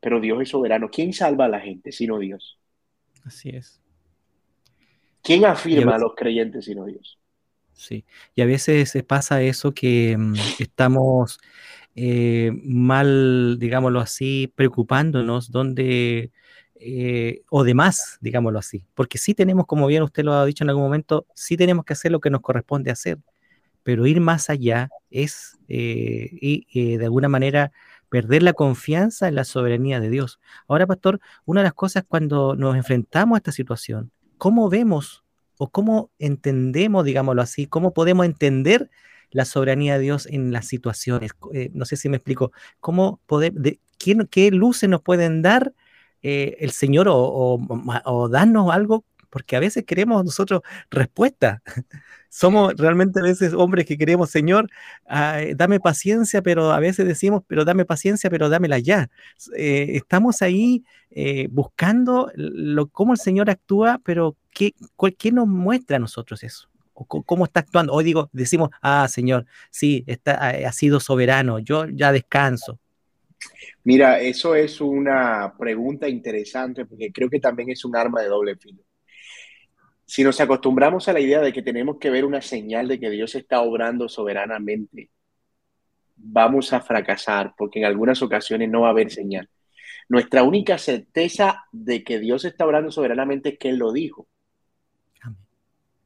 Pero 0.00 0.20
Dios 0.20 0.42
es 0.42 0.48
soberano. 0.50 0.90
¿Quién 0.90 1.12
salva 1.12 1.46
a 1.46 1.48
la 1.48 1.60
gente 1.60 1.92
sino 1.92 2.18
Dios? 2.18 2.58
Así 3.24 3.50
es. 3.50 3.80
¿Quién 5.22 5.44
afirma 5.44 5.96
a, 5.96 5.98
los 5.98 6.14
creyentes 6.14 6.64
sino 6.64 6.84
Dios? 6.84 7.18
Sí, 7.72 8.04
y 8.34 8.42
a 8.42 8.46
veces 8.46 8.92
pasa 9.06 9.40
eso 9.42 9.72
que 9.72 10.16
mm, 10.18 10.34
estamos 10.58 11.38
eh, 11.94 12.50
mal, 12.64 13.58
digámoslo 13.58 14.00
así, 14.00 14.52
preocupándonos 14.54 15.50
donde 15.52 16.32
eh, 16.80 17.42
o 17.50 17.64
de 17.64 17.74
más, 17.74 18.18
digámoslo 18.20 18.58
así, 18.58 18.84
porque 18.94 19.18
sí 19.18 19.34
tenemos, 19.34 19.66
como 19.66 19.86
bien 19.88 20.02
usted 20.04 20.22
lo 20.22 20.34
ha 20.34 20.46
dicho 20.46 20.62
en 20.62 20.70
algún 20.70 20.84
momento, 20.84 21.26
sí 21.34 21.56
tenemos 21.56 21.84
que 21.84 21.92
hacer 21.92 22.12
lo 22.12 22.20
que 22.20 22.30
nos 22.30 22.40
corresponde 22.40 22.92
hacer, 22.92 23.18
pero 23.82 24.06
ir 24.06 24.20
más 24.20 24.48
allá 24.48 24.88
es 25.10 25.58
eh, 25.68 26.28
y, 26.40 26.66
eh, 26.72 26.98
de 26.98 27.04
alguna 27.04 27.28
manera 27.28 27.72
perder 28.08 28.42
la 28.42 28.52
confianza 28.52 29.26
en 29.26 29.34
la 29.34 29.44
soberanía 29.44 29.98
de 29.98 30.08
Dios. 30.08 30.38
Ahora, 30.68 30.86
pastor, 30.86 31.20
una 31.44 31.62
de 31.62 31.64
las 31.64 31.74
cosas 31.74 32.04
cuando 32.06 32.54
nos 32.54 32.76
enfrentamos 32.76 33.36
a 33.36 33.38
esta 33.38 33.52
situación, 33.52 34.12
¿cómo 34.36 34.68
vemos 34.68 35.24
o 35.58 35.70
cómo 35.70 36.10
entendemos, 36.18 37.04
digámoslo 37.04 37.42
así, 37.42 37.66
cómo 37.66 37.92
podemos 37.92 38.24
entender 38.24 38.88
la 39.30 39.44
soberanía 39.44 39.94
de 39.94 40.04
Dios 40.04 40.26
en 40.26 40.52
las 40.52 40.66
situaciones? 40.66 41.32
no 41.72 41.84
sé 41.84 41.96
si 41.96 42.08
me 42.08 42.18
explico, 42.18 42.52
¿cómo 42.80 43.20
poder, 43.26 43.52
de, 43.52 43.80
qué, 43.98 44.16
qué 44.30 44.50
luces 44.52 44.88
nos 44.88 45.02
pueden 45.02 45.42
dar? 45.42 45.74
Eh, 46.22 46.56
el 46.60 46.70
Señor 46.72 47.06
o, 47.10 48.28
darnos 48.30 48.72
algo, 48.72 49.04
porque 49.30 49.56
a 49.56 49.60
veces 49.60 49.84
queremos 49.84 50.24
nosotros 50.24 50.62
respuesta. 50.90 51.62
Somos 52.30 52.74
realmente 52.76 53.20
a 53.20 53.22
veces 53.22 53.54
hombres 53.54 53.86
que 53.86 53.96
queremos, 53.96 54.30
Señor, 54.30 54.68
dame 55.56 55.80
paciencia, 55.80 56.42
pero 56.42 56.72
a 56.72 56.78
veces 56.78 57.06
decimos, 57.06 57.42
pero 57.46 57.64
dame 57.64 57.86
paciencia, 57.86 58.28
pero 58.28 58.50
dámela 58.50 58.78
ya. 58.78 59.08
Eh, 59.56 59.92
estamos 59.94 60.42
ahí 60.42 60.84
eh, 61.10 61.48
buscando 61.50 62.30
lo, 62.34 62.88
cómo 62.88 63.14
el 63.14 63.18
Señor 63.18 63.48
actúa, 63.48 64.00
pero 64.04 64.36
¿qué, 64.52 64.74
¿qué 65.16 65.32
nos 65.32 65.46
muestra 65.46 65.96
a 65.96 66.00
nosotros 66.00 66.42
eso? 66.42 66.68
¿Cómo 66.92 67.44
está 67.44 67.60
actuando? 67.60 67.92
Hoy 67.92 68.04
digo, 68.04 68.28
decimos, 68.32 68.70
ah, 68.82 69.06
Señor, 69.08 69.46
sí, 69.70 70.04
ha 70.26 70.72
sido 70.72 70.98
soberano, 70.98 71.60
yo 71.60 71.86
ya 71.86 72.10
descanso. 72.10 72.80
Mira, 73.84 74.20
eso 74.20 74.54
es 74.54 74.80
una 74.80 75.54
pregunta 75.58 76.08
interesante 76.08 76.84
porque 76.84 77.12
creo 77.12 77.30
que 77.30 77.40
también 77.40 77.70
es 77.70 77.84
un 77.84 77.96
arma 77.96 78.20
de 78.20 78.28
doble 78.28 78.56
filo. 78.56 78.82
Si 80.04 80.24
nos 80.24 80.40
acostumbramos 80.40 81.08
a 81.08 81.12
la 81.12 81.20
idea 81.20 81.40
de 81.40 81.52
que 81.52 81.62
tenemos 81.62 81.98
que 81.98 82.10
ver 82.10 82.24
una 82.24 82.40
señal 82.40 82.88
de 82.88 82.98
que 82.98 83.10
Dios 83.10 83.34
está 83.34 83.60
obrando 83.60 84.08
soberanamente, 84.08 85.10
vamos 86.16 86.72
a 86.72 86.80
fracasar 86.80 87.54
porque 87.56 87.78
en 87.78 87.84
algunas 87.84 88.20
ocasiones 88.22 88.68
no 88.70 88.82
va 88.82 88.88
a 88.88 88.90
haber 88.90 89.10
señal. 89.10 89.48
Nuestra 90.08 90.42
única 90.42 90.78
certeza 90.78 91.64
de 91.70 92.02
que 92.02 92.18
Dios 92.18 92.44
está 92.44 92.66
obrando 92.66 92.90
soberanamente 92.90 93.50
es 93.50 93.58
que 93.58 93.68
Él 93.68 93.76
lo 93.76 93.92
dijo. 93.92 94.26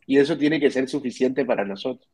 Y 0.07 0.18
eso 0.18 0.37
tiene 0.37 0.59
que 0.59 0.70
ser 0.70 0.89
suficiente 0.89 1.45
para 1.45 1.64
nosotros. 1.64 2.12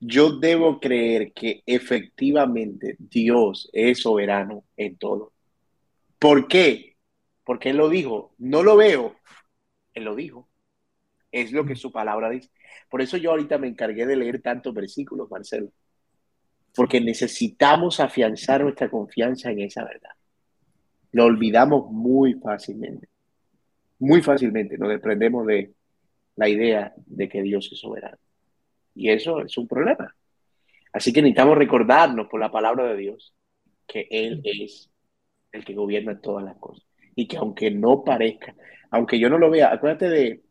Yo 0.00 0.38
debo 0.38 0.80
creer 0.80 1.32
que 1.34 1.62
efectivamente 1.66 2.96
Dios 2.98 3.68
es 3.72 4.00
soberano 4.00 4.64
en 4.76 4.96
todo. 4.96 5.34
¿Por 6.18 6.48
qué? 6.48 6.96
Porque 7.44 7.70
Él 7.70 7.76
lo 7.76 7.90
dijo. 7.90 8.34
No 8.38 8.62
lo 8.62 8.76
veo. 8.76 9.14
Él 9.92 10.04
lo 10.04 10.14
dijo. 10.14 10.48
Es 11.30 11.52
lo 11.52 11.66
que 11.66 11.76
su 11.76 11.92
palabra 11.92 12.30
dice. 12.30 12.50
Por 12.88 13.02
eso 13.02 13.18
yo 13.18 13.30
ahorita 13.30 13.58
me 13.58 13.68
encargué 13.68 14.06
de 14.06 14.16
leer 14.16 14.40
tantos 14.40 14.72
versículos, 14.72 15.30
Marcelo. 15.30 15.70
Porque 16.74 17.00
necesitamos 17.00 18.00
afianzar 18.00 18.62
nuestra 18.62 18.90
confianza 18.90 19.50
en 19.50 19.60
esa 19.60 19.84
verdad. 19.84 20.10
Lo 21.12 21.24
olvidamos 21.26 21.90
muy 21.90 22.34
fácilmente. 22.34 23.08
Muy 23.98 24.22
fácilmente 24.22 24.78
nos 24.78 24.88
desprendemos 24.88 25.46
de 25.46 25.74
la 26.36 26.48
idea 26.48 26.94
de 26.96 27.28
que 27.28 27.42
Dios 27.42 27.68
es 27.70 27.80
soberano. 27.80 28.16
Y 28.94 29.10
eso 29.10 29.40
es 29.42 29.56
un 29.56 29.68
problema. 29.68 30.14
Así 30.92 31.12
que 31.12 31.22
necesitamos 31.22 31.56
recordarnos 31.56 32.28
por 32.28 32.40
la 32.40 32.50
palabra 32.50 32.84
de 32.88 32.96
Dios 32.96 33.34
que 33.86 34.06
Él 34.10 34.40
es 34.44 34.90
el 35.52 35.64
que 35.64 35.74
gobierna 35.74 36.20
todas 36.20 36.44
las 36.44 36.56
cosas. 36.56 36.84
Y 37.14 37.26
que 37.26 37.36
aunque 37.36 37.70
no 37.70 38.04
parezca, 38.04 38.54
aunque 38.90 39.18
yo 39.18 39.28
no 39.28 39.38
lo 39.38 39.50
vea, 39.50 39.72
acuérdate 39.72 40.08
de 40.08 40.42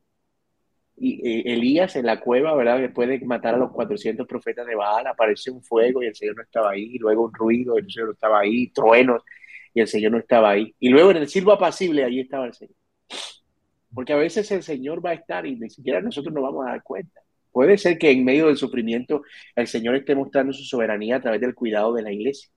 Elías 0.97 1.95
en 1.95 2.05
la 2.05 2.19
cueva, 2.19 2.53
¿verdad? 2.55 2.79
Después 2.79 3.07
de 3.07 3.19
matar 3.25 3.55
a 3.55 3.57
los 3.57 3.71
400 3.71 4.27
profetas 4.27 4.67
de 4.67 4.75
Baal, 4.75 5.07
apareció 5.07 5.53
un 5.53 5.63
fuego 5.63 6.03
y 6.03 6.07
el 6.07 6.15
Señor 6.15 6.35
no 6.35 6.43
estaba 6.43 6.71
ahí, 6.71 6.97
luego 6.97 7.25
un 7.25 7.33
ruido 7.33 7.77
y 7.77 7.81
el 7.81 7.91
Señor 7.91 8.07
no 8.07 8.13
estaba 8.13 8.39
ahí, 8.39 8.67
truenos 8.71 9.23
y 9.73 9.79
el 9.81 9.87
Señor 9.87 10.11
no 10.11 10.17
estaba 10.17 10.51
ahí. 10.51 10.75
Y 10.79 10.89
luego 10.89 11.11
en 11.11 11.17
el 11.17 11.29
silbo 11.29 11.53
apacible, 11.53 12.03
ahí 12.03 12.19
estaba 12.19 12.45
el 12.45 12.53
Señor. 12.53 12.75
Porque 13.93 14.13
a 14.13 14.17
veces 14.17 14.51
el 14.51 14.63
Señor 14.63 15.03
va 15.03 15.11
a 15.11 15.13
estar 15.13 15.45
y 15.45 15.55
ni 15.55 15.69
siquiera 15.69 16.01
nosotros 16.01 16.33
nos 16.33 16.43
vamos 16.43 16.67
a 16.67 16.71
dar 16.71 16.83
cuenta. 16.83 17.21
Puede 17.59 17.77
ser 17.77 17.97
que 17.97 18.09
en 18.09 18.23
medio 18.23 18.47
del 18.47 18.55
sufrimiento 18.55 19.23
el 19.53 19.67
Señor 19.67 19.93
esté 19.93 20.15
mostrando 20.15 20.53
su 20.53 20.63
soberanía 20.63 21.17
a 21.17 21.21
través 21.21 21.41
del 21.41 21.53
cuidado 21.53 21.93
de 21.93 22.01
la 22.01 22.09
iglesia, 22.09 22.49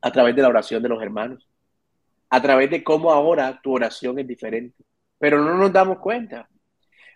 a 0.00 0.10
través 0.10 0.34
de 0.34 0.42
la 0.42 0.48
oración 0.48 0.82
de 0.82 0.88
los 0.88 1.00
hermanos, 1.00 1.48
a 2.30 2.42
través 2.42 2.68
de 2.68 2.82
cómo 2.82 3.12
ahora 3.12 3.60
tu 3.62 3.74
oración 3.74 4.18
es 4.18 4.26
diferente. 4.26 4.82
Pero 5.20 5.40
no 5.40 5.56
nos 5.56 5.72
damos 5.72 6.00
cuenta. 6.00 6.48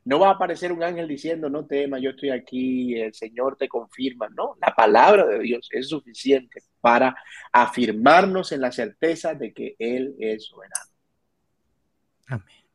No 0.05 0.21
va 0.21 0.29
a 0.29 0.35
aparecer 0.35 0.71
un 0.71 0.85
ángel 0.85 1.09
diciendo, 1.09 1.51
no 1.51 1.67
temas, 1.67 2.01
yo 2.01 2.11
estoy 2.11 2.31
aquí, 2.31 2.95
el 2.95 3.13
Señor 3.13 3.57
te 3.57 3.67
confirma. 3.67 4.29
No, 4.29 4.55
la 4.61 4.73
palabra 4.77 5.27
de 5.27 5.41
Dios 5.41 5.69
es 5.73 5.89
suficiente 5.89 6.63
para 6.81 7.17
afirmarnos 7.51 8.53
en 8.53 8.61
la 8.61 8.71
certeza 8.71 9.35
de 9.35 9.53
que 9.53 9.75
Él 9.81 10.15
es 10.21 10.45
soberano. 10.45 10.93
Amén. 12.29 12.66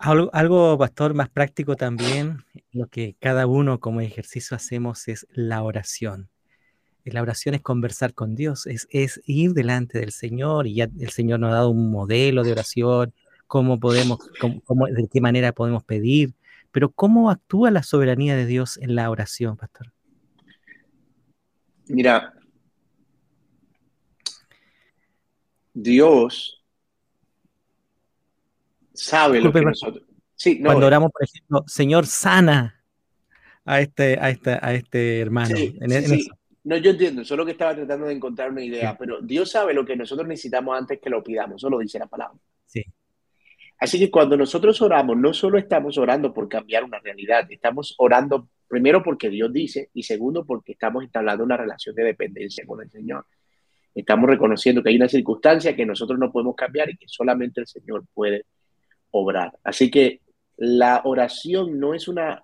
Algo, 0.00 0.78
pastor, 0.78 1.12
más 1.12 1.28
práctico 1.28 1.76
también, 1.76 2.38
lo 2.72 2.86
que 2.86 3.16
cada 3.20 3.46
uno 3.46 3.80
como 3.80 4.00
ejercicio 4.00 4.56
hacemos 4.56 5.08
es 5.08 5.26
la 5.30 5.62
oración. 5.62 6.30
La 7.04 7.20
oración 7.20 7.54
es 7.54 7.60
conversar 7.60 8.14
con 8.14 8.34
Dios, 8.34 8.66
es, 8.66 9.20
ir 9.26 9.52
delante 9.52 9.98
del 9.98 10.12
Señor 10.12 10.66
y 10.66 10.76
ya 10.76 10.88
el 10.98 11.10
Señor 11.10 11.40
nos 11.40 11.50
ha 11.50 11.56
dado 11.56 11.68
un 11.68 11.90
modelo 11.90 12.44
de 12.44 12.52
oración, 12.52 13.12
cómo 13.46 13.78
podemos, 13.78 14.20
de 14.40 15.08
qué 15.12 15.20
manera 15.20 15.52
podemos 15.52 15.84
pedir, 15.84 16.32
pero 16.72 16.90
cómo 16.90 17.30
actúa 17.30 17.70
la 17.70 17.82
soberanía 17.82 18.34
de 18.36 18.46
Dios 18.46 18.78
en 18.78 18.94
la 18.94 19.10
oración, 19.10 19.58
pastor. 19.58 19.92
Mira, 21.88 22.32
Dios 25.74 26.59
sabe 29.00 29.40
lo 29.40 29.52
que 29.52 29.62
nosotros. 29.62 30.04
Sí, 30.34 30.62
Cuando 30.62 30.86
oramos, 30.86 31.10
por 31.12 31.22
ejemplo, 31.24 31.64
Señor, 31.66 32.06
sana 32.06 32.82
a 33.64 33.80
este, 33.80 34.18
a 34.18 34.30
este, 34.30 34.58
a 34.60 34.74
este 34.74 35.20
hermano. 35.20 35.54
Sí, 35.54 35.78
no, 36.62 36.76
yo 36.76 36.90
entiendo, 36.90 37.24
solo 37.24 37.44
que 37.44 37.52
estaba 37.52 37.74
tratando 37.74 38.06
de 38.06 38.14
encontrar 38.14 38.50
una 38.50 38.62
idea, 38.62 38.96
pero 38.98 39.20
Dios 39.22 39.50
sabe 39.50 39.72
lo 39.72 39.84
que 39.84 39.96
nosotros 39.96 40.28
necesitamos 40.28 40.78
antes 40.78 41.00
que 41.00 41.08
lo 41.08 41.22
pidamos, 41.22 41.60
solo 41.60 41.78
dice 41.78 41.98
la 41.98 42.06
palabra. 42.06 42.38
Sí. 42.66 42.84
Así 43.78 43.98
que 43.98 44.10
cuando 44.10 44.36
nosotros 44.36 44.80
oramos, 44.82 45.16
no 45.16 45.32
solo 45.32 45.56
estamos 45.56 45.96
orando 45.96 46.34
por 46.34 46.48
cambiar 46.48 46.84
una 46.84 46.98
realidad, 46.98 47.46
estamos 47.50 47.94
orando 47.98 48.48
primero 48.68 49.02
porque 49.02 49.30
Dios 49.30 49.50
dice 49.52 49.90
y 49.94 50.02
segundo 50.02 50.44
porque 50.44 50.72
estamos 50.72 51.02
instalando 51.02 51.42
una 51.42 51.56
relación 51.56 51.94
de 51.94 52.04
dependencia 52.04 52.64
con 52.66 52.82
el 52.82 52.90
Señor. 52.90 53.24
Estamos 53.94 54.28
reconociendo 54.28 54.82
que 54.82 54.90
hay 54.90 54.96
una 54.96 55.08
circunstancia 55.08 55.74
que 55.74 55.86
nosotros 55.86 56.18
no 56.18 56.30
podemos 56.30 56.54
cambiar 56.54 56.90
y 56.90 56.96
que 56.96 57.08
solamente 57.08 57.60
el 57.60 57.66
Señor 57.66 58.04
puede 58.12 58.44
obrar. 59.10 59.58
Así 59.64 59.90
que 59.90 60.20
la 60.56 61.02
oración 61.04 61.78
no 61.78 61.94
es 61.94 62.08
una 62.08 62.42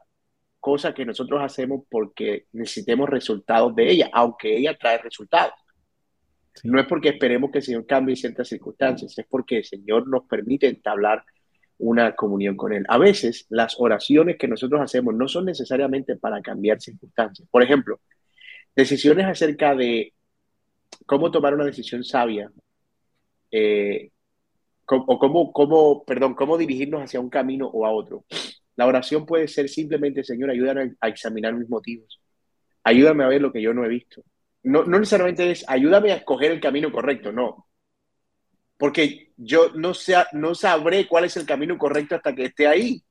cosa 0.60 0.94
que 0.94 1.04
nosotros 1.04 1.40
hacemos 1.42 1.84
porque 1.88 2.46
necesitemos 2.52 3.08
resultados 3.08 3.74
de 3.76 3.90
ella, 3.90 4.10
aunque 4.12 4.56
ella 4.56 4.76
trae 4.76 4.98
resultados. 4.98 5.54
No 6.64 6.80
es 6.80 6.86
porque 6.86 7.10
esperemos 7.10 7.50
que 7.50 7.58
el 7.58 7.64
Señor 7.64 7.86
cambie 7.86 8.16
ciertas 8.16 8.48
circunstancias, 8.48 9.16
es 9.18 9.26
porque 9.28 9.58
el 9.58 9.64
Señor 9.64 10.08
nos 10.08 10.24
permite 10.24 10.66
entablar 10.66 11.22
una 11.78 12.14
comunión 12.16 12.56
con 12.56 12.72
Él. 12.72 12.84
A 12.88 12.98
veces 12.98 13.46
las 13.50 13.76
oraciones 13.78 14.36
que 14.38 14.48
nosotros 14.48 14.80
hacemos 14.80 15.14
no 15.14 15.28
son 15.28 15.44
necesariamente 15.44 16.16
para 16.16 16.40
cambiar 16.40 16.80
circunstancias. 16.80 17.46
Por 17.50 17.62
ejemplo, 17.62 18.00
decisiones 18.74 19.26
acerca 19.26 19.74
de 19.74 20.14
cómo 21.04 21.30
tomar 21.30 21.54
una 21.54 21.64
decisión 21.64 22.02
sabia 22.02 22.50
eh, 23.50 24.10
o 24.88 25.18
cómo, 25.18 25.52
cómo, 25.52 26.04
perdón, 26.04 26.34
cómo 26.34 26.56
dirigirnos 26.56 27.02
hacia 27.02 27.20
un 27.20 27.30
camino 27.30 27.66
o 27.66 27.86
a 27.86 27.90
otro. 27.90 28.24
La 28.76 28.86
oración 28.86 29.26
puede 29.26 29.48
ser 29.48 29.68
simplemente, 29.68 30.22
Señor, 30.22 30.50
ayúdame 30.50 30.94
a 31.00 31.08
examinar 31.08 31.54
mis 31.54 31.68
motivos. 31.68 32.20
Ayúdame 32.84 33.24
a 33.24 33.28
ver 33.28 33.40
lo 33.40 33.52
que 33.52 33.62
yo 33.62 33.74
no 33.74 33.84
he 33.84 33.88
visto. 33.88 34.22
No, 34.62 34.84
no 34.84 34.98
necesariamente 34.98 35.50
es 35.50 35.64
ayúdame 35.68 36.12
a 36.12 36.16
escoger 36.16 36.52
el 36.52 36.60
camino 36.60 36.92
correcto, 36.92 37.32
no. 37.32 37.66
Porque 38.76 39.32
yo 39.36 39.70
no, 39.74 39.94
sea, 39.94 40.26
no 40.32 40.54
sabré 40.54 41.08
cuál 41.08 41.24
es 41.24 41.36
el 41.36 41.46
camino 41.46 41.78
correcto 41.78 42.14
hasta 42.14 42.34
que 42.34 42.46
esté 42.46 42.66
ahí. 42.66 43.02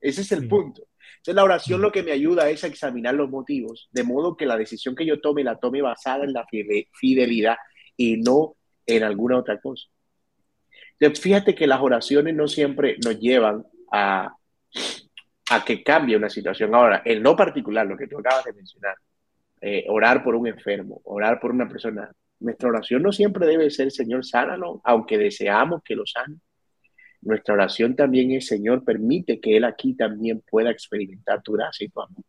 Ese 0.00 0.20
es 0.20 0.32
el 0.32 0.46
punto. 0.46 0.82
Entonces 1.16 1.34
la 1.34 1.44
oración 1.44 1.80
lo 1.80 1.90
que 1.90 2.02
me 2.02 2.12
ayuda 2.12 2.50
es 2.50 2.62
a 2.62 2.66
examinar 2.66 3.14
los 3.14 3.30
motivos, 3.30 3.88
de 3.90 4.04
modo 4.04 4.36
que 4.36 4.46
la 4.46 4.56
decisión 4.56 4.94
que 4.94 5.06
yo 5.06 5.20
tome 5.20 5.42
la 5.42 5.58
tome 5.58 5.80
basada 5.82 6.24
en 6.24 6.32
la 6.32 6.46
fidelidad 6.92 7.56
y 7.96 8.18
no 8.18 8.56
en 8.84 9.02
alguna 9.02 9.38
otra 9.38 9.58
cosa. 9.60 9.88
Fíjate 10.98 11.54
que 11.54 11.66
las 11.66 11.80
oraciones 11.80 12.34
no 12.34 12.48
siempre 12.48 12.96
nos 13.04 13.18
llevan 13.18 13.64
a, 13.92 14.34
a 15.50 15.64
que 15.64 15.82
cambie 15.82 16.16
una 16.16 16.30
situación. 16.30 16.74
Ahora, 16.74 17.02
en 17.04 17.22
lo 17.22 17.36
particular, 17.36 17.86
lo 17.86 17.96
que 17.96 18.06
tú 18.06 18.18
acabas 18.18 18.44
de 18.44 18.52
mencionar, 18.52 18.96
eh, 19.60 19.84
orar 19.88 20.22
por 20.22 20.34
un 20.34 20.46
enfermo, 20.46 21.00
orar 21.04 21.38
por 21.40 21.50
una 21.50 21.68
persona, 21.68 22.10
nuestra 22.40 22.68
oración 22.68 23.02
no 23.02 23.12
siempre 23.12 23.46
debe 23.46 23.70
ser, 23.70 23.90
Señor, 23.90 24.24
sánalo, 24.24 24.80
aunque 24.84 25.18
deseamos 25.18 25.82
que 25.82 25.96
lo 25.96 26.04
sane. 26.06 26.36
Nuestra 27.22 27.54
oración 27.54 27.96
también 27.96 28.30
es, 28.32 28.46
Señor, 28.46 28.84
permite 28.84 29.40
que 29.40 29.56
Él 29.56 29.64
aquí 29.64 29.94
también 29.94 30.42
pueda 30.48 30.70
experimentar 30.70 31.42
tu 31.42 31.52
gracia 31.52 31.86
y 31.86 31.88
tu 31.88 32.00
amor, 32.00 32.24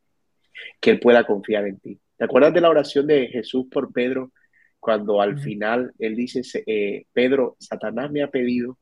que 0.80 0.92
Él 0.92 1.00
pueda 1.00 1.26
confiar 1.26 1.68
en 1.68 1.80
ti. 1.80 2.00
¿Te 2.18 2.26
acuerdas 2.26 2.54
de 2.54 2.62
la 2.62 2.70
oración 2.70 3.06
de 3.06 3.28
Jesús 3.28 3.68
por 3.70 3.92
Pedro 3.92 4.32
cuando 4.80 5.22
al 5.22 5.40
final 5.40 5.94
él 6.00 6.16
dice, 6.16 6.42
eh, 6.66 7.06
Pedro, 7.14 7.56
Satanás 7.60 8.12
me 8.12 8.24
ha 8.24 8.30
pedido 8.30 8.78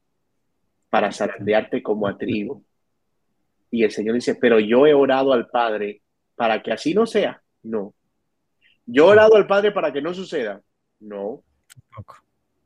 para 0.89 1.11
zarandearte 1.11 1.81
como 1.81 2.07
a 2.07 2.17
trigo. 2.17 2.63
Y 3.71 3.83
el 3.83 3.91
Señor 3.91 4.15
dice, 4.15 4.35
pero 4.35 4.59
yo 4.59 4.87
he 4.87 4.93
orado 4.93 5.33
al 5.33 5.47
Padre 5.47 6.01
para 6.35 6.61
que 6.61 6.71
así 6.71 6.93
no 6.93 7.05
sea. 7.05 7.41
No. 7.63 7.93
Yo 8.85 9.07
he 9.07 9.11
orado 9.11 9.35
al 9.35 9.47
Padre 9.47 9.71
para 9.71 9.91
que 9.91 10.01
no 10.01 10.13
suceda. 10.13 10.61
No. 10.99 11.43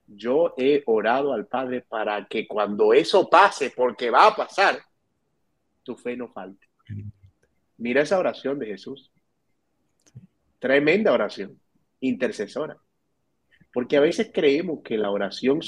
Yo 0.05 0.53
he 0.57 0.83
orado 0.85 1.33
al 1.33 1.47
Padre 1.47 1.81
para 1.87 2.27
que 2.27 2.47
cuando 2.47 2.93
eso 2.93 3.29
pase, 3.29 3.71
porque 3.75 4.09
va 4.09 4.27
a 4.27 4.35
pasar, 4.35 4.79
tu 5.83 5.95
fe 5.95 6.17
no 6.17 6.27
falte. 6.27 6.67
Mira 7.77 8.01
esa 8.01 8.19
oración 8.19 8.59
de 8.59 8.67
Jesús. 8.67 9.11
Tremenda 10.59 11.13
oración, 11.13 11.59
intercesora. 12.01 12.77
Porque 13.71 13.97
a 13.97 14.01
veces 14.01 14.31
creemos 14.33 14.81
que 14.83 14.97
la 14.97 15.11
oración 15.11 15.61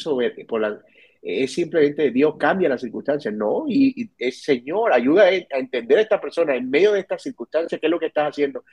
es 1.21 1.53
simplemente 1.53 2.09
Dios 2.11 2.35
cambia 2.37 2.69
las 2.69 2.81
circunstancias. 2.81 3.33
No, 3.33 3.65
y, 3.67 4.11
es 4.17 4.41
Señor, 4.41 4.91
ayuda 4.93 5.25
a, 5.25 5.57
entender 5.59 5.99
a 5.99 6.01
esta 6.01 6.19
persona 6.19 6.55
en 6.55 6.69
medio 6.69 6.93
de 6.93 7.01
estas 7.01 7.21
circunstancias, 7.21 7.79
qué 7.79 7.87
es 7.87 7.91
lo 7.91 7.99
que 7.99 8.07
estás 8.07 8.29
haciendo. 8.29 8.63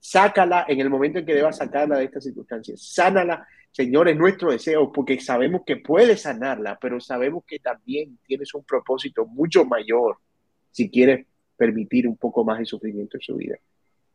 Sácala 0.00 0.64
en 0.68 0.80
el 0.80 0.90
momento 0.90 1.18
en 1.18 1.26
que 1.26 1.34
debas 1.34 1.58
sacarla 1.58 1.98
de 1.98 2.04
estas 2.04 2.24
circunstancias. 2.24 2.80
Sánala, 2.82 3.46
Señor, 3.70 4.08
es 4.08 4.16
nuestro 4.16 4.50
deseo, 4.50 4.90
porque 4.92 5.20
sabemos 5.20 5.62
que 5.66 5.76
puedes 5.76 6.22
sanarla, 6.22 6.78
pero 6.80 7.00
sabemos 7.00 7.44
que 7.46 7.58
también 7.58 8.18
tienes 8.26 8.54
un 8.54 8.64
propósito 8.64 9.26
mucho 9.26 9.64
mayor 9.64 10.16
si 10.70 10.90
quieres 10.90 11.26
permitir 11.56 12.06
un 12.08 12.16
poco 12.16 12.44
más 12.44 12.58
de 12.58 12.64
sufrimiento 12.64 13.16
en 13.16 13.20
su 13.20 13.36
vida. 13.36 13.56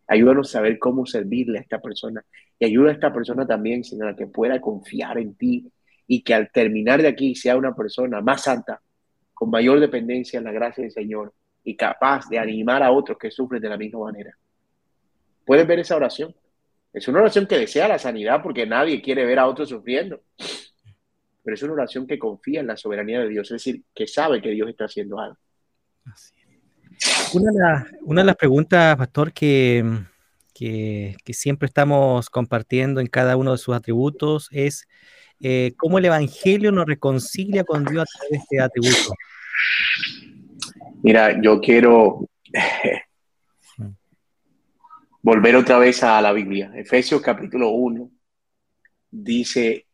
Ayúdanos 0.08 0.50
a 0.50 0.60
saber 0.60 0.80
cómo 0.80 1.06
servirle 1.06 1.60
a 1.60 1.62
esta 1.62 1.80
persona. 1.80 2.24
Y 2.60 2.66
ayuda 2.66 2.90
a 2.90 2.94
esta 2.94 3.14
persona 3.14 3.46
también, 3.46 3.84
Señor, 3.84 4.10
a 4.10 4.16
que 4.16 4.28
pueda 4.28 4.60
confiar 4.60 5.18
en 5.18 5.36
ti 5.36 5.72
y 6.08 6.24
que 6.24 6.34
al 6.34 6.52
terminar 6.52 7.02
de 7.02 7.08
aquí 7.08 7.36
sea 7.36 7.56
una 7.56 7.76
persona 7.76 8.22
más 8.22 8.44
santa, 8.44 8.82
con 9.34 9.50
mayor 9.50 9.80
dependencia 9.80 10.38
en 10.38 10.44
la 10.46 10.52
gracia 10.52 10.84
del 10.84 10.92
Señor 10.92 11.34
y 11.64 11.76
capaz 11.76 12.28
de 12.30 12.40
animar 12.40 12.84
a 12.84 12.92
otros 12.92 13.18
que 13.18 13.32
sufren 13.32 13.62
de 13.62 13.70
la 13.70 13.78
misma 13.78 14.00
manera. 14.00 14.38
¿Puedes 15.46 15.66
ver 15.66 15.80
esa 15.80 15.96
oración? 15.96 16.36
Es 16.92 17.08
una 17.08 17.20
oración 17.20 17.48
que 17.48 17.58
desea 17.58 17.88
la 17.88 17.98
sanidad 17.98 18.42
porque 18.44 18.66
nadie 18.66 19.02
quiere 19.02 19.26
ver 19.26 19.40
a 19.40 19.48
otros 19.48 19.70
sufriendo. 19.70 20.22
Pero 21.44 21.56
es 21.56 21.64
una 21.64 21.74
oración 21.74 22.06
que 22.06 22.20
confía 22.20 22.60
en 22.60 22.68
la 22.68 22.78
soberanía 22.78 23.20
de 23.20 23.30
Dios, 23.30 23.48
es 23.48 23.64
decir, 23.64 23.84
que 23.94 24.08
sabe 24.08 24.42
que 24.42 24.52
Dios 24.52 24.70
está 24.70 24.86
haciendo 24.86 25.20
algo. 25.20 25.38
Una 27.34 28.22
de, 28.22 28.24
las 28.24 28.36
preguntas, 28.36 28.96
pastor, 28.96 29.34
que, 29.34 29.84
que, 30.54 31.16
siempre 31.32 31.66
estamos 31.66 32.30
compartiendo 32.30 33.02
en 33.02 33.08
cada 33.08 33.38
uno 33.38 33.52
de 33.54 33.58
sus 33.58 33.76
atributos 33.76 34.50
es 34.52 34.88
eh, 35.40 35.74
cómo 35.78 35.98
el 35.98 36.06
Evangelio 36.06 36.72
nos 36.72 36.86
reconcilia 36.86 37.64
con 37.64 37.86
Dios 37.86 38.04
a 38.04 38.20
través 38.20 38.32
de 38.32 38.38
este 38.38 38.62
atributo. 38.62 39.14
Mira, 41.02 41.42
yo 41.42 41.60
quiero 41.60 42.30
volver 45.22 45.56
otra 45.56 45.80
vez 45.80 46.04
a 46.04 46.22
la 46.22 46.32
Biblia. 46.32 46.72
Efesios 46.76 47.22
capítulo 47.22 47.70
1 47.72 48.12
dice 49.10 49.88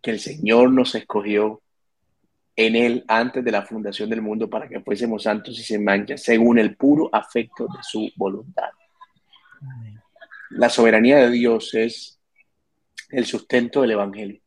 que 0.00 0.12
el 0.12 0.20
Señor 0.20 0.72
nos 0.72 0.94
escogió 0.94 1.62
en 2.56 2.74
Él 2.74 3.04
antes 3.06 3.44
de 3.44 3.52
la 3.52 3.62
fundación 3.62 4.08
del 4.08 4.22
mundo 4.22 4.48
para 4.48 4.66
que 4.66 4.80
fuésemos 4.80 5.24
santos 5.24 5.58
y 5.58 5.62
sin 5.62 5.84
mancha, 5.84 6.16
según 6.16 6.58
el 6.58 6.74
puro 6.74 7.10
afecto 7.12 7.64
de 7.64 7.82
su 7.82 8.10
voluntad. 8.16 8.70
La 10.50 10.70
soberanía 10.70 11.18
de 11.18 11.30
Dios 11.30 11.74
es 11.74 12.18
el 13.10 13.26
sustento 13.26 13.82
del 13.82 13.90
Evangelio. 13.92 14.40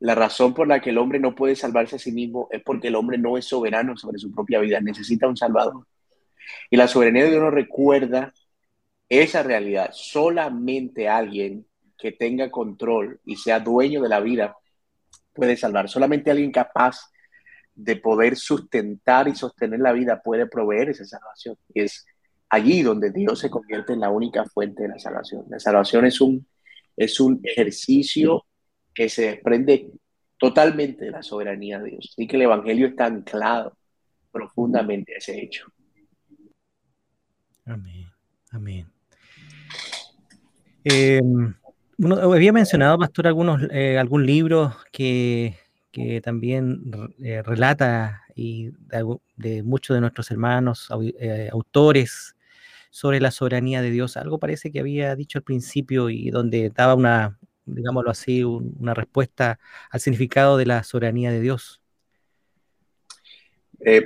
La 0.00 0.14
razón 0.14 0.52
por 0.52 0.66
la 0.66 0.80
que 0.80 0.90
el 0.90 0.98
hombre 0.98 1.18
no 1.20 1.34
puede 1.34 1.56
salvarse 1.56 1.96
a 1.96 1.98
sí 1.98 2.12
mismo 2.12 2.48
es 2.50 2.62
porque 2.62 2.88
el 2.88 2.96
hombre 2.96 3.16
no 3.16 3.38
es 3.38 3.46
soberano 3.46 3.96
sobre 3.96 4.18
su 4.18 4.30
propia 4.32 4.60
vida, 4.60 4.80
necesita 4.80 5.28
un 5.28 5.36
salvador. 5.36 5.86
Y 6.70 6.76
la 6.76 6.88
soberanía 6.88 7.24
de 7.24 7.30
Dios 7.30 7.42
nos 7.42 7.54
recuerda 7.54 8.34
esa 9.08 9.42
realidad, 9.42 9.90
solamente 9.92 11.08
alguien 11.08 11.66
que 11.96 12.12
tenga 12.12 12.50
control 12.50 13.20
y 13.24 13.36
sea 13.36 13.60
dueño 13.60 14.02
de 14.02 14.08
la 14.08 14.20
vida 14.20 14.56
puede 15.32 15.56
salvar. 15.56 15.88
Solamente 15.88 16.30
alguien 16.30 16.52
capaz 16.52 17.10
de 17.74 17.96
poder 17.96 18.36
sustentar 18.36 19.28
y 19.28 19.34
sostener 19.34 19.80
la 19.80 19.92
vida 19.92 20.22
puede 20.22 20.46
proveer 20.46 20.90
esa 20.90 21.04
salvación. 21.04 21.56
Y 21.74 21.82
es 21.82 22.06
allí 22.50 22.82
donde 22.82 23.10
Dios 23.10 23.38
se 23.38 23.50
convierte 23.50 23.94
en 23.94 24.00
la 24.00 24.10
única 24.10 24.44
fuente 24.44 24.82
de 24.82 24.90
la 24.90 24.98
salvación. 24.98 25.44
La 25.48 25.58
salvación 25.58 26.04
es 26.04 26.20
un, 26.20 26.46
es 26.96 27.18
un 27.18 27.40
ejercicio 27.42 28.44
que 28.94 29.08
se 29.08 29.22
desprende 29.22 29.90
totalmente 30.38 31.06
de 31.06 31.10
la 31.12 31.22
soberanía 31.22 31.78
de 31.78 31.90
Dios. 31.90 32.10
Así 32.12 32.26
que 32.26 32.36
el 32.36 32.42
Evangelio 32.42 32.88
está 32.88 33.06
anclado 33.06 33.76
profundamente 34.30 35.14
a 35.14 35.18
ese 35.18 35.40
hecho. 35.40 35.66
Amén. 37.64 38.06
Amén. 38.50 38.86
Eh, 40.84 41.20
había 42.10 42.52
mencionado, 42.52 42.98
Pastor, 42.98 43.26
algunos, 43.26 43.62
eh, 43.70 43.98
algún 43.98 44.26
libro 44.26 44.76
que, 44.90 45.56
también 46.22 46.80
eh, 47.22 47.42
relata 47.42 48.22
y 48.34 48.70
de, 49.36 49.62
muchos 49.62 49.94
de 49.94 50.00
nuestros 50.00 50.30
hermanos, 50.30 50.90
autores, 51.50 52.34
sobre 52.90 53.20
la 53.20 53.30
soberanía 53.30 53.82
de 53.82 53.90
Dios. 53.90 54.16
Algo 54.16 54.38
parece 54.38 54.70
que 54.70 54.80
había 54.80 55.14
dicho 55.16 55.38
al 55.38 55.44
principio 55.44 56.10
y 56.10 56.30
donde 56.30 56.70
daba 56.70 56.94
una, 56.94 57.38
digámoslo 57.64 58.10
así, 58.10 58.42
una 58.42 58.94
respuesta 58.94 59.58
al 59.90 60.00
significado 60.00 60.56
de 60.56 60.66
la 60.66 60.82
soberanía 60.82 61.30
de 61.30 61.40
Dios. 61.40 61.80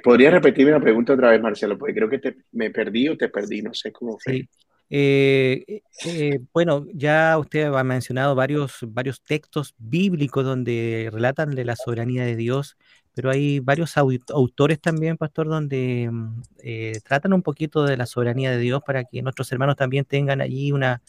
¿Podría 0.02 0.30
repetirme 0.30 0.72
la 0.72 0.80
pregunta 0.80 1.12
otra 1.12 1.30
vez, 1.30 1.40
Marcelo? 1.40 1.76
Porque 1.76 1.94
creo 1.94 2.08
que 2.08 2.36
me 2.52 2.70
perdí 2.70 3.08
o 3.08 3.16
te 3.16 3.28
perdí, 3.28 3.62
no 3.62 3.74
sé 3.74 3.92
cómo 3.92 4.18
fue. 4.18 4.48
Eh, 4.88 5.82
eh, 6.04 6.40
bueno, 6.52 6.86
ya 6.94 7.36
usted 7.38 7.72
ha 7.74 7.84
mencionado 7.84 8.34
varios, 8.34 8.78
varios 8.82 9.20
textos 9.22 9.74
bíblicos 9.78 10.44
donde 10.44 11.10
relatan 11.12 11.54
de 11.56 11.64
la 11.64 11.74
soberanía 11.76 12.24
de 12.24 12.36
Dios, 12.36 12.76
pero 13.14 13.30
hay 13.30 13.60
varios 13.60 13.96
autores 13.96 14.80
también, 14.80 15.16
pastor, 15.16 15.48
donde 15.48 16.08
mm, 16.12 16.42
eh, 16.62 17.00
tratan 17.04 17.32
un 17.32 17.42
poquito 17.42 17.84
de 17.84 17.96
la 17.96 18.06
soberanía 18.06 18.50
de 18.50 18.58
Dios 18.58 18.82
para 18.86 19.04
que 19.04 19.22
nuestros 19.22 19.50
hermanos 19.52 19.76
también 19.76 20.04
tengan 20.04 20.40
allí 20.40 20.70
una, 20.70 21.02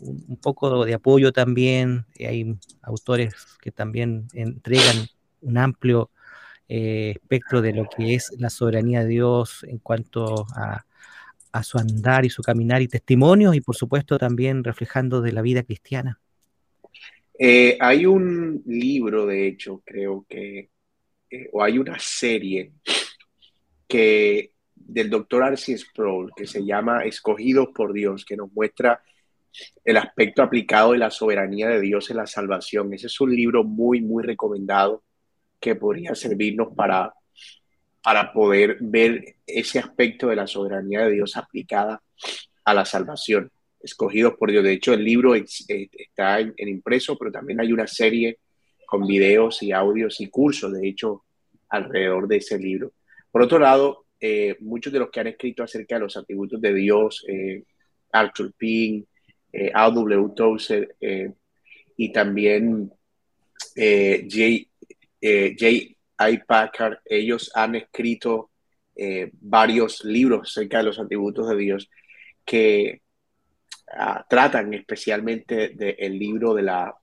un, 0.00 0.36
poco 0.36 0.84
de 0.84 0.94
apoyo 0.94 1.32
también. 1.32 2.06
hay 2.20 2.56
autores 2.82 3.34
que 3.60 3.72
también 3.72 4.28
entregan 4.34 5.08
un 5.40 5.58
amplio 5.58 6.10
espectro 6.68 7.62
de 7.62 7.72
lo 7.72 7.88
que 7.88 8.14
es 8.14 8.32
la 8.38 8.50
soberanía 8.50 9.02
de 9.02 9.08
Dios 9.08 9.64
en 9.68 9.78
cuanto 9.78 10.46
a 10.56 10.85
a 11.56 11.62
su 11.62 11.78
andar 11.78 12.24
y 12.24 12.30
su 12.30 12.42
caminar 12.42 12.82
y 12.82 12.88
testimonios 12.88 13.56
y 13.56 13.60
por 13.60 13.76
supuesto 13.76 14.18
también 14.18 14.62
reflejando 14.62 15.22
de 15.22 15.32
la 15.32 15.42
vida 15.42 15.62
cristiana. 15.62 16.20
Eh, 17.38 17.76
hay 17.80 18.06
un 18.06 18.62
libro, 18.66 19.26
de 19.26 19.46
hecho, 19.46 19.82
creo 19.84 20.24
que, 20.28 20.70
eh, 21.30 21.48
o 21.52 21.62
hay 21.62 21.78
una 21.78 21.98
serie 21.98 22.72
que 23.88 24.52
del 24.74 25.10
doctor 25.10 25.42
Arcis 25.42 25.82
Sproul 25.82 26.30
que 26.36 26.46
se 26.46 26.64
llama 26.64 27.04
Escogidos 27.04 27.68
por 27.74 27.92
Dios, 27.92 28.24
que 28.24 28.36
nos 28.36 28.52
muestra 28.52 29.02
el 29.84 29.96
aspecto 29.96 30.42
aplicado 30.42 30.92
de 30.92 30.98
la 30.98 31.10
soberanía 31.10 31.68
de 31.68 31.80
Dios 31.80 32.10
en 32.10 32.18
la 32.18 32.26
salvación. 32.26 32.92
Ese 32.92 33.06
es 33.06 33.20
un 33.20 33.34
libro 33.34 33.64
muy, 33.64 34.00
muy 34.00 34.22
recomendado 34.22 35.02
que 35.58 35.74
podría 35.74 36.14
servirnos 36.14 36.74
para 36.74 37.14
para 38.06 38.32
poder 38.32 38.76
ver 38.78 39.34
ese 39.44 39.80
aspecto 39.80 40.28
de 40.28 40.36
la 40.36 40.46
soberanía 40.46 41.00
de 41.00 41.14
Dios 41.14 41.36
aplicada 41.36 42.00
a 42.64 42.72
la 42.72 42.84
salvación, 42.84 43.50
escogidos 43.80 44.34
por 44.36 44.52
Dios. 44.52 44.62
De 44.62 44.74
hecho, 44.74 44.94
el 44.94 45.02
libro 45.02 45.34
eh, 45.34 45.44
está 45.66 46.38
en, 46.38 46.54
impreso, 46.56 47.18
pero 47.18 47.32
también 47.32 47.60
hay 47.60 47.72
una 47.72 47.88
serie 47.88 48.38
con 48.86 49.08
videos 49.08 49.60
y 49.64 49.72
audios 49.72 50.20
y 50.20 50.28
cursos, 50.28 50.72
de 50.72 50.86
hecho, 50.86 51.24
alrededor 51.68 52.28
de 52.28 52.36
ese 52.36 52.56
libro. 52.60 52.92
Por 53.28 53.42
otro 53.42 53.58
lado, 53.58 54.04
eh, 54.20 54.54
muchos 54.60 54.92
de 54.92 55.00
los 55.00 55.10
que 55.10 55.18
han 55.18 55.26
escrito 55.26 55.64
acerca 55.64 55.96
de 55.96 56.02
los 56.02 56.16
atributos 56.16 56.60
de 56.60 56.74
Dios, 56.74 57.24
eh, 57.26 57.64
Arthur 58.12 58.52
Pink, 58.56 59.04
eh, 59.52 59.72
A.W. 59.74 60.28
Tozer 60.36 60.94
y 61.96 62.12
también 62.12 62.88
J. 63.74 64.68
J. 65.20 65.95
Packard, 66.46 66.98
ellos 67.04 67.50
han 67.54 67.74
escrito 67.74 68.50
eh, 68.94 69.30
varios 69.34 70.04
libros 70.04 70.50
acerca 70.50 70.78
de 70.78 70.84
los 70.84 70.98
atributos 70.98 71.48
de 71.48 71.56
Dios 71.56 71.90
que 72.44 73.02
ah, 73.92 74.24
tratan 74.28 74.72
especialmente 74.74 75.68
del 75.70 76.18
libro 76.18 76.54
de 76.54 76.62
la 76.62 76.94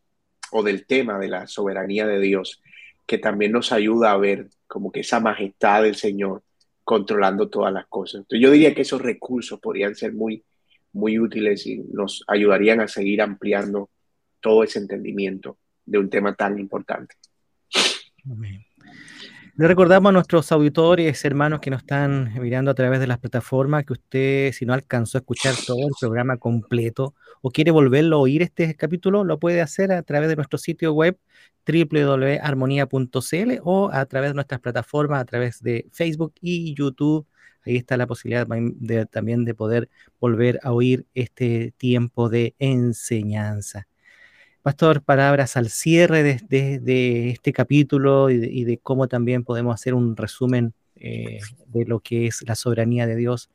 o 0.51 0.63
del 0.63 0.85
tema 0.85 1.17
de 1.17 1.27
la 1.27 1.47
soberanía 1.47 2.05
de 2.05 2.19
Dios, 2.19 2.61
que 3.07 3.17
también 3.17 3.51
nos 3.51 3.71
ayuda 3.71 4.11
a 4.11 4.17
ver 4.17 4.49
como 4.67 4.91
que 4.91 5.01
esa 5.01 5.19
majestad 5.19 5.83
del 5.83 5.95
Señor 5.95 6.43
controlando 6.83 7.49
todas 7.49 7.73
las 7.73 7.87
cosas. 7.87 8.21
Entonces 8.21 8.41
yo 8.41 8.51
diría 8.51 8.73
que 8.73 8.81
esos 8.81 9.01
recursos 9.01 9.59
podrían 9.59 9.95
ser 9.95 10.13
muy, 10.13 10.43
muy 10.91 11.17
útiles 11.19 11.65
y 11.65 11.77
nos 11.77 12.23
ayudarían 12.27 12.81
a 12.81 12.87
seguir 12.87 13.21
ampliando 13.21 13.89
todo 14.39 14.63
ese 14.63 14.79
entendimiento 14.79 15.57
de 15.85 15.97
un 15.97 16.09
tema 16.09 16.35
tan 16.35 16.59
importante. 16.59 17.15
Amén. 18.29 18.63
Le 19.55 19.67
recordamos 19.67 20.09
a 20.09 20.13
nuestros 20.13 20.51
auditores, 20.51 21.23
hermanos 21.25 21.59
que 21.59 21.69
nos 21.69 21.81
están 21.81 22.33
mirando 22.41 22.71
a 22.71 22.73
través 22.73 22.99
de 22.99 23.05
las 23.05 23.19
plataformas, 23.19 23.85
que 23.85 23.93
usted, 23.93 24.51
si 24.51 24.65
no 24.65 24.73
alcanzó 24.73 25.19
a 25.19 25.21
escuchar 25.21 25.53
todo 25.67 25.77
el 25.77 25.93
programa 25.99 26.37
completo 26.37 27.13
o 27.41 27.51
quiere 27.51 27.69
volverlo 27.69 28.15
a 28.15 28.19
oír 28.21 28.41
este 28.41 28.75
capítulo, 28.75 29.23
lo 29.23 29.37
puede 29.37 29.61
hacer 29.61 29.91
a 29.91 30.01
través 30.01 30.29
de 30.29 30.37
nuestro 30.37 30.57
sitio 30.57 30.91
web 30.93 31.19
www.armonía.cl 31.67 33.59
o 33.63 33.91
a 33.93 34.05
través 34.07 34.31
de 34.31 34.33
nuestras 34.33 34.59
plataformas, 34.59 35.21
a 35.21 35.25
través 35.25 35.61
de 35.61 35.87
Facebook 35.91 36.33
y 36.41 36.73
YouTube. 36.73 37.27
Ahí 37.63 37.77
está 37.77 37.95
la 37.95 38.07
posibilidad 38.07 38.47
también 39.07 39.45
de 39.45 39.53
poder 39.53 39.87
volver 40.19 40.59
a 40.63 40.73
oír 40.73 41.05
este 41.13 41.75
tiempo 41.77 42.27
de 42.27 42.55
enseñanza. 42.57 43.87
Pastor, 44.63 45.03
palabras 45.03 45.57
al 45.57 45.69
cierre 45.69 46.23
de, 46.23 47.29
este 47.29 47.51
capítulo 47.51 48.29
y 48.29 48.63
de, 48.63 48.77
cómo 48.77 49.09
también 49.09 49.43
podemos 49.43 49.75
hacer 49.75 49.93
un 49.93 50.15
resumen 50.15 50.73
eh, 50.95 51.39
de 51.67 51.85
lo 51.85 51.99
que 51.99 52.27
es 52.27 52.41
la 52.47 52.55
soberanía 52.55 53.05
de 53.05 53.17
Dios. 53.17 53.49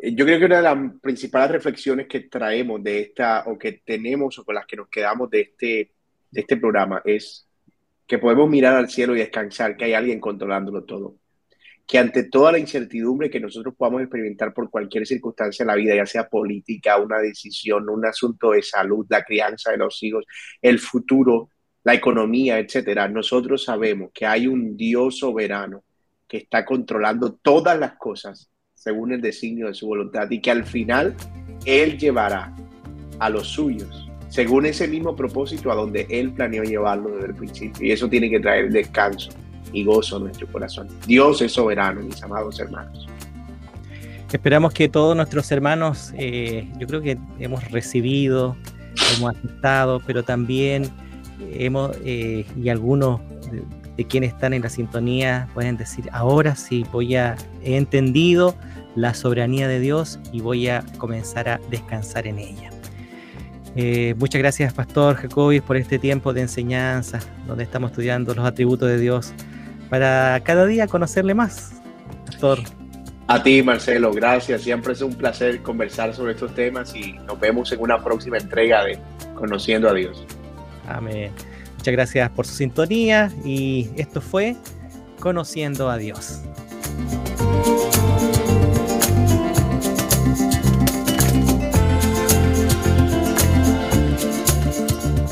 Eh, 0.00 0.14
yo 0.14 0.24
creo 0.24 0.38
que 0.38 0.44
una 0.44 0.58
de 0.58 0.62
las 0.62 0.78
principales 1.02 1.50
reflexiones 1.50 2.06
que 2.06 2.20
traemos 2.20 2.80
de 2.84 3.00
esta, 3.00 3.42
o 3.46 3.58
que 3.58 3.82
tenemos, 3.84 4.38
o 4.38 4.44
con 4.44 4.54
las 4.54 4.64
que 4.64 4.76
nos 4.76 4.88
quedamos 4.88 5.28
de 5.28 5.40
este, 5.40 5.90
de 6.30 6.40
este 6.40 6.56
programa, 6.56 7.02
es 7.04 7.48
que 8.06 8.18
podemos 8.18 8.48
mirar 8.48 8.76
al 8.76 8.88
cielo 8.88 9.16
y 9.16 9.18
descansar, 9.18 9.76
que 9.76 9.86
hay 9.86 9.94
alguien 9.94 10.20
controlándolo 10.20 10.84
todo 10.84 11.16
que 11.90 11.98
ante 11.98 12.22
toda 12.22 12.52
la 12.52 12.60
incertidumbre 12.60 13.28
que 13.28 13.40
nosotros 13.40 13.74
podamos 13.76 14.02
experimentar 14.02 14.54
por 14.54 14.70
cualquier 14.70 15.04
circunstancia 15.08 15.64
en 15.64 15.66
la 15.66 15.74
vida, 15.74 15.96
ya 15.96 16.06
sea 16.06 16.28
política, 16.28 16.96
una 16.98 17.18
decisión, 17.18 17.90
un 17.90 18.06
asunto 18.06 18.52
de 18.52 18.62
salud, 18.62 19.04
la 19.08 19.24
crianza 19.24 19.72
de 19.72 19.78
los 19.78 20.00
hijos, 20.04 20.24
el 20.62 20.78
futuro, 20.78 21.50
la 21.82 21.92
economía, 21.92 22.60
etcétera, 22.60 23.08
nosotros 23.08 23.64
sabemos 23.64 24.12
que 24.14 24.24
hay 24.24 24.46
un 24.46 24.76
Dios 24.76 25.18
soberano 25.18 25.82
que 26.28 26.36
está 26.36 26.64
controlando 26.64 27.32
todas 27.32 27.76
las 27.76 27.94
cosas 27.94 28.48
según 28.72 29.10
el 29.12 29.20
designio 29.20 29.66
de 29.66 29.74
su 29.74 29.88
voluntad 29.88 30.30
y 30.30 30.40
que 30.40 30.52
al 30.52 30.64
final 30.64 31.16
Él 31.64 31.98
llevará 31.98 32.54
a 33.18 33.28
los 33.28 33.48
suyos 33.48 34.08
según 34.28 34.64
ese 34.66 34.86
mismo 34.86 35.16
propósito 35.16 35.72
a 35.72 35.74
donde 35.74 36.06
Él 36.08 36.30
planeó 36.30 36.62
llevarlo 36.62 37.16
desde 37.16 37.26
el 37.26 37.34
principio. 37.34 37.84
Y 37.84 37.90
eso 37.90 38.08
tiene 38.08 38.30
que 38.30 38.38
traer 38.38 38.70
descanso 38.70 39.32
y 39.72 39.84
gozo 39.84 40.16
a 40.16 40.20
nuestro 40.20 40.46
corazón. 40.46 40.88
Dios 41.06 41.40
es 41.42 41.52
soberano, 41.52 42.00
mis 42.02 42.22
amados 42.22 42.58
hermanos. 42.60 43.06
Esperamos 44.32 44.72
que 44.72 44.88
todos 44.88 45.16
nuestros 45.16 45.50
hermanos, 45.50 46.12
eh, 46.16 46.68
yo 46.78 46.86
creo 46.86 47.00
que 47.00 47.18
hemos 47.40 47.68
recibido, 47.70 48.56
hemos 49.16 49.34
aceptado, 49.34 50.00
pero 50.06 50.22
también 50.22 50.88
hemos, 51.52 51.96
eh, 52.04 52.46
y 52.56 52.68
algunos 52.68 53.20
de, 53.50 53.64
de, 53.96 54.04
quienes 54.04 54.32
están 54.32 54.52
en 54.52 54.62
la 54.62 54.68
sintonía 54.68 55.48
pueden 55.52 55.76
decir, 55.76 56.08
ahora 56.12 56.54
sí 56.54 56.86
voy 56.92 57.16
a, 57.16 57.36
he 57.64 57.76
entendido 57.76 58.54
la 58.94 59.14
soberanía 59.14 59.66
de 59.66 59.80
Dios 59.80 60.20
y 60.32 60.40
voy 60.40 60.68
a 60.68 60.84
comenzar 60.98 61.48
a 61.48 61.60
descansar 61.70 62.26
en 62.28 62.38
ella. 62.38 62.70
Eh, 63.76 64.14
muchas 64.18 64.40
gracias, 64.40 64.72
Pastor 64.72 65.16
Jacobis, 65.16 65.62
por 65.62 65.76
este 65.76 65.98
tiempo 65.98 66.32
de 66.32 66.42
enseñanza, 66.42 67.20
donde 67.46 67.64
estamos 67.64 67.92
estudiando 67.92 68.34
los 68.34 68.44
atributos 68.44 68.88
de 68.88 68.98
Dios, 68.98 69.32
para 69.90 70.40
cada 70.44 70.64
día 70.66 70.86
conocerle 70.86 71.34
más. 71.34 71.72
Pastor. 72.24 72.60
A 73.26 73.42
ti, 73.42 73.62
Marcelo, 73.62 74.12
gracias. 74.12 74.62
Siempre 74.62 74.92
es 74.92 75.02
un 75.02 75.14
placer 75.14 75.62
conversar 75.62 76.14
sobre 76.14 76.32
estos 76.32 76.54
temas 76.54 76.94
y 76.94 77.12
nos 77.26 77.38
vemos 77.38 77.70
en 77.72 77.80
una 77.80 78.02
próxima 78.02 78.38
entrega 78.38 78.84
de 78.84 78.98
Conociendo 79.34 79.88
a 79.88 79.94
Dios. 79.94 80.24
Amén. 80.88 81.30
Muchas 81.76 81.92
gracias 81.92 82.30
por 82.30 82.46
su 82.46 82.54
sintonía 82.54 83.30
y 83.44 83.90
esto 83.96 84.20
fue 84.20 84.56
Conociendo 85.20 85.90
a 85.90 85.96
Dios. 85.96 86.40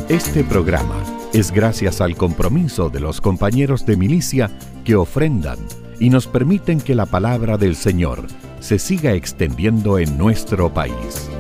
Este 0.09 0.43
programa 0.43 1.18
es 1.39 1.53
gracias 1.53 2.01
al 2.01 2.17
compromiso 2.17 2.91
de 2.91 2.99
los 2.99 3.21
compañeros 3.21 3.87
de 3.87 3.97
milicia 3.97 4.51
que 4.85 4.97
ofrendan 4.97 5.59
y 6.01 6.11
nos 6.11 6.27
permiten 6.27 6.81
que 6.81 6.97
la 6.97 7.07
palabra 7.07 7.57
del 7.57 7.77
Señor 7.77 8.27
se 8.59 8.79
siga 8.79 9.13
extendiendo 9.13 9.99
en 9.99 10.19
nuestro 10.19 10.75
país. 10.75 11.31